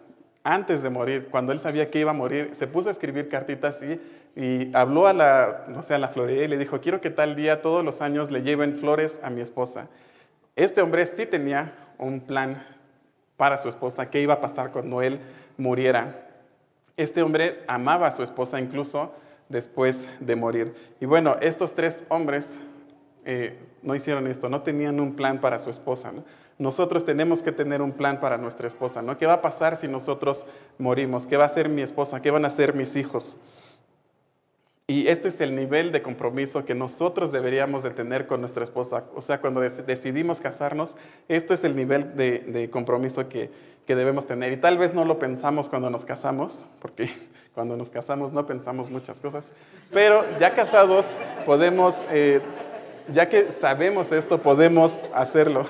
antes 0.45 0.81
de 0.81 0.89
morir, 0.89 1.27
cuando 1.29 1.51
él 1.51 1.59
sabía 1.59 1.91
que 1.91 1.99
iba 1.99 2.11
a 2.11 2.13
morir, 2.13 2.51
se 2.53 2.67
puso 2.67 2.87
a 2.87 2.93
escribir 2.93 3.27
cartitas 3.27 3.81
y, 3.81 3.99
y 4.41 4.71
habló 4.73 5.07
a 5.07 5.13
la, 5.13 5.65
no 5.67 5.83
sé, 5.83 5.93
a 5.93 5.99
la 5.99 6.07
florería 6.07 6.45
y 6.45 6.47
le 6.47 6.57
dijo, 6.57 6.79
quiero 6.79 7.01
que 7.01 7.09
tal 7.09 7.35
día, 7.35 7.61
todos 7.61 7.83
los 7.83 7.99
años, 7.99 8.31
le 8.31 8.43
lleven 8.43 8.77
flores 8.77 9.19
a 9.23 9.29
mi 9.29 9.41
esposa. 9.41 9.89
Este 10.55 10.81
hombre 10.81 11.05
sí 11.05 11.25
tenía 11.25 11.73
un 11.99 12.21
plan 12.21 12.63
para 13.37 13.57
su 13.57 13.69
esposa, 13.69 14.09
qué 14.09 14.21
iba 14.21 14.35
a 14.35 14.41
pasar 14.41 14.71
cuando 14.71 15.01
él 15.01 15.19
muriera. 15.57 16.27
Este 16.97 17.21
hombre 17.21 17.63
amaba 17.67 18.07
a 18.07 18.11
su 18.11 18.23
esposa 18.23 18.59
incluso 18.59 19.13
después 19.47 20.09
de 20.19 20.35
morir. 20.35 20.73
Y 20.99 21.05
bueno, 21.05 21.37
estos 21.41 21.73
tres 21.73 22.05
hombres 22.09 22.59
eh, 23.25 23.57
no 23.81 23.95
hicieron 23.95 24.27
esto, 24.27 24.49
no 24.49 24.61
tenían 24.61 24.99
un 24.99 25.15
plan 25.15 25.39
para 25.39 25.59
su 25.59 25.69
esposa. 25.69 26.11
Nosotros 26.57 27.05
tenemos 27.05 27.41
que 27.41 27.51
tener 27.51 27.81
un 27.81 27.91
plan 27.91 28.19
para 28.19 28.37
nuestra 28.37 28.67
esposa. 28.67 29.01
¿no? 29.01 29.17
¿Qué 29.17 29.25
va 29.25 29.33
a 29.33 29.41
pasar 29.41 29.75
si 29.75 29.87
nosotros 29.87 30.45
morimos? 30.77 31.25
¿Qué 31.25 31.37
va 31.37 31.43
a 31.43 31.47
hacer 31.47 31.69
mi 31.69 31.81
esposa? 31.81 32.21
¿Qué 32.21 32.31
van 32.31 32.45
a 32.45 32.49
hacer 32.49 32.73
mis 32.73 32.95
hijos? 32.95 33.39
Y 34.89 35.07
este 35.07 35.27
es 35.27 35.39
el 35.39 35.55
nivel 35.55 35.91
de 35.91 36.01
compromiso 36.01 36.65
que 36.65 36.73
nosotros 36.73 37.31
deberíamos 37.31 37.83
de 37.83 37.91
tener 37.91 38.25
con 38.25 38.39
nuestra 38.39 38.63
esposa. 38.63 39.03
O 39.13 39.21
sea, 39.21 39.39
cuando 39.39 39.61
decidimos 39.61 40.41
casarnos, 40.41 40.95
este 41.27 41.53
es 41.53 41.63
el 41.63 41.75
nivel 41.75 42.15
de, 42.15 42.69
compromiso 42.71 43.29
que, 43.29 43.51
debemos 43.85 44.25
tener. 44.25 44.51
Y 44.51 44.57
tal 44.57 44.79
vez 44.79 44.95
no 44.95 45.05
lo 45.05 45.19
pensamos 45.19 45.69
cuando 45.69 45.91
nos 45.91 46.05
casamos, 46.05 46.65
porque 46.81 47.07
cuando 47.53 47.77
nos 47.77 47.91
casamos 47.91 48.33
no 48.33 48.47
pensamos 48.47 48.89
muchas 48.89 49.21
cosas. 49.21 49.53
Pero 49.93 50.25
ya 50.39 50.55
casados 50.55 51.17
podemos, 51.45 52.03
eh, 52.09 52.41
ya 53.13 53.29
que 53.29 53.51
sabemos 53.51 54.11
esto, 54.11 54.41
podemos 54.41 55.05
hacerlo. 55.13 55.67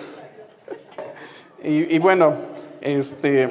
Y, 1.62 1.94
y 1.94 2.00
bueno, 2.00 2.38
este, 2.80 3.50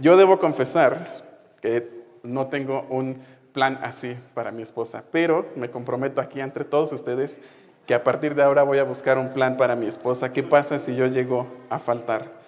yo 0.00 0.16
debo 0.16 0.38
confesar 0.38 1.22
que 1.60 1.86
no 2.22 2.46
tengo 2.46 2.86
un 2.88 3.18
plan 3.52 3.78
así 3.82 4.16
para 4.34 4.50
mi 4.50 4.62
esposa, 4.62 5.04
pero 5.10 5.46
me 5.56 5.70
comprometo 5.70 6.20
aquí 6.20 6.40
entre 6.40 6.64
todos 6.64 6.92
ustedes 6.92 7.40
que 7.86 7.94
a 7.94 8.04
partir 8.04 8.34
de 8.34 8.42
ahora 8.42 8.62
voy 8.62 8.78
a 8.78 8.84
buscar 8.84 9.18
un 9.18 9.32
plan 9.32 9.56
para 9.56 9.74
mi 9.76 9.86
esposa. 9.86 10.32
¿Qué 10.32 10.42
pasa 10.42 10.78
si 10.78 10.94
yo 10.94 11.06
llego 11.06 11.46
a 11.68 11.78
faltar? 11.78 12.40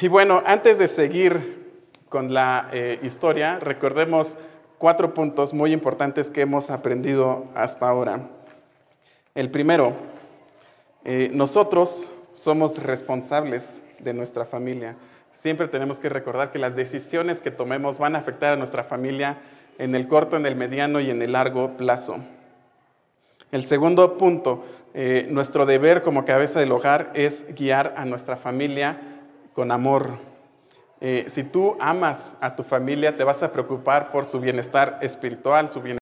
Y 0.00 0.08
bueno, 0.08 0.42
antes 0.46 0.78
de 0.78 0.88
seguir 0.88 1.72
con 2.08 2.32
la 2.32 2.68
eh, 2.72 3.00
historia, 3.02 3.58
recordemos 3.58 4.38
cuatro 4.78 5.14
puntos 5.14 5.52
muy 5.52 5.72
importantes 5.72 6.30
que 6.30 6.42
hemos 6.42 6.70
aprendido 6.70 7.46
hasta 7.54 7.88
ahora. 7.88 8.28
El 9.34 9.50
primero, 9.50 9.92
eh, 11.04 11.30
nosotros 11.32 12.14
somos 12.32 12.78
responsables 12.82 13.84
de 13.98 14.14
nuestra 14.14 14.44
familia. 14.44 14.96
Siempre 15.34 15.68
tenemos 15.68 16.00
que 16.00 16.08
recordar 16.08 16.50
que 16.52 16.58
las 16.58 16.74
decisiones 16.74 17.42
que 17.42 17.50
tomemos 17.50 17.98
van 17.98 18.16
a 18.16 18.20
afectar 18.20 18.54
a 18.54 18.56
nuestra 18.56 18.84
familia 18.84 19.38
en 19.78 19.94
el 19.94 20.08
corto, 20.08 20.36
en 20.36 20.46
el 20.46 20.56
mediano 20.56 21.00
y 21.00 21.10
en 21.10 21.20
el 21.20 21.32
largo 21.32 21.76
plazo. 21.76 22.16
El 23.52 23.64
segundo 23.66 24.16
punto, 24.16 24.64
eh, 24.94 25.26
nuestro 25.30 25.66
deber 25.66 26.02
como 26.02 26.24
cabeza 26.24 26.60
del 26.60 26.72
hogar 26.72 27.10
es 27.14 27.46
guiar 27.54 27.94
a 27.96 28.04
nuestra 28.04 28.36
familia 28.36 28.98
con 29.52 29.70
amor. 29.70 30.18
Eh, 31.00 31.26
si 31.28 31.44
tú 31.44 31.76
amas 31.80 32.36
a 32.40 32.56
tu 32.56 32.62
familia, 32.62 33.16
te 33.16 33.24
vas 33.24 33.42
a 33.42 33.52
preocupar 33.52 34.10
por 34.10 34.24
su 34.24 34.40
bienestar 34.40 34.98
espiritual, 35.02 35.68
su 35.68 35.80
bienestar. 35.82 36.00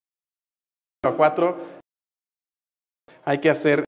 Cuatro, 1.16 1.58
hay 3.24 3.38
que 3.38 3.50
hacer 3.50 3.84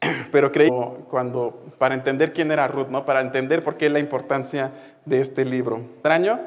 pero 0.32 0.52
creí 0.52 0.70
cuando, 1.08 1.72
para 1.78 1.94
entender 1.94 2.32
quién 2.32 2.50
era 2.50 2.68
Ruth, 2.68 2.88
¿no? 2.88 3.04
para 3.04 3.20
entender 3.20 3.62
por 3.62 3.76
qué 3.76 3.90
la 3.90 3.98
importancia 3.98 4.72
de 5.04 5.20
este 5.20 5.44
libro. 5.44 5.78
Extraño. 5.78 6.40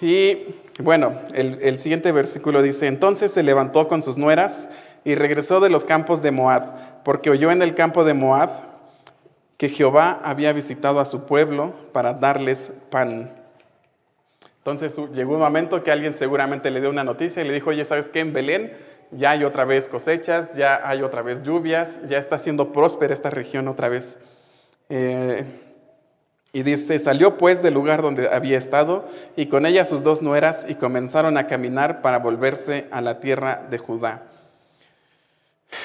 Y 0.00 0.54
bueno, 0.80 1.14
el, 1.34 1.58
el, 1.62 1.78
siguiente 1.78 2.12
versículo 2.12 2.62
dice, 2.62 2.86
entonces 2.86 3.32
se 3.32 3.42
levantó 3.42 3.88
con 3.88 4.02
sus 4.02 4.18
nueras 4.18 4.68
y 5.04 5.14
regresó 5.14 5.60
de 5.60 5.70
los 5.70 5.84
campos 5.84 6.22
de 6.22 6.30
Moab, 6.30 7.02
porque 7.02 7.30
oyó 7.30 7.50
en 7.50 7.62
el 7.62 7.74
campo 7.74 8.04
de 8.04 8.14
Moab 8.14 8.50
que 9.56 9.68
Jehová 9.70 10.20
había 10.22 10.52
visitado 10.52 11.00
a 11.00 11.06
su 11.06 11.26
pueblo 11.26 11.74
para 11.92 12.12
darles 12.12 12.72
pan. 12.90 13.30
Entonces 14.58 15.00
llegó 15.14 15.34
un 15.34 15.40
momento 15.40 15.82
que 15.82 15.92
alguien 15.92 16.12
seguramente 16.12 16.70
le 16.70 16.80
dio 16.80 16.90
una 16.90 17.04
noticia 17.04 17.42
y 17.42 17.46
le 17.46 17.54
dijo, 17.54 17.70
oye, 17.70 17.84
¿sabes 17.84 18.08
qué? 18.08 18.20
En 18.20 18.32
Belén 18.32 18.72
ya 19.10 19.30
hay 19.30 19.44
otra 19.44 19.64
vez 19.64 19.88
cosechas, 19.88 20.54
ya 20.54 20.80
hay 20.84 21.02
otra 21.02 21.22
vez 21.22 21.42
lluvias, 21.42 22.00
ya 22.08 22.18
está 22.18 22.38
siendo 22.38 22.72
próspera 22.72 23.14
esta 23.14 23.30
región 23.30 23.68
otra 23.68 23.88
vez. 23.88 24.18
Eh, 24.88 25.44
y 26.52 26.62
dice, 26.62 26.98
salió 26.98 27.36
pues 27.36 27.62
del 27.62 27.74
lugar 27.74 28.02
donde 28.02 28.28
había 28.28 28.56
estado 28.56 29.06
y 29.36 29.46
con 29.46 29.66
ella 29.66 29.84
sus 29.84 30.02
dos 30.02 30.22
nueras 30.22 30.66
y 30.68 30.74
comenzaron 30.74 31.36
a 31.36 31.46
caminar 31.46 32.00
para 32.02 32.18
volverse 32.18 32.86
a 32.90 33.00
la 33.00 33.20
tierra 33.20 33.66
de 33.68 33.78
Judá 33.78 34.22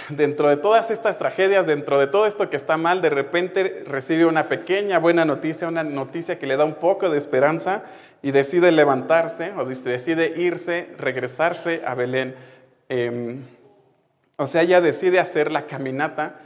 dentro 0.09 0.49
de 0.49 0.57
todas 0.57 0.91
estas 0.91 1.17
tragedias, 1.17 1.65
dentro 1.65 1.99
de 1.99 2.07
todo 2.07 2.25
esto 2.25 2.49
que 2.49 2.57
está 2.57 2.77
mal, 2.77 3.01
de 3.01 3.09
repente 3.09 3.83
recibe 3.87 4.25
una 4.25 4.47
pequeña 4.47 4.99
buena 4.99 5.25
noticia, 5.25 5.67
una 5.67 5.83
noticia 5.83 6.39
que 6.39 6.47
le 6.47 6.57
da 6.57 6.65
un 6.65 6.75
poco 6.75 7.09
de 7.09 7.17
esperanza 7.17 7.83
y 8.21 8.31
decide 8.31 8.71
levantarse 8.71 9.53
o 9.57 9.65
decide 9.65 10.33
irse, 10.37 10.89
regresarse 10.97 11.81
a 11.85 11.95
Belén. 11.95 12.35
Em, 12.91 13.45
o 14.35 14.47
sea, 14.47 14.63
ella 14.63 14.81
decide 14.81 15.19
hacer 15.19 15.49
la 15.49 15.65
caminata 15.65 16.41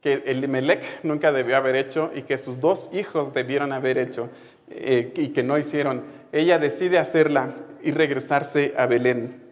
que 0.00 0.24
el 0.26 0.48
Melec 0.48 0.82
nunca 1.04 1.30
debió 1.30 1.56
haber 1.56 1.76
hecho 1.76 2.10
y 2.14 2.22
que 2.22 2.36
sus 2.36 2.58
dos 2.58 2.90
hijos 2.92 3.32
debieron 3.32 3.72
haber 3.72 3.98
hecho 3.98 4.28
eh, 4.68 5.12
y 5.14 5.28
que 5.28 5.44
no 5.44 5.56
hicieron. 5.56 6.02
Ella 6.32 6.58
decide 6.58 6.98
hacerla 6.98 7.54
y 7.80 7.92
regresarse 7.92 8.74
a 8.76 8.86
Belén 8.86 9.44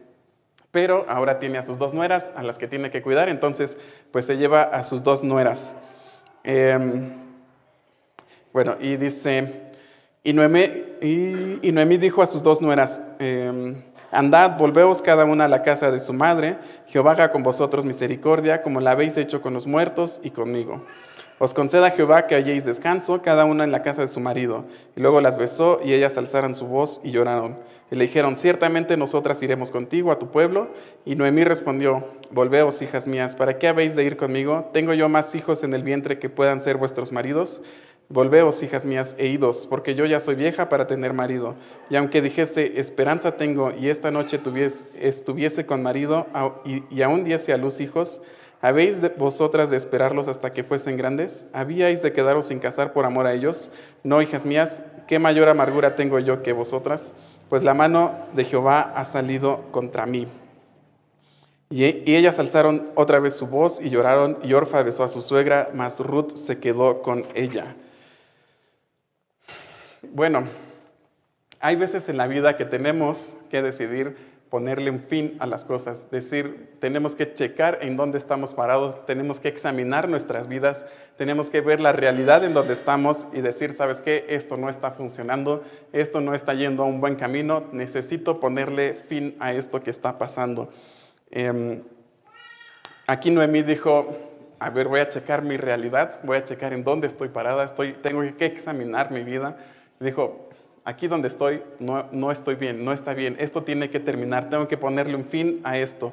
pero 0.73 1.05
ahora 1.09 1.39
tiene 1.39 1.59
a 1.59 1.63
sus 1.63 1.79
dos 1.79 1.95
nueras 1.95 2.33
a 2.35 2.43
las 2.43 2.59
que 2.59 2.67
tiene 2.67 2.91
que 2.91 3.03
cuidar, 3.03 3.29
entonces 3.29 3.79
pues 4.11 4.27
se 4.27 4.39
lleva 4.39 4.63
a 4.63 4.83
sus 4.83 5.05
dos 5.05 5.23
nueras. 5.23 5.75
Em, 6.43 7.13
bueno, 8.53 8.77
y 8.81 8.97
dice, 8.97 9.71
y 10.25 10.33
Noemí, 10.33 10.61
y, 11.03 11.99
dijo 11.99 12.23
a 12.23 12.27
sus 12.27 12.43
dos 12.43 12.63
nueras, 12.63 13.03
em, 13.19 13.83
andad, 14.13 14.57
volveos 14.57 15.03
cada 15.03 15.25
una 15.25 15.47
a 15.47 15.49
la 15.49 15.63
casa 15.63 15.91
de 15.91 15.99
su 15.99 16.13
madre, 16.13 16.59
Jehová 16.87 17.13
haga 17.13 17.33
con 17.33 17.43
vosotros 17.43 17.85
misericordia, 17.85 18.63
como 18.63 18.81
la 18.81 18.93
habéis 18.93 19.17
hecho 19.17 19.43
con 19.43 19.55
los 19.55 19.67
muertos 19.67 20.21
y 20.23 20.31
conmigo. 20.31 20.85
Os 21.45 21.55
conceda 21.55 21.91
Jehová 21.91 22.29
que 22.29 22.37
halléis 22.37 22.65
descanso, 22.65 23.21
cada 23.21 23.45
una 23.45 23.65
en 23.65 23.73
la 23.73 23.83
casa 23.83 24.03
de 24.03 24.07
su 24.07 24.21
marido. 24.21 24.65
Y 24.95 25.01
luego 25.01 25.21
las 25.21 25.39
besó 25.39 25.81
y 25.83 25.93
ellas 25.93 26.17
alzaron 26.17 26.55
su 26.55 26.69
voz 26.69 27.01
y 27.03 27.11
lloraron. 27.11 27.59
Y 27.91 27.97
le 27.97 28.07
dijeron, 28.07 28.37
ciertamente 28.37 28.97
nosotras 28.97 29.43
iremos 29.43 29.73
contigo 29.73 30.13
a 30.13 30.21
tu 30.21 30.31
pueblo. 30.31 30.69
Y 31.05 31.17
Noemí 31.17 31.43
respondió, 31.43 32.07
volveos, 32.31 32.81
hijas 32.81 33.09
mías, 33.09 33.35
¿para 33.35 33.59
qué 33.59 33.67
habéis 33.67 33.97
de 33.97 34.05
ir 34.05 34.17
conmigo? 34.17 34.71
¿Tengo 34.73 34.95
yo 34.95 35.09
más 35.09 35.35
hijos 35.35 35.65
en 35.65 35.75
el 35.75 35.83
vientre 35.83 36.21
que 36.21 36.31
puedan 36.31 36.61
ser 36.61 36.77
vuestros 36.77 37.11
maridos? 37.11 37.61
Volveos, 38.13 38.63
hijas 38.63 38.85
mías, 38.85 39.17
e 39.19 39.29
idos, 39.29 39.67
porque 39.67 39.95
yo 39.95 40.05
ya 40.05 40.21
soy 40.21 40.35
vieja 40.35 40.69
para 40.69 40.87
tener 40.87 41.15
marido. 41.15 41.55
Y 41.89 41.97
aunque 41.97 42.21
dijese, 42.21 42.79
esperanza 42.79 43.37
tengo, 43.37 43.73
y 43.73 43.89
esta 43.89 44.11
noche 44.11 44.39
tuviese, 44.39 44.85
estuviese 45.01 45.65
con 45.65 45.83
marido, 45.83 46.27
y, 46.65 46.85
y 46.91 47.03
aún 47.03 47.25
diese 47.25 47.53
a 47.53 47.57
luz 47.57 47.81
hijos, 47.81 48.21
¿Habéis 48.65 49.01
de 49.01 49.09
vosotras 49.09 49.71
de 49.71 49.77
esperarlos 49.77 50.29
hasta 50.29 50.53
que 50.53 50.63
fuesen 50.63 50.97
grandes? 50.97 51.49
¿Habíais 51.53 52.01
de 52.01 52.13
quedaros 52.13 52.47
sin 52.47 52.61
casar 52.61 52.93
por 52.93 53.05
amor 53.05 53.27
a 53.27 53.35
ellos? 53.35 53.73
No, 54.05 54.23
hijas 54.23 54.45
mías, 54.45 54.85
¿qué 55.09 55.19
mayor 55.19 55.49
amargura 55.49 55.97
tengo 55.97 56.21
yo 56.21 56.45
que 56.45 56.53
vosotras? 56.53 57.13
Pues 57.49 57.65
la 57.65 57.75
mano 57.75 58.13
de 58.35 58.45
Jehová 58.45 58.93
ha 58.95 59.05
salido 59.05 59.63
contra 59.73 60.07
mí. 60.07 60.29
Y, 61.71 61.85
ellas 62.15 62.39
alzaron 62.39 62.93
otra 62.95 63.19
vez 63.19 63.35
su 63.35 63.49
voz 63.49 63.81
y 63.81 63.91
lloraron, 63.91 64.39
y 64.45 64.53
Orfa 64.53 64.83
besó 64.85 65.03
a 65.03 65.09
su 65.09 65.23
suegra, 65.23 65.71
mas 65.75 65.99
Ruth 65.99 66.37
se 66.37 66.61
quedó 66.61 67.03
con 67.03 67.25
ella. 67.35 67.75
Bueno, 70.11 70.49
hay 71.61 71.77
veces 71.77 72.09
en 72.09 72.17
la 72.17 72.27
vida 72.27 72.57
que 72.57 72.65
tenemos 72.65 73.37
que 73.51 73.63
decidir 73.63 74.17
ponerle 74.51 74.91
un 74.91 75.01
fin 75.01 75.37
a 75.39 75.47
las 75.47 75.65
cosas, 75.65 76.11
decir, 76.11 76.77
tenemos 76.81 77.15
que 77.15 77.33
checar 77.33 77.79
en 77.81 77.97
dónde 77.97 78.19
estamos 78.19 78.53
parados, 78.53 79.07
tenemos 79.07 79.41
que 79.41 79.49
examinar 79.49 80.09
nuestras 80.09 80.49
vidas, 80.49 80.85
tenemos 81.17 81.51
que 81.51 81.61
ver 81.61 81.81
la 81.81 81.93
realidad 81.93 82.45
en 82.45 82.53
donde 82.53 82.75
estamos 82.75 83.27
y 83.33 83.41
decir, 83.41 83.73
¿sabes 83.73 84.03
qué? 84.03 84.27
Esto 84.29 84.57
no 84.57 84.69
está 84.69 84.91
funcionando, 84.91 85.63
esto 85.93 86.21
no 86.21 86.35
está 86.35 86.53
yendo 86.53 86.83
a 86.83 86.87
un 86.87 87.01
buen 87.01 87.15
camino, 87.15 87.65
necesito 87.73 88.41
ponerle 88.41 88.95
fin 88.95 89.37
a 89.39 89.55
esto 89.55 89.83
que 89.83 89.91
está 89.91 90.19
pasando. 90.19 90.69
Em, 91.31 91.81
aquí 93.07 93.31
Noemí 93.31 93.63
dijo, 93.63 94.19
a 94.59 94.69
ver, 94.69 94.89
voy 94.89 95.01
a 95.01 95.09
checar 95.09 95.43
mi 95.43 95.57
realidad, 95.57 96.21
voy 96.25 96.37
a 96.37 96.45
checar 96.45 96.73
en 96.73 96.85
dónde 96.85 97.07
estoy 97.07 97.29
parada, 97.29 97.65
estoy, 97.65 97.93
tengo 97.95 98.21
que 98.37 98.47
examinar 98.47 99.13
mi 99.13 99.23
vida. 99.23 99.57
Dijo, 100.03 100.49
aquí 100.85 101.09
donde 101.09 101.29
estoy 101.29 101.63
no, 101.79 102.07
no, 102.13 102.33
estoy 102.33 102.57
bien, 102.57 102.85
no 102.85 102.93
está 102.93 103.15
bien, 103.15 103.37
esto 103.39 103.63
tiene 103.63 103.91
que 103.91 104.01
terminar, 104.01 104.51
tengo 104.51 104.69
que 104.69 104.77
ponerle 104.77 105.17
un 105.17 105.25
fin 105.25 105.61
a 105.65 105.79
esto. 105.79 106.13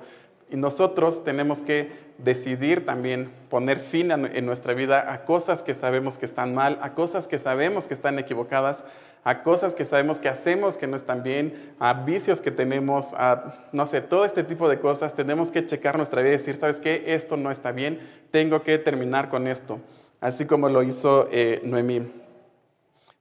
Y 0.52 0.58
nosotros 0.58 1.24
tenemos 1.24 1.62
que 1.62 1.92
decidir 2.18 2.84
también 2.84 3.30
poner 3.50 3.80
fin 3.80 4.10
en 4.12 4.46
nuestra 4.48 4.74
vida 4.74 5.14
a 5.14 5.24
cosas 5.24 5.62
que 5.62 5.76
sabemos 5.76 6.18
que 6.18 6.26
están 6.26 6.56
mal, 6.56 6.80
a 6.82 6.96
cosas 6.96 7.28
que 7.28 7.38
sabemos 7.38 7.88
que 7.88 7.94
están 7.94 8.18
equivocadas, 8.18 8.84
a 9.24 9.44
cosas 9.44 9.76
que 9.76 9.86
sabemos 9.86 10.20
que 10.20 10.28
hacemos 10.28 10.76
que 10.76 10.88
no 10.88 10.96
están 10.96 11.22
bien, 11.22 11.74
a 11.80 11.94
vicios 11.94 12.42
que 12.42 12.50
tenemos, 12.50 13.14
a, 13.14 13.68
no 13.74 13.86
sé, 13.86 14.02
todo 14.02 14.26
este 14.26 14.44
tipo 14.44 14.68
de 14.68 14.80
cosas. 14.80 15.14
Tenemos 15.14 15.52
que 15.52 15.66
checar 15.68 15.98
nuestra 15.98 16.22
vida 16.22 16.30
y 16.30 16.38
decir, 16.38 16.56
¿sabes 16.56 16.80
qué? 16.80 17.04
Esto 17.06 17.38
no 17.38 17.52
está 17.52 17.72
bien, 17.72 18.00
tengo 18.32 18.64
que 18.64 18.80
terminar 18.80 19.30
con 19.30 19.46
esto. 19.46 19.80
Así 20.20 20.46
como 20.46 20.68
lo 20.68 20.82
hizo 20.82 21.30
eh, 21.32 21.62
Noemí. 21.64 22.19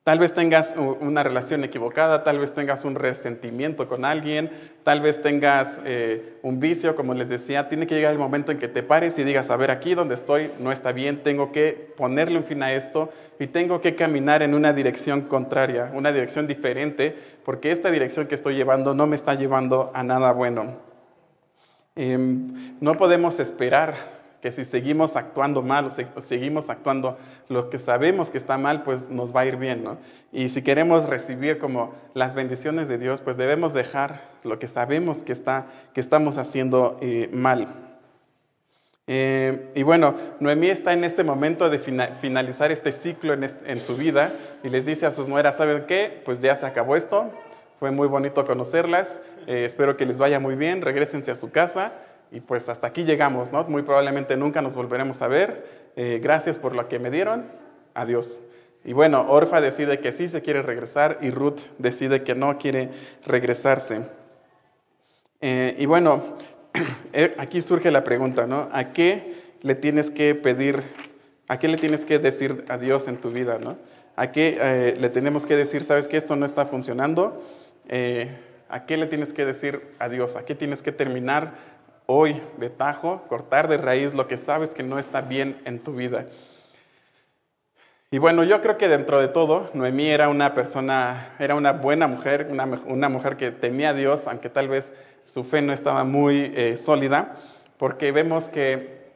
Tal 0.09 0.19
vez 0.19 0.33
tengas 0.33 0.75
una 0.75 1.23
relación 1.23 1.65
equivocada, 1.65 2.25
tal 2.25 2.39
vez 2.39 2.55
tengas 2.55 2.87
un 2.87 2.95
resentimiento 2.95 3.89
con 3.89 4.07
alguien, 4.07 4.51
tal 4.83 5.03
vez 5.03 5.21
tengas 5.21 5.83
eh, 5.85 6.39
un 6.41 6.61
vicio, 6.61 6.97
como 6.97 7.13
les 7.13 7.29
decía, 7.29 7.69
tiene 7.69 7.87
que 7.87 7.95
llegar 7.95 8.15
el 8.15 8.19
momento 8.19 8.51
en 8.51 8.59
que 8.59 8.69
te 8.69 8.83
pares 8.83 9.19
y 9.19 9.23
digas, 9.23 9.51
a 9.51 9.57
ver, 9.57 9.71
aquí 9.71 9.95
donde 9.95 10.15
estoy 10.15 10.51
no 10.61 10.73
está 10.73 10.93
bien, 10.93 11.23
tengo 11.23 11.53
que 11.53 11.93
ponerle 11.95 12.39
un 12.39 12.45
fin 12.45 12.63
a 12.63 12.73
esto 12.73 13.11
y 13.39 13.49
tengo 13.49 13.83
que 13.83 13.97
caminar 13.97 14.43
en 14.43 14.55
una 14.55 14.73
dirección 14.73 15.21
contraria, 15.21 15.91
una 15.93 16.11
dirección 16.11 16.47
diferente, 16.47 17.15
porque 17.45 17.71
esta 17.71 17.91
dirección 17.91 18.27
que 18.27 18.35
estoy 18.35 18.55
llevando 18.55 18.95
no 18.95 19.07
me 19.07 19.15
está 19.15 19.35
llevando 19.35 19.91
a 19.93 20.03
nada 20.05 20.33
bueno. 20.33 20.79
Em, 21.97 22.79
no 22.81 22.97
podemos 22.97 23.39
esperar 23.41 24.18
que 24.41 24.53
si 24.53 24.65
seguimos 24.65 25.17
actuando 25.17 25.63
mal 25.63 25.87
o, 25.87 26.21
seguimos 26.21 26.71
actuando 26.71 27.19
lo 27.49 27.71
que 27.71 27.79
sabemos 27.79 28.31
que 28.31 28.39
está 28.39 28.57
mal, 28.57 28.83
pues 28.83 29.11
nos 29.11 29.35
va 29.35 29.41
a 29.41 29.47
ir 29.47 29.57
bien, 29.57 29.83
¿no? 29.83 29.99
Y 30.33 30.49
si 30.49 30.63
queremos 30.63 31.09
recibir 31.09 31.59
como 31.59 31.93
las 32.15 32.35
bendiciones 32.35 32.89
de 32.89 32.99
Dios, 32.99 33.21
pues 33.21 33.37
debemos 33.37 33.73
dejar 33.73 34.29
lo 34.45 34.59
que 34.59 34.69
sabemos 34.69 35.25
que, 35.25 35.33
está, 35.33 35.67
que 35.93 36.01
estamos 36.01 36.39
haciendo 36.39 36.99
eh, 37.01 37.29
mal. 37.33 37.89
Eh, 39.11 39.73
y 39.75 39.83
bueno, 39.83 40.15
Noemí 40.39 40.69
está 40.69 40.93
en 40.93 41.03
este 41.03 41.25
momento 41.25 41.71
de 41.71 41.79
finalizar 41.79 42.71
este 42.71 42.93
ciclo 42.93 43.33
en, 43.33 43.81
su 43.81 43.97
vida 43.97 44.35
y 44.63 44.69
les 44.69 44.85
dice 44.85 45.07
a 45.07 45.11
sus 45.11 45.29
nueras, 45.29 45.57
¿saben 45.57 45.87
qué? 45.87 46.23
Pues 46.25 46.43
ya 46.43 46.55
se 46.55 46.67
acabó 46.67 46.95
esto, 46.95 47.33
fue 47.81 47.91
muy 47.91 48.07
bonito 48.07 48.45
conocerlas, 48.45 49.23
eh, 49.47 49.65
espero 49.65 49.97
que 49.97 50.05
les 50.05 50.19
vaya 50.19 50.39
muy 50.39 50.57
bien, 50.57 50.83
regresense 50.83 51.31
a 51.31 51.37
su 51.37 51.51
casa 51.51 51.95
y 52.31 52.41
pues 52.41 52.69
hasta 52.69 52.89
aquí 52.89 53.05
llegamos, 53.05 53.53
¿no? 53.53 53.65
Muy 53.65 53.83
probablemente 53.83 54.37
nunca 54.37 54.61
nos 54.61 54.75
volveremos 54.75 55.23
a 55.23 55.29
ver. 55.29 55.91
Eh, 55.97 56.21
gracias 56.23 56.59
por 56.59 56.77
lo 56.77 56.89
que 56.89 56.99
me 56.99 57.11
dieron. 57.11 57.47
Adiós. 57.95 58.41
Y 58.85 58.93
bueno, 58.93 59.27
Orfa 59.29 59.61
decide 59.61 59.99
que 60.01 60.13
sí 60.13 60.29
se 60.29 60.43
quiere 60.43 60.63
regresar 60.63 61.19
y 61.23 61.31
Ruth 61.31 61.61
decide 61.79 62.23
que 62.23 62.35
no 62.35 62.59
quiere 62.59 62.91
regresarse. 63.27 64.03
Eh, 65.41 65.75
y 65.79 65.87
bueno, 65.87 66.37
eh, 67.13 67.35
aquí 67.39 67.61
surge 67.61 67.91
la 67.91 68.05
pregunta, 68.05 68.47
¿no? 68.47 68.69
¿A 68.73 68.93
qué 68.93 69.35
le 69.63 69.75
tienes 69.75 70.11
que 70.11 70.35
pedir, 70.35 70.83
a 71.49 71.59
qué 71.59 71.69
le 71.69 71.79
tienes 71.79 72.05
que 72.05 72.19
decir 72.19 72.65
adiós 72.69 73.09
en 73.09 73.17
tu 73.17 73.31
vida, 73.31 73.59
¿no? 73.59 73.79
¿A 74.17 74.33
qué 74.33 74.97
le 74.99 75.09
tenemos 75.11 75.47
que 75.47 75.55
decir, 75.55 75.85
sabes 75.85 76.09
que 76.09 76.17
esto 76.17 76.35
no 76.35 76.45
está 76.45 76.67
funcionando? 76.67 77.41
¿A 78.69 78.85
qué 78.85 78.97
le 78.97 79.07
tienes 79.07 79.33
que 79.33 79.45
decir 79.45 79.81
adiós? 80.01 80.35
¿A 80.35 80.45
qué 80.45 80.57
tienes 80.57 80.83
que 80.83 80.91
terminar 80.91 81.55
hoy 82.11 82.41
de 82.57 82.71
tajo, 82.71 83.23
cortar 83.29 83.69
de 83.69 83.77
raíz 83.77 84.15
lo 84.15 84.27
que 84.27 84.39
sabes 84.39 84.75
que 84.75 84.83
no 84.83 84.99
está 84.99 85.21
bien 85.21 85.61
en 85.67 85.79
tu 85.79 85.93
vida. 85.93 86.27
Y 88.11 88.17
bueno, 88.17 88.45
yo 88.45 88.63
creo 88.63 88.79
que 88.79 88.89
dentro 88.89 89.21
de 89.21 89.29
todo, 89.29 89.69
Noemí 89.75 90.09
era 90.09 90.31
una 90.31 90.55
persona, 90.55 91.35
era 91.39 91.55
una 91.55 91.73
buena 91.73 92.07
mujer, 92.07 92.49
una, 92.51 93.09
mujer 93.11 93.37
que 93.37 93.51
temía 93.51 93.91
a 93.91 93.95
Dios, 93.95 94.27
aunque 94.27 94.49
tal 94.49 94.69
vez 94.69 94.95
su 95.27 95.45
fe 95.45 95.61
no 95.61 95.75
estaba 95.75 96.05
muy 96.05 96.51
eh, 96.57 96.79
sólida, 96.79 97.37
porque 97.77 98.11
vemos 98.11 98.49
que 98.49 99.13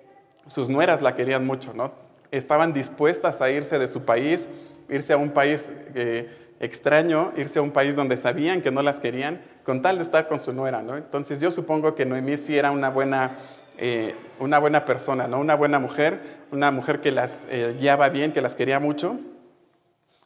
sus 0.46 0.68
nueras 0.68 1.00
la 1.00 1.14
querían 1.14 1.46
mucho, 1.46 1.72
¿no? 1.72 1.92
Estaban 2.30 2.74
dispuestas 2.74 3.40
a 3.40 3.50
irse 3.50 3.78
de 3.78 3.88
su 3.88 4.04
país, 4.04 4.50
irse 4.90 5.14
a 5.14 5.16
un 5.16 5.30
país 5.30 5.70
eh, 5.94 6.28
extraño 6.62 7.32
irse 7.36 7.58
a 7.58 7.62
un 7.62 7.72
país 7.72 7.96
donde 7.96 8.16
sabían 8.16 8.62
que 8.62 8.70
no 8.70 8.82
las 8.82 9.00
querían 9.00 9.42
con 9.64 9.82
tal 9.82 9.96
de 9.96 10.04
estar 10.04 10.28
con 10.28 10.38
su 10.38 10.52
nuera, 10.52 10.80
¿no? 10.80 10.96
Entonces 10.96 11.40
yo 11.40 11.50
supongo 11.50 11.94
que 11.96 12.06
Noemí 12.06 12.36
sí 12.38 12.56
era 12.56 12.70
una 12.70 12.88
buena, 12.88 13.36
eh, 13.78 14.14
una 14.38 14.60
buena 14.60 14.84
persona, 14.84 15.26
¿no? 15.26 15.40
Una 15.40 15.56
buena 15.56 15.80
mujer, 15.80 16.20
una 16.52 16.70
mujer 16.70 17.00
que 17.00 17.10
las 17.10 17.48
eh, 17.50 17.76
guiaba 17.78 18.08
bien, 18.10 18.32
que 18.32 18.40
las 18.40 18.54
quería 18.54 18.78
mucho, 18.78 19.18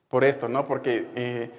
por 0.08 0.24
esto, 0.24 0.46
¿no? 0.46 0.66
Porque 0.66 1.06
eh, 1.14 1.50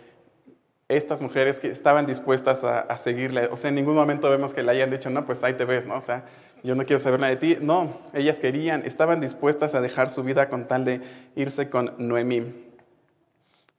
estas 0.89 1.21
mujeres 1.21 1.59
que 1.59 1.69
estaban 1.69 2.05
dispuestas 2.05 2.63
a, 2.63 2.81
a, 2.81 2.97
seguirle, 2.97 3.47
o 3.47 3.57
sea, 3.57 3.69
en 3.69 3.75
ningún 3.75 3.95
momento 3.95 4.29
vemos 4.29 4.53
que 4.53 4.61
le 4.61 4.71
hayan 4.71 4.91
dicho, 4.91 5.09
no, 5.09 5.25
pues 5.25 5.43
ahí 5.43 5.53
te 5.53 5.65
ves, 5.65 5.87
¿no? 5.87 5.97
O 5.97 6.01
sea, 6.01 6.23
yo 6.63 6.75
no 6.75 6.85
quiero 6.85 6.99
saber 6.99 7.19
nada 7.19 7.31
de 7.31 7.37
ti. 7.37 7.57
No, 7.59 7.97
ellas 8.13 8.39
querían, 8.39 8.85
estaban 8.85 9.21
dispuestas 9.21 9.73
a 9.73 9.81
dejar 9.81 10.11
su 10.11 10.21
vida 10.21 10.49
con 10.49 10.67
tal 10.67 10.85
de 10.85 11.01
irse 11.35 11.67
con 11.71 11.95
Noemí. 11.97 12.66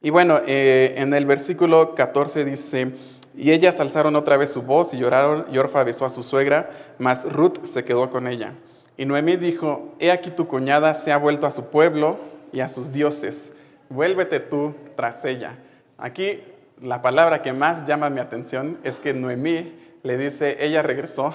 Y 0.00 0.10
bueno, 0.10 0.40
eh, 0.46 0.94
en 0.96 1.12
el 1.12 1.26
versículo 1.26 1.96
14 1.96 2.44
dice, 2.44 2.92
y 3.36 3.50
ellas 3.50 3.80
alzaron 3.80 4.14
otra 4.14 4.36
vez 4.36 4.50
su 4.50 4.62
voz 4.62 4.94
y 4.94 4.98
lloraron, 4.98 5.46
y 5.50 5.58
Orfa 5.58 5.82
besó 5.82 6.04
a 6.04 6.10
su 6.10 6.22
suegra, 6.22 6.70
mas 6.98 7.24
Ruth 7.32 7.64
se 7.64 7.82
quedó 7.82 8.08
con 8.08 8.28
ella. 8.28 8.54
Y 8.96 9.06
Noemí 9.06 9.36
dijo, 9.36 9.94
he 9.98 10.12
aquí 10.12 10.30
tu 10.30 10.46
cuñada 10.46 10.94
se 10.94 11.10
ha 11.10 11.18
vuelto 11.18 11.48
a 11.48 11.50
su 11.50 11.70
pueblo 11.70 12.18
y 12.52 12.60
a 12.60 12.68
sus 12.68 12.92
dioses, 12.92 13.54
vuélvete 13.88 14.38
tú 14.38 14.74
tras 14.94 15.24
ella. 15.24 15.58
Aquí 15.98 16.42
la 16.80 17.02
palabra 17.02 17.42
que 17.42 17.52
más 17.52 17.84
llama 17.84 18.08
mi 18.08 18.20
atención 18.20 18.78
es 18.84 19.00
que 19.00 19.14
Noemí 19.14 19.74
le 20.04 20.16
dice, 20.16 20.58
ella 20.60 20.82
regresó 20.82 21.34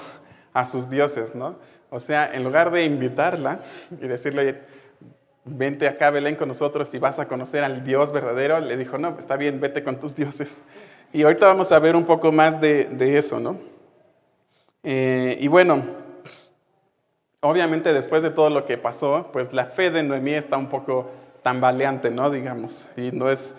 a 0.54 0.66
sus 0.66 0.90
dioses, 0.90 1.36
¿no? 1.36 1.58
O 1.90 2.00
sea, 2.00 2.32
en 2.34 2.44
lugar 2.44 2.72
de 2.72 2.86
invitarla 2.86 3.60
y 3.92 4.08
decirle, 4.08 4.62
vente 5.46 5.88
acá, 5.88 6.10
Belén, 6.10 6.36
con 6.36 6.48
nosotros 6.48 6.94
y 6.94 7.00
vas 7.00 7.20
a 7.20 7.28
conocer 7.28 7.64
al 7.64 7.84
Dios 7.84 8.12
verdadero, 8.12 8.60
le 8.60 8.78
dijo, 8.78 8.98
no, 8.98 9.18
está 9.20 9.36
bien, 9.36 9.60
vete 9.60 9.84
con 9.84 10.00
tus 10.00 10.16
dioses. 10.16 10.62
Y 11.12 11.24
ahorita 11.24 11.48
vamos 11.48 11.72
a 11.72 11.80
ver 11.80 11.96
un 11.96 12.06
poco 12.06 12.32
más 12.32 12.60
de, 12.60 13.18
eso, 13.18 13.40
¿no? 13.40 13.58
Eh, 14.84 15.38
y 15.40 15.48
bueno, 15.48 15.84
obviamente 17.42 17.94
después 17.94 18.24
de 18.24 18.32
todo 18.32 18.50
lo 18.50 18.66
que 18.66 18.78
pasó, 18.78 19.30
pues 19.32 19.54
la 19.54 19.66
fe 19.66 19.92
de 19.92 20.04
Noemí 20.04 20.34
está 20.34 20.58
un 20.58 20.70
poco 20.70 21.12
tambaleante, 21.44 22.10
¿no? 22.10 22.32
Digamos, 22.32 22.90
y 22.98 23.12
no 23.12 23.30
es 23.30 23.54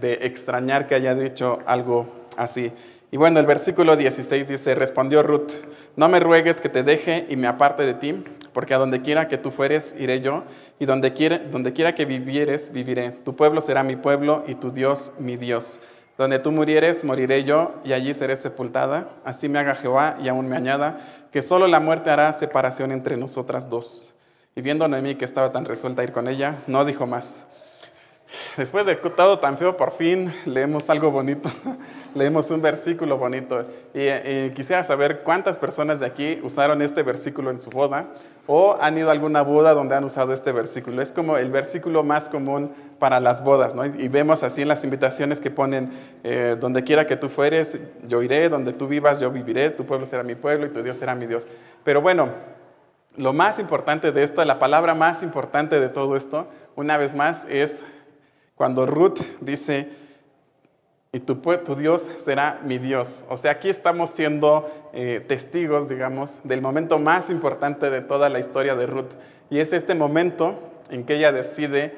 de 0.00 0.18
extrañar 0.22 0.86
que 0.86 0.96
haya 0.96 1.14
dicho 1.14 1.60
algo 1.66 2.06
así. 2.36 2.72
Y 3.10 3.16
bueno, 3.16 3.40
el 3.40 3.46
versículo 3.46 3.96
16 3.96 4.46
dice, 4.46 4.74
respondió 4.74 5.22
Ruth, 5.22 5.52
no 5.96 6.08
me 6.08 6.20
ruegues 6.20 6.60
que 6.60 6.68
te 6.68 6.82
deje 6.82 7.24
y 7.30 7.36
me 7.36 7.46
aparte 7.46 7.86
de 7.86 7.94
ti, 7.94 8.22
porque 8.58 8.74
a 8.74 8.78
donde 8.78 9.02
quiera 9.02 9.28
que 9.28 9.38
tú 9.38 9.52
fueres, 9.52 9.94
iré 10.00 10.20
yo, 10.20 10.42
y 10.80 10.84
donde 10.84 11.12
quiera, 11.12 11.38
donde 11.38 11.72
quiera 11.72 11.94
que 11.94 12.06
vivieres, 12.06 12.72
viviré. 12.72 13.12
Tu 13.12 13.36
pueblo 13.36 13.60
será 13.60 13.84
mi 13.84 13.94
pueblo 13.94 14.42
y 14.48 14.56
tu 14.56 14.72
Dios 14.72 15.12
mi 15.20 15.36
Dios. 15.36 15.78
Donde 16.16 16.40
tú 16.40 16.50
murieres, 16.50 17.04
moriré 17.04 17.44
yo, 17.44 17.76
y 17.84 17.92
allí 17.92 18.14
seré 18.14 18.36
sepultada. 18.36 19.10
Así 19.24 19.48
me 19.48 19.60
haga 19.60 19.76
Jehová 19.76 20.16
y 20.20 20.26
aún 20.26 20.48
me 20.48 20.56
añada, 20.56 20.98
que 21.30 21.40
solo 21.40 21.68
la 21.68 21.78
muerte 21.78 22.10
hará 22.10 22.32
separación 22.32 22.90
entre 22.90 23.16
nosotras 23.16 23.70
dos. 23.70 24.12
Y 24.56 24.60
viendo 24.60 24.84
a 24.84 24.88
Noemí 24.88 25.14
que 25.14 25.24
estaba 25.24 25.52
tan 25.52 25.64
resuelta 25.64 26.02
a 26.02 26.04
ir 26.06 26.10
con 26.10 26.26
ella, 26.26 26.56
no 26.66 26.84
dijo 26.84 27.06
más. 27.06 27.46
Después 28.56 28.84
de 28.84 28.96
todo 28.96 29.38
tan 29.38 29.56
feo, 29.56 29.76
por 29.76 29.92
fin 29.92 30.32
leemos 30.44 30.90
algo 30.90 31.10
bonito, 31.10 31.50
leemos 32.14 32.50
un 32.50 32.60
versículo 32.60 33.16
bonito. 33.16 33.64
Y, 33.94 34.50
quisiera 34.50 34.84
saber 34.84 35.22
cuántas 35.22 35.56
personas 35.56 36.00
de 36.00 36.06
aquí 36.06 36.40
usaron 36.42 36.82
este 36.82 37.02
versículo 37.02 37.50
en 37.50 37.58
su 37.58 37.70
boda 37.70 38.08
o 38.46 38.76
han 38.80 38.98
ido 38.98 39.08
a 39.08 39.12
alguna 39.12 39.42
boda 39.42 39.72
donde 39.72 39.94
han 39.94 40.04
usado 40.04 40.32
este 40.32 40.52
versículo. 40.52 41.00
Es 41.00 41.12
como 41.12 41.38
el 41.38 41.50
versículo 41.50 42.02
más 42.02 42.28
común 42.28 42.72
para 42.98 43.18
las 43.20 43.42
bodas, 43.42 43.74
¿no? 43.74 43.86
Y 43.86 44.08
vemos 44.08 44.42
así 44.42 44.62
en 44.62 44.68
las 44.68 44.84
invitaciones 44.84 45.40
que 45.40 45.50
ponen, 45.50 45.90
eh, 46.22 46.56
donde 46.60 46.84
quiera 46.84 47.06
que 47.06 47.16
tú 47.16 47.28
fueres, 47.28 47.78
yo 48.06 48.22
iré, 48.22 48.48
donde 48.48 48.72
tú 48.72 48.88
vivas, 48.88 49.20
yo 49.20 49.30
viviré, 49.30 49.70
tu 49.70 49.86
pueblo 49.86 50.04
será 50.04 50.22
mi 50.22 50.34
pueblo 50.34 50.66
y 50.66 50.70
tu 50.70 50.82
Dios 50.82 50.98
será 50.98 51.14
mi 51.14 51.26
Dios. 51.26 51.46
Pero 51.84 52.02
bueno, 52.02 52.28
lo 53.16 53.32
más 53.32 53.58
importante 53.58 54.12
de 54.12 54.22
esto, 54.22 54.44
la 54.44 54.58
palabra 54.58 54.94
más 54.94 55.22
importante 55.22 55.80
de 55.80 55.88
todo 55.88 56.16
esto, 56.16 56.46
una 56.76 56.96
vez 56.96 57.14
más, 57.14 57.46
es 57.50 57.84
cuando 58.58 58.86
Ruth 58.86 59.20
dice, 59.40 59.88
y 61.12 61.20
tu, 61.20 61.40
Dios 61.76 62.10
será 62.18 62.60
mi 62.64 62.78
Dios. 62.78 63.24
O 63.30 63.36
sea, 63.36 63.52
aquí 63.52 63.70
estamos 63.70 64.10
siendo 64.10 64.68
eh, 64.92 65.24
testigos, 65.26 65.88
digamos, 65.88 66.40
del 66.42 66.60
momento 66.60 66.98
más 66.98 67.30
importante 67.30 67.88
de 67.88 68.02
toda 68.02 68.28
la 68.28 68.40
historia 68.40 68.74
de 68.74 68.86
Ruth. 68.86 69.12
Y 69.48 69.60
es 69.60 69.72
este 69.72 69.94
momento 69.94 70.58
en 70.90 71.04
que 71.04 71.14
ella 71.14 71.30
decide 71.30 71.96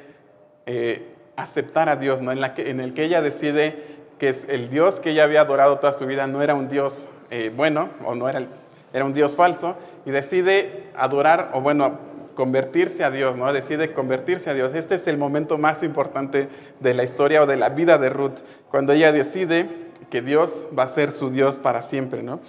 eh, 0.67 1.15
aceptar 1.35 1.89
a 1.89 1.97
Dios, 1.97 2.21
¿no? 2.21 2.31
en, 2.31 2.41
la 2.41 2.55
en 2.57 2.79
el 2.79 2.93
que 2.93 3.05
ella 3.05 3.23
decide 3.23 3.83
que 4.19 4.29
es 4.29 4.45
el 4.49 4.69
Dios 4.69 5.01
que 5.01 5.11
ella 5.11 5.25
había 5.25 5.41
adorado 5.41 5.79
toda 5.79 5.95
su 5.95 6.05
vida 6.05 6.27
no 6.27 6.43
era 6.43 6.55
un 6.55 6.69
Dios 6.69 7.09
eh, 7.31 7.51
bueno 7.57 7.89
o 8.05 8.15
no 8.15 8.29
era, 8.29 8.47
era 8.93 9.05
un 9.07 9.15
Dios 9.15 9.35
falso, 9.35 9.77
y 10.05 10.11
decide 10.11 10.91
adorar, 10.95 11.53
o 11.55 11.63
bueno, 11.63 11.99
convertirse 12.41 13.05
a 13.05 13.11
Dios, 13.11 13.37
¿no? 13.37 13.53
Decide 13.53 13.93
convertirse 13.93 14.49
a 14.49 14.55
Dios. 14.55 14.75
Este 14.75 14.95
es 14.95 15.07
el 15.07 15.19
momento 15.19 15.59
más 15.59 15.83
importante 15.83 16.49
de 16.81 16.95
la 16.95 17.05
historia 17.05 17.43
o 17.43 17.47
de 17.47 17.59
la 17.59 17.69
vida 17.69 17.99
de 17.99 18.09
Ruth, 18.09 18.39
cuando 18.71 18.95
ella 18.95 19.13
decide 19.13 19.69
que 20.09 20.23
Dios 20.23 20.67
va 20.77 20.85
a 20.85 20.89
ser 20.89 21.13
su 21.13 21.29
Dios 21.29 21.61
para 21.61 21.83
siempre, 21.83 22.23
¿no? 22.23 22.41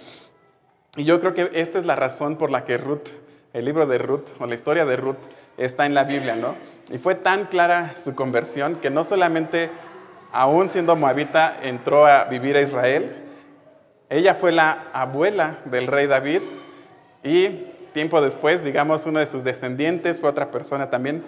Y 0.96 1.04
yo 1.04 1.20
creo 1.20 1.34
que 1.34 1.50
esta 1.52 1.78
es 1.78 1.84
la 1.84 1.94
razón 1.94 2.38
por 2.38 2.50
la 2.50 2.64
que 2.64 2.78
Ruth, 2.78 3.10
el 3.52 3.66
libro 3.66 3.86
de 3.86 3.98
Ruth 3.98 4.28
o 4.40 4.46
la 4.46 4.54
historia 4.54 4.86
de 4.86 4.96
Ruth 4.96 5.18
está 5.58 5.84
en 5.84 5.92
la 5.92 6.04
Biblia, 6.04 6.36
¿no? 6.36 6.54
Y 6.90 6.96
fue 6.96 7.14
tan 7.14 7.44
clara 7.44 7.92
su 7.94 8.14
conversión 8.14 8.76
que 8.76 8.88
no 8.88 9.04
solamente 9.04 9.68
aún 10.32 10.70
siendo 10.70 10.96
moabita 10.96 11.58
entró 11.62 12.06
a 12.06 12.24
vivir 12.24 12.56
a 12.56 12.62
Israel, 12.62 13.14
ella 14.08 14.36
fue 14.36 14.52
la 14.52 14.86
abuela 14.94 15.58
del 15.66 15.86
rey 15.86 16.06
David 16.06 16.40
y 17.22 17.66
tiempo 17.92 18.20
después, 18.20 18.64
digamos, 18.64 19.06
uno 19.06 19.20
de 19.20 19.26
sus 19.26 19.44
descendientes 19.44 20.20
fue 20.20 20.30
otra 20.30 20.50
persona 20.50 20.90
también 20.90 21.22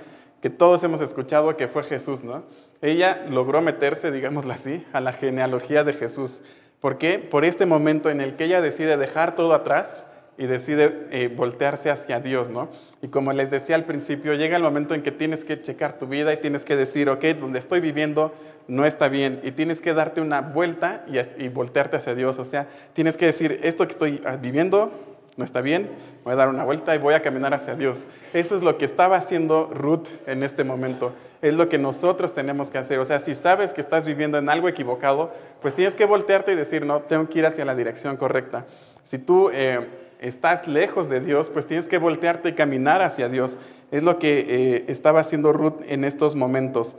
que 0.44 0.50
todos 0.50 0.84
hemos 0.84 1.00
escuchado 1.00 1.56
que 1.56 1.68
fue 1.68 1.84
Jesús, 1.84 2.22
¿no? 2.22 2.42
Ella 2.82 3.24
logró 3.30 3.62
meterse, 3.62 4.10
digámoslo 4.10 4.52
así, 4.52 4.84
a 4.92 5.00
la 5.00 5.14
genealogía 5.14 5.84
de 5.84 5.94
Jesús. 5.94 6.42
¿Por 6.80 6.98
qué? 6.98 7.18
Por 7.18 7.46
este 7.46 7.64
momento 7.64 8.10
en 8.10 8.20
el 8.20 8.36
que 8.36 8.44
ella 8.44 8.60
decide 8.60 8.98
dejar 8.98 9.36
todo 9.36 9.54
atrás 9.54 10.06
y 10.36 10.46
decide 10.46 11.06
eh, 11.10 11.32
voltearse 11.34 11.90
hacia 11.90 12.20
Dios, 12.20 12.50
¿no? 12.50 12.68
Y 13.00 13.08
como 13.08 13.32
les 13.32 13.50
decía 13.50 13.76
al 13.76 13.84
principio, 13.84 14.34
llega 14.34 14.58
el 14.58 14.62
momento 14.62 14.94
en 14.94 15.02
que 15.02 15.12
tienes 15.12 15.46
que 15.46 15.62
checar 15.62 15.98
tu 15.98 16.06
vida 16.06 16.32
y 16.34 16.36
tienes 16.38 16.66
que 16.66 16.76
decir, 16.76 17.08
ok, 17.08 17.24
donde 17.40 17.58
estoy 17.58 17.80
viviendo 17.80 18.34
no 18.68 18.84
está 18.84 19.08
bien 19.08 19.40
y 19.44 19.52
tienes 19.52 19.80
que 19.80 19.94
darte 19.94 20.20
una 20.20 20.42
vuelta 20.42 21.06
y, 21.06 21.18
y 21.42 21.48
voltearte 21.48 21.96
hacia 21.96 22.14
Dios. 22.14 22.38
O 22.38 22.44
sea, 22.44 22.68
tienes 22.92 23.16
que 23.16 23.24
decir, 23.24 23.60
esto 23.62 23.86
que 23.86 23.92
estoy 23.92 24.20
ah, 24.26 24.36
viviendo 24.36 25.13
no 25.36 25.44
está 25.44 25.60
bien, 25.60 25.90
voy 26.22 26.34
a 26.34 26.36
dar 26.36 26.48
una 26.48 26.64
vuelta 26.64 26.94
y 26.94 26.98
voy 26.98 27.14
a 27.14 27.22
caminar 27.22 27.54
hacia 27.54 27.74
Dios. 27.74 28.06
Eso 28.32 28.54
es 28.54 28.62
lo 28.62 28.78
que 28.78 28.84
estaba 28.84 29.16
haciendo 29.16 29.68
Ruth 29.72 30.06
en 30.26 30.44
este 30.44 30.62
momento. 30.62 31.12
Es 31.42 31.54
lo 31.54 31.68
que 31.68 31.76
nosotros 31.76 32.32
tenemos 32.32 32.70
que 32.70 32.78
hacer. 32.78 33.00
O 33.00 33.04
sea, 33.04 33.18
si 33.18 33.34
sabes 33.34 33.72
que 33.72 33.80
estás 33.80 34.06
viviendo 34.06 34.38
en 34.38 34.48
algo 34.48 34.68
equivocado, 34.68 35.32
pues 35.60 35.74
tienes 35.74 35.96
que 35.96 36.04
voltearte 36.04 36.52
y 36.52 36.56
decir, 36.56 36.86
no, 36.86 37.00
tengo 37.02 37.28
que 37.28 37.40
ir 37.40 37.46
hacia 37.46 37.64
la 37.64 37.74
dirección 37.74 38.16
correcta. 38.16 38.66
Si 39.02 39.18
tú 39.18 39.50
eh, 39.52 39.80
estás 40.20 40.68
lejos 40.68 41.08
de 41.08 41.20
Dios, 41.20 41.50
pues 41.50 41.66
tienes 41.66 41.88
que 41.88 41.98
voltearte 41.98 42.50
y 42.50 42.52
caminar 42.52 43.02
hacia 43.02 43.28
Dios. 43.28 43.58
Es 43.90 44.04
lo 44.04 44.20
que 44.20 44.46
eh, 44.48 44.84
estaba 44.86 45.20
haciendo 45.20 45.52
Ruth 45.52 45.80
en 45.88 46.04
estos 46.04 46.36
momentos. 46.36 46.96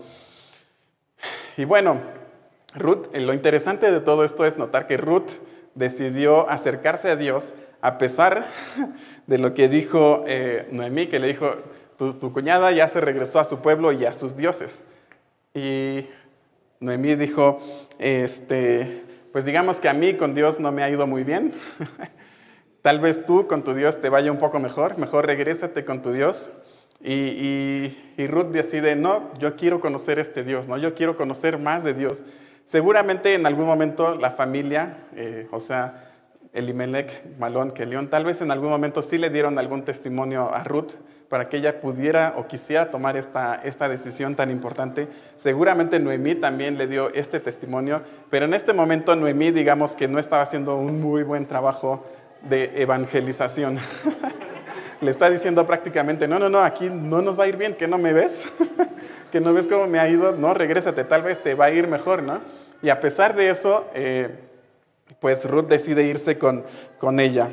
Y 1.55 1.63
bueno, 1.63 2.01
Ruth, 2.75 3.07
lo 3.13 3.33
interesante 3.33 3.91
de 3.91 4.01
todo 4.01 4.25
esto 4.25 4.45
es 4.45 4.57
notar 4.57 4.87
que 4.87 4.97
Ruth 4.97 5.31
decidió 5.75 6.49
acercarse 6.49 7.09
a 7.09 7.15
Dios 7.15 7.55
a 7.81 7.97
pesar 7.97 8.47
de 9.27 9.37
lo 9.37 9.53
que 9.53 9.69
dijo 9.69 10.23
eh, 10.27 10.67
Noemí, 10.71 11.07
que 11.07 11.19
le 11.19 11.27
dijo, 11.27 11.55
tu, 11.97 12.33
cuñada 12.33 12.71
ya 12.71 12.87
se 12.87 12.99
regresó 12.99 13.39
a 13.39 13.45
su 13.45 13.59
pueblo 13.59 13.91
y 13.91 14.05
a 14.05 14.13
sus 14.13 14.35
dioses. 14.35 14.83
Y 15.53 16.05
Noemí 16.79 17.15
dijo, 17.15 17.59
este, 17.99 19.03
pues 19.31 19.45
digamos 19.45 19.79
que 19.79 19.89
a 19.89 19.93
mí 19.93 20.15
con 20.15 20.33
Dios 20.33 20.59
no 20.59 20.71
me 20.71 20.83
ha 20.83 20.89
ido 20.89 21.05
muy 21.07 21.23
bien. 21.23 21.53
Tal 22.81 22.99
vez 22.99 23.25
tú 23.25 23.47
con 23.47 23.63
tu 23.63 23.73
Dios 23.73 23.99
te 23.99 24.09
vaya 24.09 24.31
un 24.31 24.37
poco 24.37 24.59
mejor, 24.59 24.97
mejor 24.97 25.25
regrésate 25.25 25.85
con 25.85 26.01
tu 26.01 26.11
Dios. 26.11 26.51
Y, 27.03 27.95
Ruth 28.17 28.47
decide, 28.47 28.95
no, 28.95 29.31
yo 29.37 29.55
quiero 29.55 29.79
conocer 29.79 30.17
este 30.17 30.43
Dios, 30.43 30.67
¿no? 30.67 30.77
yo 30.77 30.95
quiero 30.95 31.15
conocer 31.17 31.59
más 31.59 31.83
de 31.83 31.93
Dios. 31.93 32.23
Seguramente 32.65 33.35
en 33.35 33.45
algún 33.45 33.65
momento 33.65 34.15
la 34.15 34.31
familia, 34.31 34.97
eh, 35.15 35.47
o 35.51 35.59
sea, 35.59 36.11
Elimelech, 36.51 37.37
Malón, 37.37 37.71
Kelión, 37.71 38.09
tal 38.09 38.25
vez 38.25 38.41
en 38.41 38.49
algún 38.49 38.69
momento 38.69 39.03
sí 39.03 39.17
le 39.17 39.29
dieron 39.29 39.59
algún 39.59 39.83
testimonio 39.83 40.53
a 40.53 40.63
Ruth 40.63 40.93
para 41.29 41.49
que 41.49 41.57
ella 41.57 41.81
pudiera 41.81 42.33
o 42.37 42.47
quisiera 42.47 42.89
tomar 42.91 43.17
esta, 43.17 43.55
esta 43.55 43.89
decisión 43.89 44.35
tan 44.35 44.49
importante. 44.49 45.07
Seguramente 45.35 45.99
Noemí 45.99 46.35
también 46.35 46.77
le 46.77 46.87
dio 46.87 47.13
este 47.13 47.39
testimonio, 47.39 48.01
pero 48.29 48.45
en 48.45 48.53
este 48.53 48.73
momento 48.73 49.15
Noemí 49.15 49.51
digamos 49.51 49.95
que 49.95 50.07
no 50.07 50.17
estaba 50.17 50.43
haciendo 50.43 50.75
un 50.75 51.01
muy 51.01 51.23
buen 51.23 51.45
trabajo 51.45 52.05
de 52.49 52.71
evangelización. 52.81 53.77
le 55.01 55.11
está 55.11 55.29
diciendo 55.29 55.65
prácticamente, 55.65 56.27
no, 56.27 56.39
no, 56.39 56.49
no, 56.49 56.59
aquí 56.59 56.89
no 56.89 57.21
nos 57.21 57.39
va 57.39 57.45
a 57.45 57.47
ir 57.47 57.57
bien, 57.57 57.75
que 57.75 57.87
no 57.87 57.97
me 57.97 58.13
ves, 58.13 58.47
que 59.31 59.39
no 59.39 59.53
ves 59.53 59.67
cómo 59.67 59.87
me 59.87 59.99
ha 59.99 60.09
ido, 60.09 60.33
no, 60.33 60.53
regrésate, 60.53 61.03
tal 61.03 61.21
vez 61.21 61.41
te 61.41 61.53
va 61.53 61.65
a 61.65 61.71
ir 61.71 61.87
mejor, 61.87 62.23
¿no? 62.23 62.41
Y 62.81 62.89
a 62.89 62.99
pesar 62.99 63.35
de 63.35 63.49
eso, 63.49 63.85
eh, 63.93 64.29
pues 65.19 65.49
Ruth 65.49 65.67
decide 65.67 66.03
irse 66.03 66.37
con, 66.37 66.63
con 66.97 67.19
ella. 67.19 67.49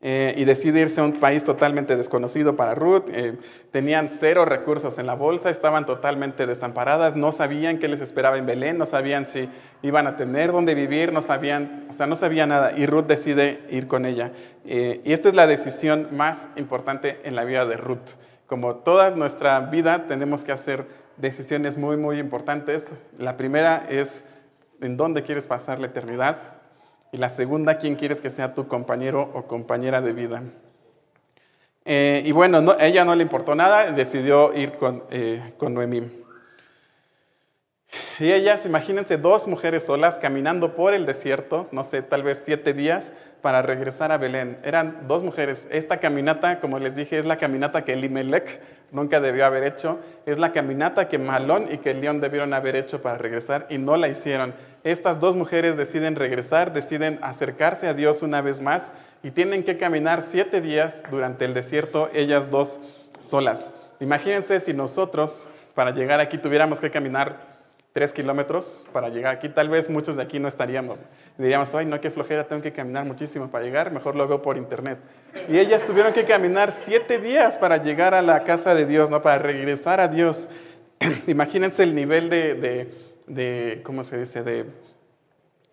Eh, 0.00 0.34
y 0.36 0.44
decide 0.44 0.80
irse 0.80 1.00
a 1.00 1.04
un 1.04 1.14
país 1.14 1.42
totalmente 1.42 1.96
desconocido 1.96 2.54
para 2.54 2.76
Ruth. 2.76 3.06
Eh, 3.08 3.36
tenían 3.72 4.08
cero 4.08 4.44
recursos 4.44 4.96
en 4.98 5.06
la 5.06 5.14
bolsa, 5.14 5.50
estaban 5.50 5.86
totalmente 5.86 6.46
desamparadas, 6.46 7.16
no 7.16 7.32
sabían 7.32 7.78
qué 7.78 7.88
les 7.88 8.00
esperaba 8.00 8.38
en 8.38 8.46
Belén, 8.46 8.78
no 8.78 8.86
sabían 8.86 9.26
si 9.26 9.48
iban 9.82 10.06
a 10.06 10.14
tener 10.14 10.52
dónde 10.52 10.76
vivir, 10.76 11.12
no 11.12 11.20
sabían, 11.20 11.88
o 11.90 11.94
sea, 11.94 12.06
no 12.06 12.14
sabía 12.14 12.46
nada. 12.46 12.78
Y 12.78 12.86
Ruth 12.86 13.06
decide 13.06 13.66
ir 13.70 13.88
con 13.88 14.04
ella. 14.04 14.30
Eh, 14.64 15.00
y 15.04 15.12
esta 15.12 15.28
es 15.28 15.34
la 15.34 15.48
decisión 15.48 16.06
más 16.12 16.48
importante 16.54 17.20
en 17.24 17.34
la 17.34 17.42
vida 17.42 17.66
de 17.66 17.76
Ruth. 17.76 18.14
Como 18.46 18.76
toda 18.76 19.10
nuestra 19.10 19.58
vida 19.58 20.06
tenemos 20.06 20.44
que 20.44 20.52
hacer 20.52 20.86
decisiones 21.16 21.76
muy, 21.76 21.96
muy 21.96 22.20
importantes. 22.20 22.92
La 23.18 23.36
primera 23.36 23.84
es 23.90 24.24
en 24.80 24.96
dónde 24.96 25.24
quieres 25.24 25.48
pasar 25.48 25.80
la 25.80 25.88
eternidad. 25.88 26.57
Y 27.12 27.16
la 27.16 27.30
segunda, 27.30 27.78
¿quién 27.78 27.96
quieres 27.96 28.20
que 28.20 28.30
sea 28.30 28.54
tu 28.54 28.68
compañero 28.68 29.30
o 29.34 29.44
compañera 29.44 30.00
de 30.02 30.12
vida? 30.12 30.42
Eh, 31.84 32.22
y 32.24 32.32
bueno, 32.32 32.58
a 32.78 32.84
ella 32.84 33.04
no 33.04 33.14
le 33.14 33.22
importó 33.22 33.54
nada, 33.54 33.92
decidió 33.92 34.52
ir 34.54 34.72
con, 34.72 35.04
eh, 35.10 35.54
con 35.56 35.72
Noemí. 35.72 36.17
Y 38.18 38.32
ellas, 38.32 38.66
imagínense, 38.66 39.16
dos 39.16 39.46
mujeres 39.46 39.86
solas 39.86 40.18
caminando 40.18 40.74
por 40.74 40.92
el 40.92 41.06
desierto, 41.06 41.68
no 41.70 41.84
sé, 41.84 42.02
tal 42.02 42.22
vez 42.22 42.42
siete 42.44 42.74
días, 42.74 43.12
para 43.40 43.62
regresar 43.62 44.10
a 44.10 44.18
Belén. 44.18 44.58
Eran 44.64 45.06
dos 45.06 45.22
mujeres. 45.22 45.68
Esta 45.70 45.98
caminata, 45.98 46.58
como 46.60 46.78
les 46.78 46.96
dije, 46.96 47.18
es 47.18 47.24
la 47.24 47.36
caminata 47.36 47.84
que 47.84 47.92
Elimelech 47.92 48.60
nunca 48.90 49.20
debió 49.20 49.46
haber 49.46 49.62
hecho. 49.62 50.00
Es 50.26 50.38
la 50.38 50.52
caminata 50.52 51.08
que 51.08 51.18
Malón 51.18 51.68
y 51.70 51.78
que 51.78 51.94
León 51.94 52.20
debieron 52.20 52.52
haber 52.54 52.74
hecho 52.76 53.00
para 53.00 53.18
regresar 53.18 53.66
y 53.70 53.78
no 53.78 53.96
la 53.96 54.08
hicieron. 54.08 54.54
Estas 54.82 55.20
dos 55.20 55.36
mujeres 55.36 55.76
deciden 55.76 56.16
regresar, 56.16 56.72
deciden 56.72 57.18
acercarse 57.22 57.86
a 57.86 57.94
Dios 57.94 58.22
una 58.22 58.40
vez 58.40 58.60
más 58.60 58.92
y 59.22 59.30
tienen 59.30 59.62
que 59.62 59.78
caminar 59.78 60.22
siete 60.22 60.60
días 60.60 61.04
durante 61.10 61.44
el 61.44 61.54
desierto, 61.54 62.10
ellas 62.12 62.50
dos 62.50 62.80
solas. 63.20 63.70
Imagínense 64.00 64.60
si 64.60 64.74
nosotros, 64.74 65.46
para 65.74 65.92
llegar 65.92 66.20
aquí, 66.20 66.38
tuviéramos 66.38 66.80
que 66.80 66.90
caminar 66.90 67.47
tres 67.98 68.12
kilómetros 68.12 68.84
para 68.92 69.08
llegar 69.08 69.34
aquí. 69.34 69.48
Tal 69.48 69.68
vez 69.68 69.90
muchos 69.90 70.14
de 70.14 70.22
aquí 70.22 70.38
no 70.38 70.46
estaríamos. 70.46 71.00
Diríamos, 71.36 71.74
ay, 71.74 71.84
no, 71.84 72.00
qué 72.00 72.12
flojera, 72.12 72.46
tengo 72.46 72.62
que 72.62 72.72
caminar 72.72 73.04
muchísimo 73.04 73.50
para 73.50 73.64
llegar, 73.64 73.90
mejor 73.90 74.14
lo 74.14 74.28
veo 74.28 74.40
por 74.40 74.56
internet. 74.56 75.00
Y 75.48 75.58
ellas 75.58 75.84
tuvieron 75.84 76.12
que 76.12 76.24
caminar 76.24 76.70
siete 76.70 77.18
días 77.18 77.58
para 77.58 77.78
llegar 77.78 78.14
a 78.14 78.22
la 78.22 78.44
casa 78.44 78.72
de 78.72 78.86
Dios, 78.86 79.10
¿no? 79.10 79.20
Para 79.20 79.38
regresar 79.40 80.00
a 80.00 80.06
Dios. 80.06 80.48
Imagínense 81.26 81.82
el 81.82 81.96
nivel 81.96 82.30
de, 82.30 82.88
de, 83.26 83.80
¿cómo 83.82 84.04
se 84.04 84.16
dice?, 84.16 84.44
de, 84.44 84.66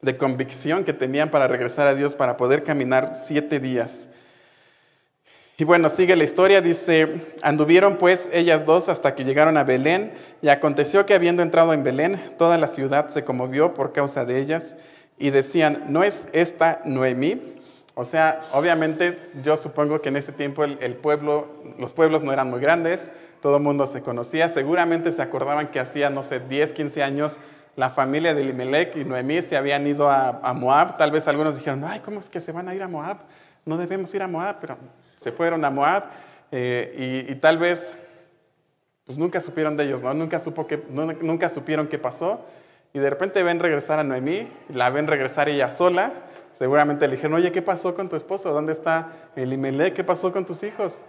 de 0.02 0.18
convicción 0.18 0.84
que 0.84 0.94
tenían 0.94 1.30
para 1.30 1.48
regresar 1.48 1.88
a 1.88 1.94
Dios, 1.94 2.16
para 2.16 2.38
poder 2.38 2.64
caminar 2.64 3.14
siete 3.14 3.60
días. 3.60 4.10
Y 5.58 5.64
bueno, 5.64 5.88
sigue 5.88 6.18
la 6.18 6.26
historia, 6.26 6.62
dice, 6.62 7.34
anduvieron 7.42 7.96
pues 7.96 8.30
ellas 8.34 8.66
dos 8.66 8.90
hasta 8.90 9.16
que 9.16 9.24
llegaron 9.24 9.56
a 9.56 9.64
Belén, 9.64 10.12
y 10.42 10.50
aconteció 10.50 11.06
que 11.06 11.14
habiendo 11.14 11.44
entrado 11.44 11.72
en 11.72 11.82
Belén, 11.82 12.20
toda 12.38 12.58
la 12.58 12.68
ciudad 12.68 13.08
se 13.08 13.24
conmovió 13.24 13.74
por 13.74 13.94
causa 13.94 14.26
de 14.26 14.42
ellas, 14.42 14.76
y 15.18 15.30
decían, 15.30 15.86
¿no 15.88 16.04
es 16.04 16.28
esta 16.34 16.82
Noemí? 16.84 17.56
O 17.94 18.04
sea, 18.04 18.42
obviamente 18.52 19.18
yo 19.44 19.56
supongo 19.56 20.02
que 20.02 20.10
en 20.10 20.18
ese 20.18 20.34
tiempo 20.34 20.66
el, 20.66 20.96
pueblo, 20.98 21.48
los 21.80 21.94
pueblos 21.94 22.22
no 22.22 22.34
eran 22.34 22.50
muy 22.50 22.60
grandes, 22.60 23.10
todo 23.42 23.56
el 23.56 23.64
mundo 23.64 23.88
se 23.88 24.02
conocía, 24.02 24.50
seguramente 24.50 25.14
se 25.14 25.22
acordaban 25.22 25.70
que 25.70 25.80
hacía, 25.80 26.10
no 26.10 26.24
sé, 26.24 26.42
10, 26.42 26.74
15 26.74 27.02
años 27.02 27.40
la 27.78 27.92
familia 27.92 28.34
de 28.34 28.42
Elimelech 28.42 28.98
y 28.98 29.06
Noemí 29.06 29.42
se 29.42 29.56
habían 29.56 29.88
ido 29.88 30.10
a, 30.10 30.42
a 30.44 30.54
Moab, 30.54 30.98
tal 30.98 31.12
vez 31.12 31.30
algunos 31.30 31.56
dijeron, 31.56 31.86
ay, 31.86 32.02
¿cómo 32.02 32.20
es 32.20 32.30
que 32.30 32.42
se 32.42 32.52
van 32.52 32.68
a 32.68 32.76
ir 32.76 32.84
a 32.84 32.90
Moab? 32.90 33.20
No 33.66 33.78
debemos 33.78 34.14
ir 34.14 34.22
a 34.22 34.28
Moab, 34.28 34.58
pero 34.60 34.78
se 35.26 35.32
fueron 35.32 35.66
a 35.66 35.72
Moab 35.72 36.04
eh, 36.52 37.26
y, 37.28 37.34
tal 37.38 37.58
vez 37.58 37.96
pues 39.08 39.18
nunca 39.18 39.42
supieron 39.42 39.76
de 39.76 39.86
ellos, 39.86 40.04
¿no? 40.04 40.14
Nunca, 40.14 40.38
supo 40.38 40.68
que, 40.68 40.84
nunca 40.88 41.50
supieron 41.50 41.88
qué 41.88 41.98
pasó 41.98 42.46
y 42.94 43.00
de 43.00 43.10
repente 43.10 43.42
ven 43.42 43.60
regresar 43.60 43.98
a 43.98 44.04
Noemí, 44.04 44.48
la 44.70 44.92
ven 44.92 45.08
regresar 45.08 45.50
ella 45.50 45.72
sola, 45.72 46.14
seguramente 46.54 47.08
le 47.08 47.16
dijeron, 47.16 47.38
oye, 47.38 47.52
¿qué 47.52 47.64
pasó 47.64 47.96
con 47.96 48.08
tu 48.08 48.16
esposo? 48.16 48.54
¿Dónde 48.54 48.74
está 48.74 49.14
Elimelech? 49.36 49.96
¿Qué 49.96 50.04
pasó 50.04 50.32
con 50.32 50.46
tus 50.46 50.62
hijos? 50.62 51.02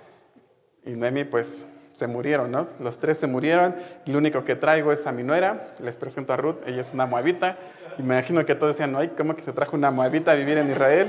Y 0.86 0.92
Noemí 0.92 1.24
pues 1.24 1.66
se 1.92 2.06
murieron, 2.06 2.50
¿no? 2.50 2.66
Los 2.80 2.98
tres 2.98 3.18
se 3.18 3.26
murieron. 3.26 3.74
Lo 4.06 4.16
único 4.16 4.44
que 4.44 4.56
traigo 4.56 4.92
es 4.92 5.06
a 5.06 5.12
mi 5.12 5.24
nuera. 5.24 5.74
Les 5.80 5.98
presento 5.98 6.32
a 6.32 6.38
Ruth. 6.38 6.56
Ella 6.66 6.80
es 6.80 6.94
una 6.94 7.04
moabita. 7.04 7.58
Imagino 7.99 8.44
que 8.44 8.55
todos 8.55 8.74
decían, 8.74 8.94
ay, 8.97 9.12
¿cómo 9.16 9.34
que 9.34 9.42
se 9.42 9.53
trajo 9.53 9.76
una 9.76 9.90
moabita 9.90 10.32
a 10.32 10.34
vivir 10.34 10.59
en 10.59 10.70
Israel? 10.70 11.09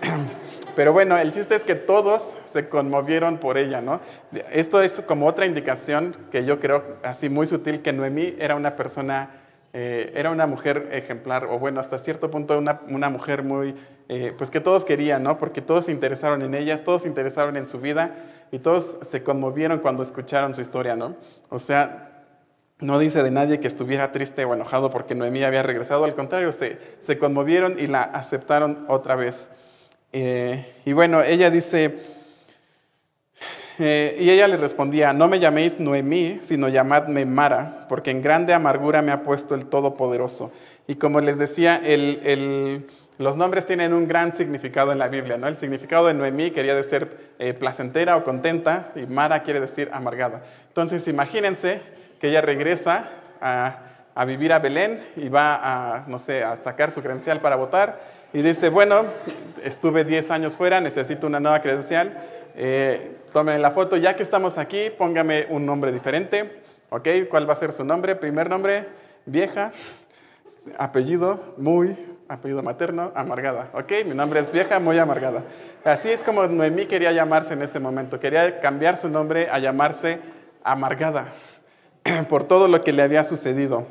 Pero 0.76 0.94
bueno, 0.94 1.18
el 1.18 1.30
chiste 1.32 1.54
es 1.54 1.64
que 1.64 1.74
todos 1.74 2.38
se 2.46 2.68
conmovieron 2.68 3.36
por 3.36 3.58
ella, 3.58 3.82
¿no? 3.82 4.00
Esto 4.50 4.80
es 4.80 5.00
como 5.00 5.26
otra 5.26 5.44
indicación 5.44 6.16
que 6.30 6.46
yo 6.46 6.58
creo, 6.58 6.96
así 7.02 7.28
muy 7.28 7.46
sutil, 7.46 7.82
que 7.82 7.92
Noemí 7.92 8.34
era 8.38 8.54
una 8.54 8.74
persona, 8.74 9.30
eh, 9.74 10.10
era 10.14 10.30
una 10.30 10.46
mujer 10.46 10.88
ejemplar, 10.92 11.44
o 11.44 11.58
bueno, 11.58 11.80
hasta 11.80 11.98
cierto 11.98 12.30
punto 12.30 12.56
una, 12.56 12.80
una 12.88 13.10
mujer 13.10 13.42
muy, 13.42 13.74
eh, 14.08 14.32
pues 14.38 14.50
que 14.50 14.60
todos 14.60 14.86
querían, 14.86 15.22
¿no? 15.22 15.36
Porque 15.36 15.60
todos 15.60 15.84
se 15.84 15.92
interesaron 15.92 16.40
en 16.40 16.54
ella, 16.54 16.82
todos 16.84 17.02
se 17.02 17.08
interesaron 17.08 17.58
en 17.58 17.66
su 17.66 17.78
vida 17.78 18.14
y 18.50 18.58
todos 18.58 18.96
se 19.02 19.22
conmovieron 19.22 19.80
cuando 19.80 20.02
escucharon 20.02 20.54
su 20.54 20.62
historia, 20.62 20.96
¿no? 20.96 21.16
O 21.50 21.58
sea, 21.58 22.11
no 22.82 22.98
dice 22.98 23.22
de 23.22 23.30
nadie 23.30 23.60
que 23.60 23.68
estuviera 23.68 24.12
triste 24.12 24.44
o 24.44 24.54
enojado 24.54 24.90
porque 24.90 25.14
Noemí 25.14 25.42
había 25.44 25.62
regresado, 25.62 26.04
al 26.04 26.14
contrario, 26.14 26.52
se, 26.52 26.78
se 26.98 27.16
conmovieron 27.16 27.78
y 27.78 27.86
la 27.86 28.02
aceptaron 28.02 28.84
otra 28.88 29.14
vez. 29.14 29.50
Eh, 30.12 30.66
y 30.84 30.92
bueno, 30.92 31.22
ella 31.22 31.48
dice, 31.48 31.96
eh, 33.78 34.16
y 34.18 34.30
ella 34.30 34.48
le 34.48 34.56
respondía, 34.56 35.12
no 35.12 35.28
me 35.28 35.38
llaméis 35.38 35.78
Noemí, 35.78 36.40
sino 36.42 36.68
llamadme 36.68 37.24
Mara, 37.24 37.86
porque 37.88 38.10
en 38.10 38.20
grande 38.20 38.52
amargura 38.52 39.00
me 39.00 39.12
ha 39.12 39.22
puesto 39.22 39.54
el 39.54 39.66
Todopoderoso. 39.66 40.52
Y 40.88 40.96
como 40.96 41.20
les 41.20 41.38
decía, 41.38 41.80
los 43.18 43.36
nombres 43.36 43.64
tienen 43.64 43.92
un 43.92 44.08
gran 44.08 44.32
significado 44.32 44.90
en 44.90 44.98
la 44.98 45.06
Biblia. 45.06 45.38
¿no? 45.38 45.46
El 45.46 45.56
significado 45.56 46.08
de 46.08 46.14
Noemí 46.14 46.50
quería 46.50 46.74
decir 46.74 47.32
eh, 47.38 47.54
placentera 47.54 48.16
o 48.16 48.24
contenta, 48.24 48.90
y 48.96 49.06
Mara 49.06 49.44
quiere 49.44 49.60
decir 49.60 49.88
amargada. 49.92 50.42
Entonces 50.66 51.06
imagínense 51.06 51.80
que 52.22 52.28
ella 52.28 52.40
regresa 52.40 53.08
a, 53.40 54.24
vivir 54.24 54.52
a 54.52 54.60
Belén 54.60 55.02
y 55.16 55.28
va 55.28 55.56
a, 55.56 56.04
no 56.06 56.20
sé, 56.20 56.44
a 56.44 56.56
sacar 56.56 56.92
su 56.92 57.02
credencial 57.02 57.40
para 57.40 57.56
votar 57.56 57.98
y 58.32 58.42
dice, 58.42 58.68
bueno, 58.68 59.06
estuve 59.64 60.04
10 60.04 60.30
años 60.30 60.54
fuera, 60.54 60.80
necesito 60.80 61.26
una 61.26 61.40
nueva 61.40 61.60
credencial. 61.60 62.16
Eh, 62.54 63.16
tomen 63.32 63.60
la 63.60 63.72
foto, 63.72 63.96
ya 63.96 64.14
que 64.14 64.22
estamos 64.22 64.56
aquí, 64.56 64.90
póngame 64.96 65.46
un 65.50 65.66
nombre 65.66 65.90
diferente. 65.90 66.62
¿Ok? 66.90 67.08
¿Cuál 67.28 67.48
va 67.48 67.54
a 67.54 67.56
ser 67.56 67.72
su 67.72 67.84
nombre? 67.84 68.14
Primer 68.14 68.48
nombre, 68.48 68.86
vieja. 69.26 69.72
Apellido, 70.78 71.54
muy, 71.56 71.96
apellido 72.28 72.62
materno, 72.62 73.10
amargada. 73.16 73.70
¿Ok? 73.72 73.90
Mi 74.06 74.14
nombre 74.14 74.38
es 74.38 74.52
vieja, 74.52 74.78
muy 74.78 74.96
amargada. 74.96 75.42
Así 75.82 76.12
es 76.12 76.22
como 76.22 76.46
Noemí 76.46 76.86
quería 76.86 77.10
llamarse 77.10 77.54
en 77.54 77.62
ese 77.62 77.80
momento. 77.80 78.20
Quería 78.20 78.60
cambiar 78.60 78.96
su 78.96 79.08
nombre 79.08 79.48
a 79.50 79.58
llamarse 79.58 80.20
amargada 80.62 81.26
por 82.28 82.44
todo 82.44 82.68
lo 82.68 82.82
que 82.82 82.92
le 82.92 83.02
había 83.02 83.24
sucedido. 83.24 83.86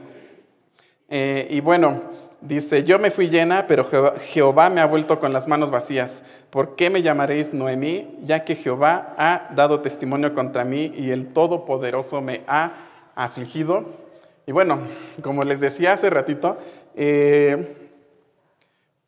Eh, 1.10 1.48
y 1.50 1.60
bueno, 1.60 2.02
Dice, 2.42 2.84
yo 2.84 2.98
me 2.98 3.12
fui 3.12 3.30
llena, 3.30 3.68
pero 3.68 3.88
Jehová 4.20 4.72
me 4.72 4.82
ha 4.82 4.88
vuelto 4.88 5.20
con 5.20 5.32
las 5.32 5.48
manos 5.48 5.70
vacías. 5.70 6.24
¿Por 6.50 6.76
qué 6.76 6.90
me 6.90 7.04
llamaréis 7.04 7.54
Noemí? 7.54 8.18
Ya 8.24 8.44
que 8.44 8.56
Jehová 8.56 9.14
ha 9.16 9.54
dado 9.54 9.82
testimonio 9.82 10.34
contra 10.34 10.66
mí 10.66 10.92
y 10.98 11.12
el 11.12 11.34
Todopoderoso 11.34 12.20
me 12.20 12.42
ha 12.48 12.74
afligido. 13.14 13.86
Y 14.48 14.54
bueno, 14.54 14.80
como 15.22 15.44
les 15.44 15.60
decía 15.60 15.94
hace 15.94 16.10
ratito, 16.10 16.58
eh, 16.96 17.78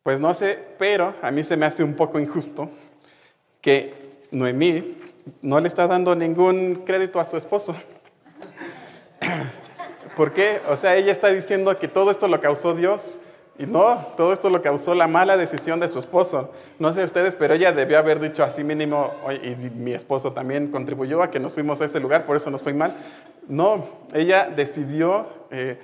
pues 0.04 0.20
no 0.20 0.32
sé, 0.32 0.56
pero 0.78 1.14
a 1.20 1.32
mí 1.32 1.42
se 1.42 1.56
me 1.56 1.66
hace 1.66 1.82
un 1.82 1.94
poco 1.94 2.20
injusto 2.20 2.70
que 3.60 3.94
Noemí 4.30 4.96
no 5.42 5.58
le 5.58 5.66
está 5.66 5.88
dando 5.88 6.14
ningún 6.14 6.84
crédito 6.86 7.18
a 7.18 7.24
su 7.24 7.36
esposo. 7.36 7.74
¿Por 10.16 10.32
qué? 10.32 10.60
O 10.68 10.76
sea, 10.76 10.96
ella 10.96 11.12
está 11.12 11.28
diciendo 11.28 11.78
que 11.78 11.88
todo 11.88 12.10
esto 12.10 12.28
lo 12.28 12.40
causó 12.40 12.74
Dios. 12.74 13.20
Y 13.56 13.66
no, 13.66 14.04
todo 14.16 14.32
esto 14.32 14.50
lo 14.50 14.60
causó 14.62 14.96
la 14.96 15.06
mala 15.06 15.36
decisión 15.36 15.78
de 15.78 15.88
su 15.88 15.98
esposo. 16.00 16.50
No 16.80 16.92
sé 16.92 17.04
ustedes, 17.04 17.36
pero 17.36 17.54
ella 17.54 17.70
debió 17.70 17.98
haber 17.98 18.18
dicho 18.18 18.42
así 18.42 18.64
mínimo, 18.64 19.12
y 19.42 19.54
mi 19.76 19.92
esposo 19.92 20.32
también 20.32 20.72
contribuyó 20.72 21.22
a 21.22 21.30
que 21.30 21.38
nos 21.38 21.54
fuimos 21.54 21.80
a 21.80 21.84
ese 21.84 22.00
lugar, 22.00 22.26
por 22.26 22.36
eso 22.36 22.50
nos 22.50 22.62
fue 22.62 22.74
mal. 22.74 22.96
No, 23.46 23.86
ella 24.12 24.50
decidió 24.54 25.28
eh, 25.52 25.78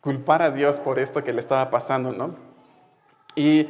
culpar 0.00 0.40
a 0.40 0.50
Dios 0.50 0.80
por 0.80 0.98
esto 0.98 1.22
que 1.22 1.34
le 1.34 1.40
estaba 1.40 1.68
pasando, 1.68 2.12
¿no? 2.12 2.34
Y 3.34 3.68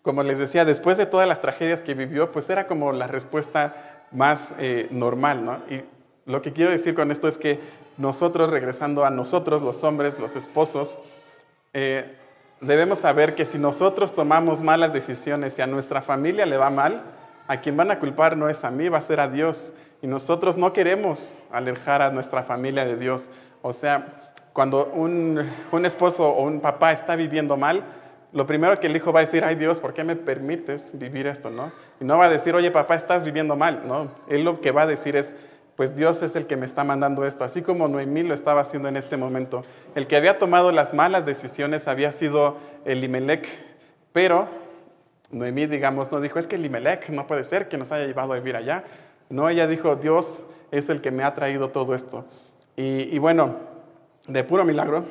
como 0.00 0.22
les 0.22 0.38
decía, 0.38 0.64
después 0.64 0.96
de 0.96 1.04
todas 1.04 1.28
las 1.28 1.42
tragedias 1.42 1.82
que 1.82 1.92
vivió, 1.92 2.32
pues 2.32 2.48
era 2.48 2.66
como 2.66 2.92
la 2.92 3.06
respuesta 3.06 4.06
más 4.10 4.54
eh, 4.58 4.88
normal, 4.90 5.44
¿no? 5.44 5.58
Lo 6.26 6.42
que 6.42 6.52
quiero 6.52 6.70
decir 6.70 6.94
con 6.94 7.10
esto 7.10 7.28
es 7.28 7.38
que 7.38 7.58
nosotros, 7.96 8.50
regresando 8.50 9.04
a 9.04 9.10
nosotros, 9.10 9.62
los 9.62 9.84
hombres, 9.84 10.18
los 10.18 10.36
esposos, 10.36 10.98
eh, 11.72 12.16
debemos 12.60 13.00
saber 13.00 13.34
que 13.34 13.44
si 13.44 13.58
nosotros 13.58 14.14
tomamos 14.14 14.62
malas 14.62 14.92
decisiones 14.92 15.58
y 15.58 15.62
a 15.62 15.66
nuestra 15.66 16.02
familia 16.02 16.46
le 16.46 16.56
va 16.56 16.70
mal, 16.70 17.02
a 17.46 17.60
quien 17.60 17.76
van 17.76 17.90
a 17.90 17.98
culpar 17.98 18.36
no 18.36 18.48
es 18.48 18.64
a 18.64 18.70
mí, 18.70 18.88
va 18.88 18.98
a 18.98 19.02
ser 19.02 19.20
a 19.20 19.28
Dios. 19.28 19.72
Y 20.02 20.06
nosotros 20.06 20.56
no 20.56 20.72
queremos 20.72 21.38
alejar 21.50 22.00
a 22.00 22.10
nuestra 22.10 22.42
familia 22.42 22.84
de 22.84 22.96
Dios. 22.96 23.30
O 23.60 23.72
sea, 23.72 24.32
cuando 24.52 24.86
un, 24.86 25.46
un 25.72 25.86
esposo 25.86 26.28
o 26.28 26.44
un 26.44 26.60
papá 26.60 26.92
está 26.92 27.16
viviendo 27.16 27.56
mal, 27.56 27.84
lo 28.32 28.46
primero 28.46 28.78
que 28.78 28.86
el 28.86 28.96
hijo 28.96 29.12
va 29.12 29.20
a 29.20 29.22
decir, 29.22 29.44
ay 29.44 29.56
Dios, 29.56 29.80
¿por 29.80 29.92
qué 29.92 30.04
me 30.04 30.16
permites 30.16 30.96
vivir 30.98 31.26
esto? 31.26 31.50
¿no? 31.50 31.72
Y 32.00 32.04
no 32.04 32.18
va 32.18 32.26
a 32.26 32.30
decir, 32.30 32.54
oye 32.54 32.70
papá, 32.70 32.94
estás 32.94 33.24
viviendo 33.24 33.56
mal. 33.56 33.82
No, 33.86 34.08
él 34.28 34.44
lo 34.44 34.60
que 34.60 34.70
va 34.70 34.82
a 34.82 34.86
decir 34.86 35.16
es, 35.16 35.34
pues 35.80 35.96
Dios 35.96 36.20
es 36.20 36.36
el 36.36 36.46
que 36.46 36.58
me 36.58 36.66
está 36.66 36.84
mandando 36.84 37.24
esto, 37.24 37.42
así 37.42 37.62
como 37.62 37.88
Noemí 37.88 38.22
lo 38.22 38.34
estaba 38.34 38.60
haciendo 38.60 38.86
en 38.90 38.98
este 38.98 39.16
momento. 39.16 39.64
El 39.94 40.06
que 40.06 40.14
había 40.14 40.38
tomado 40.38 40.72
las 40.72 40.92
malas 40.92 41.24
decisiones 41.24 41.88
había 41.88 42.12
sido 42.12 42.58
Elimelech, 42.84 43.48
pero 44.12 44.46
Noemí, 45.30 45.64
digamos, 45.64 46.12
no 46.12 46.20
dijo, 46.20 46.38
es 46.38 46.46
que 46.46 46.56
Elimelech 46.56 47.08
no 47.08 47.26
puede 47.26 47.44
ser 47.44 47.70
que 47.70 47.78
nos 47.78 47.92
haya 47.92 48.04
llevado 48.04 48.34
a 48.34 48.36
vivir 48.36 48.56
allá. 48.56 48.84
No, 49.30 49.48
ella 49.48 49.66
dijo, 49.66 49.96
Dios 49.96 50.44
es 50.70 50.90
el 50.90 51.00
que 51.00 51.12
me 51.12 51.24
ha 51.24 51.34
traído 51.34 51.70
todo 51.70 51.94
esto. 51.94 52.26
Y, 52.76 53.18
bueno, 53.18 53.56
de 54.28 54.44
puro 54.44 54.66
milagro, 54.66 55.06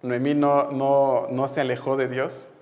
Noemí 0.00 0.32
no, 0.32 0.70
no, 0.72 1.26
no 1.30 1.46
se 1.46 1.60
alejó 1.60 1.98
de 1.98 2.08
Dios, 2.08 2.52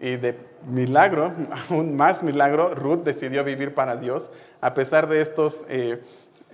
y 0.00 0.16
de 0.16 0.38
milagro, 0.66 1.32
aún 1.70 1.96
más 1.96 2.22
milagro, 2.22 2.74
Ruth 2.74 3.04
decidió 3.04 3.44
vivir 3.44 3.74
para 3.74 3.96
Dios, 3.96 4.30
a 4.62 4.72
pesar 4.72 5.06
de 5.08 5.20
estos 5.20 5.64
eh, 5.68 6.02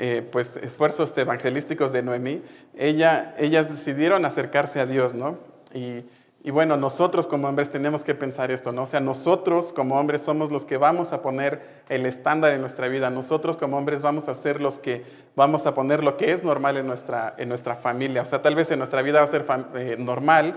eh, 0.02 0.26
pues, 0.32 0.56
esfuerzos 0.56 1.16
evangelísticos 1.18 1.92
de 1.92 2.02
Noemí, 2.02 2.42
ella, 2.74 3.34
ellas 3.38 3.68
decidieron 3.68 4.24
acercarse 4.24 4.80
a 4.80 4.86
Dios, 4.86 5.12
¿no? 5.12 5.38
Y, 5.74 6.04
y 6.42 6.50
bueno, 6.52 6.78
nosotros 6.78 7.26
como 7.26 7.48
hombres 7.48 7.68
tenemos 7.68 8.02
que 8.02 8.14
pensar 8.14 8.50
esto, 8.50 8.72
¿no? 8.72 8.84
O 8.84 8.86
sea, 8.86 9.00
nosotros 9.00 9.74
como 9.74 10.00
hombres 10.00 10.22
somos 10.22 10.50
los 10.50 10.64
que 10.64 10.78
vamos 10.78 11.12
a 11.12 11.20
poner 11.20 11.82
el 11.90 12.06
estándar 12.06 12.54
en 12.54 12.62
nuestra 12.62 12.88
vida. 12.88 13.10
Nosotros 13.10 13.58
como 13.58 13.76
hombres 13.76 14.00
vamos 14.00 14.26
a 14.26 14.34
ser 14.34 14.58
los 14.58 14.78
que 14.78 15.04
vamos 15.36 15.66
a 15.66 15.74
poner 15.74 16.02
lo 16.02 16.16
que 16.16 16.32
es 16.32 16.42
normal 16.42 16.78
en 16.78 16.86
nuestra, 16.86 17.34
en 17.36 17.50
nuestra 17.50 17.76
familia. 17.76 18.22
O 18.22 18.24
sea, 18.24 18.40
tal 18.40 18.54
vez 18.54 18.70
en 18.70 18.78
nuestra 18.78 19.02
vida 19.02 19.18
va 19.18 19.26
a 19.26 19.28
ser 19.28 19.44
eh, 19.74 19.96
normal 19.98 20.54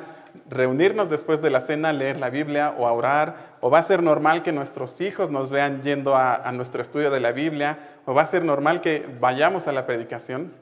reunirnos 0.50 1.10
después 1.10 1.42
de 1.42 1.50
la 1.50 1.60
cena, 1.60 1.92
leer 1.92 2.18
la 2.18 2.30
Biblia 2.30 2.74
o 2.78 2.88
a 2.88 2.94
orar, 2.94 3.58
o 3.60 3.70
va 3.70 3.80
a 3.80 3.84
ser 3.84 4.02
normal 4.02 4.42
que 4.42 4.54
nuestros 4.54 5.02
hijos 5.02 5.32
nos 5.32 5.50
vean 5.50 5.82
yendo 5.82 6.16
a, 6.16 6.36
a 6.36 6.54
nuestro 6.54 6.82
estudio 6.82 7.12
de 7.12 7.20
la 7.20 7.34
Biblia, 7.34 7.78
o 8.06 8.14
va 8.14 8.22
a 8.22 8.26
ser 8.26 8.46
normal 8.46 8.80
que 8.80 9.06
vayamos 9.20 9.68
a 9.68 9.74
la 9.74 9.86
predicación. 9.86 10.54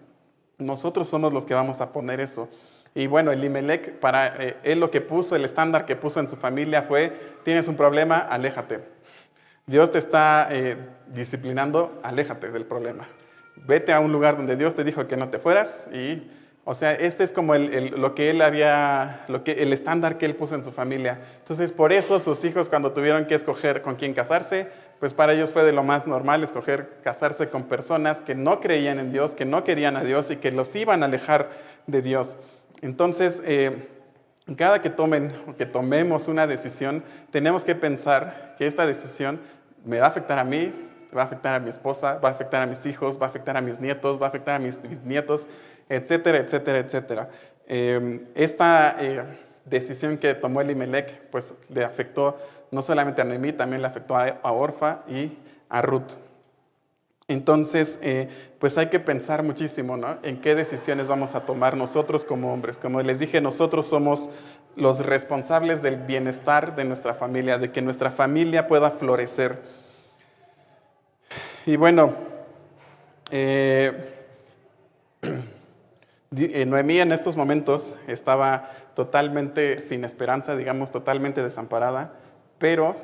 Nosotros 0.57 1.07
somos 1.07 1.31
los 1.31 1.45
que 1.45 1.53
vamos 1.53 1.79
a 1.79 1.91
poner 1.91 2.19
eso. 2.19 2.49
Y 2.93 3.07
bueno, 3.07 3.31
Elimelech, 3.31 3.99
para 3.99 4.35
eh, 4.43 4.57
él 4.63 4.79
lo 4.79 4.91
que 4.91 4.99
puso, 4.99 5.35
el 5.35 5.45
estándar 5.45 5.85
que 5.85 5.95
puso 5.95 6.19
en 6.19 6.29
su 6.29 6.35
familia 6.35 6.83
fue, 6.83 7.13
tienes 7.43 7.67
un 7.67 7.75
problema, 7.75 8.17
aléjate. 8.17 8.81
Dios 9.65 9.91
te 9.91 9.97
está 9.99 10.49
eh, 10.51 10.75
disciplinando, 11.07 11.99
aléjate 12.03 12.51
del 12.51 12.65
problema. 12.65 13.07
Vete 13.55 13.93
a 13.93 13.99
un 13.99 14.11
lugar 14.11 14.35
donde 14.35 14.57
Dios 14.57 14.75
te 14.75 14.83
dijo 14.83 15.07
que 15.07 15.15
no 15.15 15.29
te 15.29 15.39
fueras 15.39 15.87
y, 15.93 16.29
o 16.65 16.73
sea, 16.73 16.91
este 16.93 17.23
es 17.23 17.31
como 17.31 17.55
lo 17.55 18.13
que 18.15 18.29
él 18.29 18.41
había, 18.41 19.23
lo 19.29 19.43
que, 19.43 19.51
el 19.53 19.71
estándar 19.71 20.17
que 20.17 20.25
él 20.25 20.35
puso 20.35 20.55
en 20.55 20.63
su 20.63 20.71
familia. 20.71 21.19
Entonces, 21.37 21.71
por 21.71 21.93
eso 21.93 22.19
sus 22.19 22.43
hijos 22.43 22.67
cuando 22.67 22.91
tuvieron 22.91 23.25
que 23.25 23.35
escoger 23.35 23.81
con 23.81 23.95
quién 23.95 24.13
casarse, 24.13 24.67
pues 24.99 25.13
para 25.13 25.33
ellos 25.33 25.51
fue 25.51 25.63
de 25.63 25.71
lo 25.71 25.83
más 25.83 26.05
normal 26.05 26.43
escoger 26.43 26.97
casarse 27.03 27.49
con 27.49 27.63
personas 27.63 28.21
que 28.21 28.35
no 28.35 28.59
creían 28.59 28.99
en 28.99 29.13
Dios, 29.13 29.35
que 29.35 29.45
no 29.45 29.63
querían 29.63 29.95
a 29.95 30.03
Dios 30.03 30.29
y 30.31 30.37
que 30.37 30.51
los 30.51 30.75
iban 30.75 31.03
a 31.03 31.05
alejar 31.05 31.49
de 31.87 32.01
Dios. 32.01 32.37
Entonces, 32.81 33.41
eh, 33.45 33.87
cada 34.57 34.81
que 34.81 34.89
tomen 34.89 35.33
o 35.47 35.55
que 35.55 35.65
tomemos 35.65 36.27
una 36.27 36.47
decisión, 36.47 37.03
tenemos 37.31 37.63
que 37.63 37.75
pensar 37.75 38.55
que 38.57 38.67
esta 38.67 38.85
decisión 38.85 39.39
me 39.85 39.99
va 39.99 40.07
a 40.07 40.09
afectar 40.09 40.39
a 40.39 40.43
mí, 40.43 40.71
va 41.15 41.23
a 41.23 41.25
afectar 41.25 41.53
a 41.55 41.59
mi 41.59 41.69
esposa, 41.69 42.19
va 42.19 42.29
a 42.29 42.31
afectar 42.31 42.61
a 42.61 42.65
mis 42.65 42.85
hijos, 42.85 43.19
va 43.21 43.27
a 43.27 43.29
afectar 43.29 43.57
a 43.57 43.61
mis 43.61 43.79
nietos, 43.79 44.19
va 44.21 44.25
a 44.25 44.29
afectar 44.29 44.55
a 44.55 44.59
mis 44.59 44.81
bisnietos, 44.81 45.47
etcétera, 45.89 46.39
etcétera, 46.39 46.79
etcétera. 46.79 47.29
Em, 47.67 48.25
esta 48.35 48.95
eh, 48.99 49.23
decisión 49.65 50.17
que 50.17 50.33
tomó 50.33 50.61
Elimelech, 50.61 51.29
pues 51.29 51.53
le 51.69 51.83
afectó 51.83 52.37
no 52.71 52.81
solamente 52.81 53.21
a 53.21 53.25
Noemí, 53.25 53.53
también 53.53 53.81
le 53.81 53.87
afectó 53.87 54.15
a, 54.15 54.39
a 54.41 54.51
Orfa 54.51 55.03
y 55.07 55.37
a 55.69 55.81
Ruth. 55.81 56.13
Entonces, 57.31 57.97
eh, 58.01 58.27
pues 58.59 58.77
hay 58.77 58.87
que 58.87 58.99
pensar 58.99 59.41
muchísimo 59.41 59.95
¿no? 59.95 60.17
en 60.21 60.41
qué 60.41 60.53
decisiones 60.53 61.07
vamos 61.07 61.33
a 61.33 61.45
tomar 61.45 61.77
nosotros 61.77 62.25
como 62.25 62.53
hombres. 62.53 62.77
Como 62.77 63.01
les 63.01 63.19
dije, 63.19 63.39
nosotros 63.39 63.87
somos 63.87 64.29
los 64.75 65.05
responsables 65.05 65.81
del 65.81 65.95
bienestar 65.95 66.75
de 66.75 66.83
nuestra 66.83 67.13
familia, 67.13 67.57
de 67.57 67.71
que 67.71 67.81
nuestra 67.81 68.11
familia 68.11 68.67
pueda 68.67 68.91
florecer. 68.91 69.61
Y 71.65 71.77
bueno, 71.77 72.13
eh, 73.31 74.13
eh, 76.35 76.65
Noemí 76.65 76.99
en 76.99 77.13
estos 77.13 77.37
momentos 77.37 77.95
estaba 78.07 78.71
totalmente 78.93 79.79
sin 79.79 80.03
esperanza, 80.03 80.57
digamos, 80.57 80.91
totalmente 80.91 81.41
desamparada, 81.41 82.11
pero 82.57 82.97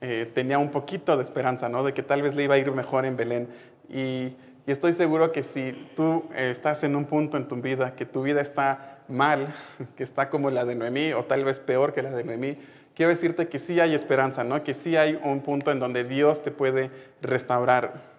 eh, 0.00 0.30
tenía 0.32 0.58
un 0.58 0.70
poquito 0.70 1.16
de 1.16 1.22
esperanza, 1.22 1.68
¿no? 1.68 1.82
De 1.82 1.92
que 1.92 2.02
tal 2.02 2.22
vez 2.22 2.36
le 2.36 2.44
iba 2.44 2.54
a 2.54 2.58
ir 2.58 2.70
mejor 2.70 3.04
en 3.04 3.16
Belén. 3.16 3.48
Y, 3.88 4.36
estoy 4.66 4.92
seguro 4.92 5.32
que 5.32 5.42
si 5.42 5.72
tú 5.96 6.24
eh, 6.34 6.50
estás 6.50 6.84
en 6.84 6.94
un 6.94 7.06
punto 7.06 7.36
en 7.36 7.48
tu 7.48 7.56
vida, 7.56 7.96
que 7.96 8.04
tu 8.04 8.22
vida 8.22 8.42
está 8.42 8.98
mal, 9.08 9.54
que 9.96 10.04
está 10.04 10.28
como 10.28 10.50
la 10.50 10.64
de 10.64 10.74
Noemí, 10.74 11.12
o 11.14 11.24
tal 11.24 11.44
vez 11.44 11.58
peor 11.58 11.94
que 11.94 12.02
la 12.02 12.10
de 12.10 12.22
Noemí, 12.22 12.58
quiero 12.94 13.10
decirte 13.10 13.48
que 13.48 13.58
sí 13.58 13.80
hay 13.80 13.94
esperanza, 13.94 14.44
¿no? 14.44 14.62
Que 14.62 14.74
sí 14.74 14.96
hay 14.96 15.18
un 15.22 15.40
punto 15.40 15.72
en 15.72 15.80
donde 15.80 16.04
Dios 16.04 16.42
te 16.42 16.50
puede 16.50 16.90
restaurar. 17.22 18.18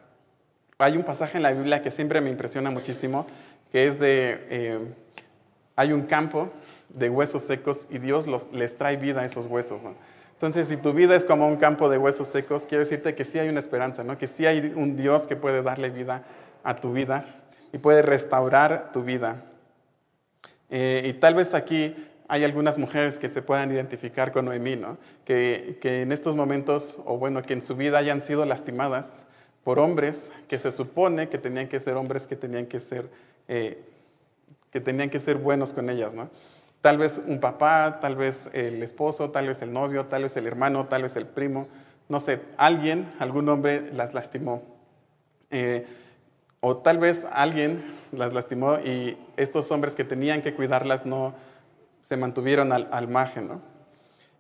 Hay 0.79 0.97
un 0.97 1.03
pasaje 1.03 1.37
en 1.37 1.43
la 1.43 1.51
Biblia 1.51 1.81
que 1.81 1.91
siempre 1.91 2.19
me 2.19 2.29
impresiona 2.29 2.71
muchísimo, 2.71 3.27
que 3.71 3.87
es 3.87 3.99
de, 3.99 4.47
eh, 4.49 4.79
hay 5.75 5.93
un 5.93 6.03
campo 6.03 6.49
de 6.89 7.09
huesos 7.09 7.43
secos 7.43 7.85
y 7.89 7.99
Dios 7.99 8.25
les 8.51 8.77
trae 8.77 8.97
vida 8.97 9.21
a 9.21 9.25
esos 9.25 9.45
huesos, 9.45 9.81
¿no? 9.81 9.95
Entonces, 10.39 10.69
si 10.69 10.77
tu 10.77 10.93
vida 10.93 11.17
es 11.17 11.25
como 11.25 11.49
un 11.49 11.57
campo 11.57 11.89
de 11.89 11.97
huesos 11.97 12.29
secos, 12.29 12.65
quiero 12.65 12.85
decirte 12.85 13.13
que 13.13 13.25
sí 13.25 13.37
hay 13.37 13.49
una 13.49 13.59
esperanza, 13.59 14.05
¿no? 14.05 14.17
que 14.17 14.25
sí 14.25 14.45
hay 14.45 14.71
un 14.73 14.95
Dios 14.95 15.27
que 15.27 15.35
puede 15.35 15.61
darle 15.61 15.89
vida 15.89 16.23
a 16.63 16.77
tu 16.77 16.93
vida 16.93 17.25
y 17.73 17.77
puede 17.77 18.01
restaurar 18.01 18.93
tu 18.93 19.03
vida. 19.03 19.43
Eh, 20.69 21.01
y 21.03 21.11
tal 21.11 21.35
vez 21.35 21.53
aquí 21.53 21.93
hay 22.29 22.45
algunas 22.45 22.77
mujeres 22.77 23.17
que 23.17 23.27
se 23.27 23.41
puedan 23.41 23.69
identificar 23.69 24.31
con 24.31 24.45
Noemí, 24.45 24.77
¿no? 24.77 24.97
que, 25.25 25.77
que 25.81 26.03
en 26.03 26.13
estos 26.13 26.37
momentos, 26.37 27.01
o 27.03 27.17
bueno, 27.17 27.41
que 27.41 27.51
en 27.51 27.61
su 27.61 27.75
vida 27.75 27.97
hayan 27.97 28.21
sido 28.21 28.45
lastimadas 28.45 29.25
por 29.65 29.77
hombres 29.77 30.31
que 30.47 30.57
se 30.57 30.71
supone 30.71 31.27
que 31.27 31.37
tenían 31.37 31.67
que 31.67 31.81
ser 31.81 31.97
hombres 31.97 32.27
que 32.27 32.37
tenían 32.37 32.65
que 32.65 32.79
ser, 32.79 33.09
eh, 33.49 33.83
que 34.71 34.79
tenían 34.79 35.09
que 35.09 35.19
ser 35.19 35.35
buenos 35.35 35.73
con 35.73 35.89
ellas. 35.89 36.13
¿no? 36.13 36.29
Tal 36.81 36.97
vez 36.97 37.21
un 37.25 37.39
papá, 37.39 37.99
tal 38.01 38.15
vez 38.15 38.49
el 38.53 38.81
esposo, 38.83 39.31
tal 39.31 39.47
vez 39.47 39.61
el 39.61 39.73
novio, 39.73 40.05
tal 40.05 40.23
vez 40.23 40.37
el 40.37 40.47
hermano, 40.47 40.87
tal 40.87 41.03
vez 41.03 41.15
el 41.17 41.25
primo, 41.25 41.67
no 42.07 42.19
sé, 42.19 42.41
alguien, 42.57 43.11
algún 43.19 43.49
hombre 43.49 43.91
las 43.93 44.13
lastimó. 44.13 44.63
Eh, 45.51 45.85
o 46.61 46.77
tal 46.77 46.97
vez 46.97 47.25
alguien 47.31 47.83
las 48.11 48.33
lastimó 48.33 48.79
y 48.79 49.17
estos 49.37 49.71
hombres 49.71 49.95
que 49.95 50.03
tenían 50.03 50.41
que 50.41 50.53
cuidarlas 50.53 51.05
no 51.05 51.33
se 52.01 52.17
mantuvieron 52.17 52.71
al, 52.71 53.07
margen. 53.07 53.47
¿no? 53.47 53.61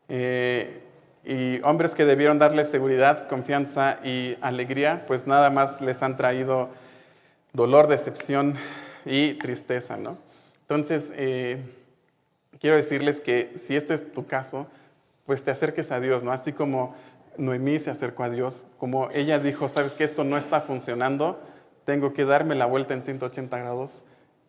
Eh, 0.07 0.83
y 1.23 1.61
hombres 1.61 1.95
que 1.95 2.05
debieron 2.05 2.39
darles 2.39 2.69
seguridad, 2.69 3.27
confianza 3.27 3.99
y 4.03 4.37
alegría, 4.41 5.05
pues 5.07 5.27
nada 5.27 5.49
más 5.49 5.81
les 5.81 6.01
han 6.01 6.17
traído 6.17 6.69
dolor, 7.53 7.87
decepción 7.87 8.55
y 9.05 9.33
tristeza. 9.35 9.97
¿no? 9.97 10.17
Entonces, 10.61 11.13
eh, 11.15 11.61
quiero 12.59 12.75
decirles 12.75 13.21
que 13.21 13.53
si 13.57 13.75
este 13.75 13.93
es 13.93 14.11
tu 14.11 14.25
caso, 14.25 14.67
pues 15.25 15.43
te 15.43 15.51
acerques 15.51 15.91
a 15.91 15.99
Dios, 15.99 16.23
¿no? 16.23 16.31
Así 16.31 16.53
como 16.53 16.95
Noemí 17.37 17.79
se 17.79 17.91
acercó 17.91 18.23
a 18.23 18.29
Dios, 18.29 18.65
como 18.77 19.09
ella 19.11 19.39
dijo, 19.39 19.69
sabes 19.69 19.93
que 19.93 20.03
esto 20.03 20.23
no 20.23 20.37
está 20.37 20.61
funcionando, 20.61 21.39
tengo 21.85 22.13
que 22.13 22.25
darme 22.25 22.55
la 22.55 22.65
vuelta 22.65 22.93
en 22.93 23.03
180 23.03 23.57
grados 23.57 24.03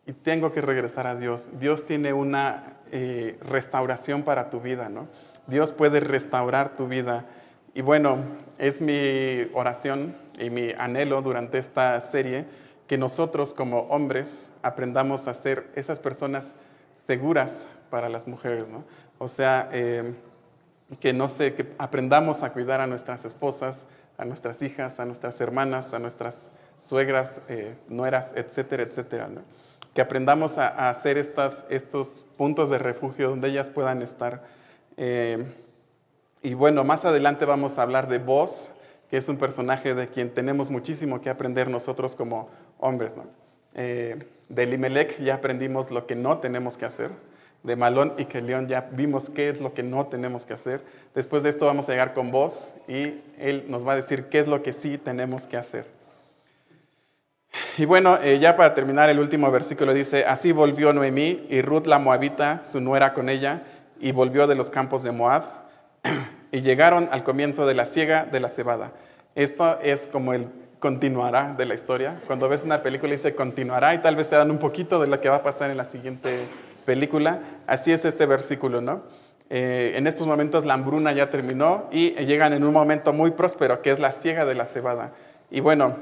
y 0.05 0.13
tengo 0.13 0.51
que 0.51 0.61
regresar 0.61 1.07
a 1.07 1.15
Dios. 1.15 1.49
Dios 1.59 1.85
tiene 1.85 2.13
una 2.13 2.77
eh, 2.91 3.37
restauración 3.41 4.23
para 4.23 4.49
tu 4.49 4.59
vida, 4.59 4.89
¿no? 4.89 5.07
Dios 5.47 5.71
puede 5.71 5.99
restaurar 5.99 6.75
tu 6.75 6.87
vida. 6.87 7.25
Y 7.73 7.81
bueno, 7.81 8.17
es 8.57 8.81
mi 8.81 9.47
oración 9.53 10.15
y 10.39 10.49
mi 10.49 10.71
anhelo 10.77 11.21
durante 11.21 11.57
esta 11.57 11.99
serie 12.01 12.45
que 12.87 12.97
nosotros 12.97 13.53
como 13.53 13.81
hombres 13.83 14.51
aprendamos 14.63 15.27
a 15.27 15.33
ser 15.33 15.71
esas 15.75 15.99
personas 15.99 16.55
seguras 16.95 17.67
para 17.91 18.09
las 18.09 18.27
mujeres, 18.27 18.69
¿no? 18.69 18.83
O 19.19 19.27
sea, 19.27 19.69
eh, 19.71 20.15
que 20.99 21.13
no 21.13 21.29
sé, 21.29 21.53
que 21.53 21.71
aprendamos 21.77 22.41
a 22.41 22.51
cuidar 22.51 22.81
a 22.81 22.87
nuestras 22.87 23.23
esposas, 23.23 23.87
a 24.17 24.25
nuestras 24.25 24.61
hijas, 24.63 24.99
a 24.99 25.05
nuestras 25.05 25.39
hermanas, 25.39 25.93
a 25.93 25.99
nuestras 25.99 26.51
suegras, 26.79 27.41
eh, 27.47 27.75
nueras, 27.87 28.33
etcétera, 28.35 28.83
etcétera. 28.83 29.29
Que 29.93 30.01
aprendamos 30.01 30.57
a, 30.57 30.89
hacer 30.89 31.17
estas, 31.17 31.65
estos 31.69 32.25
puntos 32.37 32.69
de 32.69 32.79
refugio 32.79 33.29
donde 33.29 33.49
ellas 33.49 33.69
puedan 33.69 34.01
estar. 34.01 34.43
Eh, 34.97 35.45
y 36.41 36.53
bueno, 36.55 36.83
más 36.83 37.05
adelante 37.05 37.45
vamos 37.45 37.77
a 37.77 37.83
hablar 37.83 38.07
de 38.07 38.17
vos, 38.17 38.71
que 39.09 39.17
es 39.17 39.29
un 39.29 39.37
personaje 39.37 39.93
de 39.93 40.07
quien 40.07 40.33
tenemos 40.33 40.69
muchísimo 40.69 41.21
que 41.21 41.29
aprender 41.29 41.69
nosotros 41.69 42.15
como 42.15 42.49
hombres. 42.79 43.15
¿no? 43.15 43.25
Eh, 43.75 44.27
de 44.49 44.65
Limelec 44.65 45.19
ya 45.19 45.35
aprendimos 45.35 45.91
lo 45.91 46.07
que 46.07 46.15
no 46.15 46.39
tenemos 46.39 46.77
que 46.77 46.85
hacer. 46.85 47.11
De 47.63 47.75
Malón 47.75 48.13
y 48.17 48.25
León 48.39 48.67
ya 48.67 48.89
vimos 48.91 49.29
qué 49.29 49.49
es 49.49 49.61
lo 49.61 49.73
que 49.73 49.83
no 49.83 50.07
tenemos 50.07 50.45
que 50.45 50.53
hacer. 50.53 50.81
Después 51.13 51.43
de 51.43 51.49
esto 51.49 51.65
vamos 51.65 51.87
a 51.87 51.91
llegar 51.91 52.13
con 52.13 52.31
vos 52.31 52.73
y 52.87 53.21
él 53.37 53.65
nos 53.67 53.87
va 53.87 53.93
a 53.93 53.95
decir 53.95 54.25
qué 54.25 54.39
es 54.39 54.47
lo 54.47 54.63
que 54.63 54.73
sí 54.73 54.97
tenemos 54.97 55.45
que 55.45 55.57
hacer. 55.57 55.85
Y 57.77 57.85
bueno, 57.85 58.17
eh, 58.21 58.39
ya 58.39 58.55
para 58.55 58.73
terminar, 58.73 59.09
el 59.09 59.19
último 59.19 59.51
versículo 59.51 59.93
dice, 59.93 60.25
así 60.25 60.51
volvió 60.51 60.93
Noemí 60.93 61.45
y 61.49 61.61
Ruth 61.61 61.85
la 61.85 61.99
Moabita, 61.99 62.63
su 62.63 62.79
nuera 62.79 63.13
con 63.13 63.29
ella, 63.29 63.63
y 63.99 64.11
volvió 64.11 64.47
de 64.47 64.55
los 64.55 64.69
campos 64.69 65.03
de 65.03 65.11
Moab, 65.11 65.43
y 66.51 66.61
llegaron 66.61 67.09
al 67.11 67.23
comienzo 67.23 67.65
de 67.65 67.73
la 67.73 67.85
siega 67.85 68.25
de 68.25 68.39
la 68.39 68.49
cebada. 68.49 68.93
Esto 69.35 69.79
es 69.81 70.07
como 70.07 70.33
el 70.33 70.47
continuará 70.81 71.53
de 71.53 71.65
la 71.65 71.75
historia. 71.75 72.19
Cuando 72.27 72.49
ves 72.49 72.63
una 72.63 72.81
película 72.81 73.13
dice 73.13 73.35
continuará 73.35 73.93
y 73.93 73.99
tal 73.99 74.15
vez 74.15 74.27
te 74.27 74.35
dan 74.35 74.51
un 74.51 74.57
poquito 74.57 74.99
de 74.99 75.07
lo 75.07 75.21
que 75.21 75.29
va 75.29 75.37
a 75.37 75.43
pasar 75.43 75.69
en 75.69 75.77
la 75.77 75.85
siguiente 75.85 76.47
película. 76.85 77.41
Así 77.67 77.91
es 77.91 78.05
este 78.05 78.25
versículo, 78.25 78.81
¿no? 78.81 79.03
Eh, 79.53 79.97
en 79.97 80.07
estos 80.07 80.27
momentos 80.27 80.65
la 80.65 80.75
hambruna 80.75 81.11
ya 81.11 81.29
terminó 81.29 81.89
y 81.91 82.11
llegan 82.23 82.53
en 82.53 82.63
un 82.63 82.71
momento 82.71 83.11
muy 83.11 83.31
próspero, 83.31 83.81
que 83.81 83.91
es 83.91 83.99
la 83.99 84.13
siega 84.13 84.45
de 84.45 84.55
la 84.55 84.65
cebada. 84.65 85.11
Y 85.49 85.59
bueno, 85.59 85.97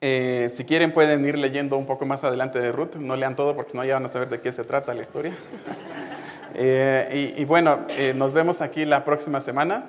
eh, 0.00 0.46
si 0.48 0.64
quieren 0.64 0.92
pueden 0.92 1.24
ir 1.24 1.36
leyendo 1.36 1.76
un 1.76 1.86
poco 1.86 2.06
más 2.06 2.22
adelante 2.22 2.60
de 2.60 2.70
Ruth, 2.70 2.94
no 2.94 3.16
lean 3.16 3.34
todo 3.34 3.56
porque 3.56 3.72
si 3.72 3.76
no 3.76 3.84
ya 3.84 3.94
van 3.94 4.04
a 4.04 4.08
saber 4.08 4.28
de 4.28 4.40
qué 4.40 4.52
se 4.52 4.64
trata 4.64 4.94
la 4.94 5.02
historia. 5.02 5.34
Eh, 6.54 7.32
y, 7.38 7.46
bueno, 7.46 7.86
nos 8.14 8.34
vemos 8.34 8.60
aquí 8.60 8.84
la 8.84 9.06
próxima 9.06 9.40
semana 9.40 9.86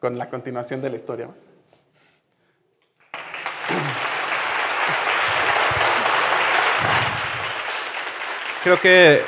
con 0.00 0.18
la 0.18 0.28
continuación 0.28 0.82
de 0.82 0.90
la 0.90 0.96
historia. 0.96 1.30
Creo 8.62 8.80
que 8.80 9.20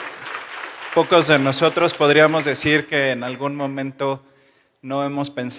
pocos 0.95 1.26
de 1.26 1.41
nosotros 1.41 1.93
podríamos 1.93 2.45
decir 2.45 2.87
que 2.87 3.11
en 3.11 3.24
algún 3.24 3.57
momento 3.57 4.24
no 4.80 5.05
hemos 5.05 5.28
pensado 5.28 5.55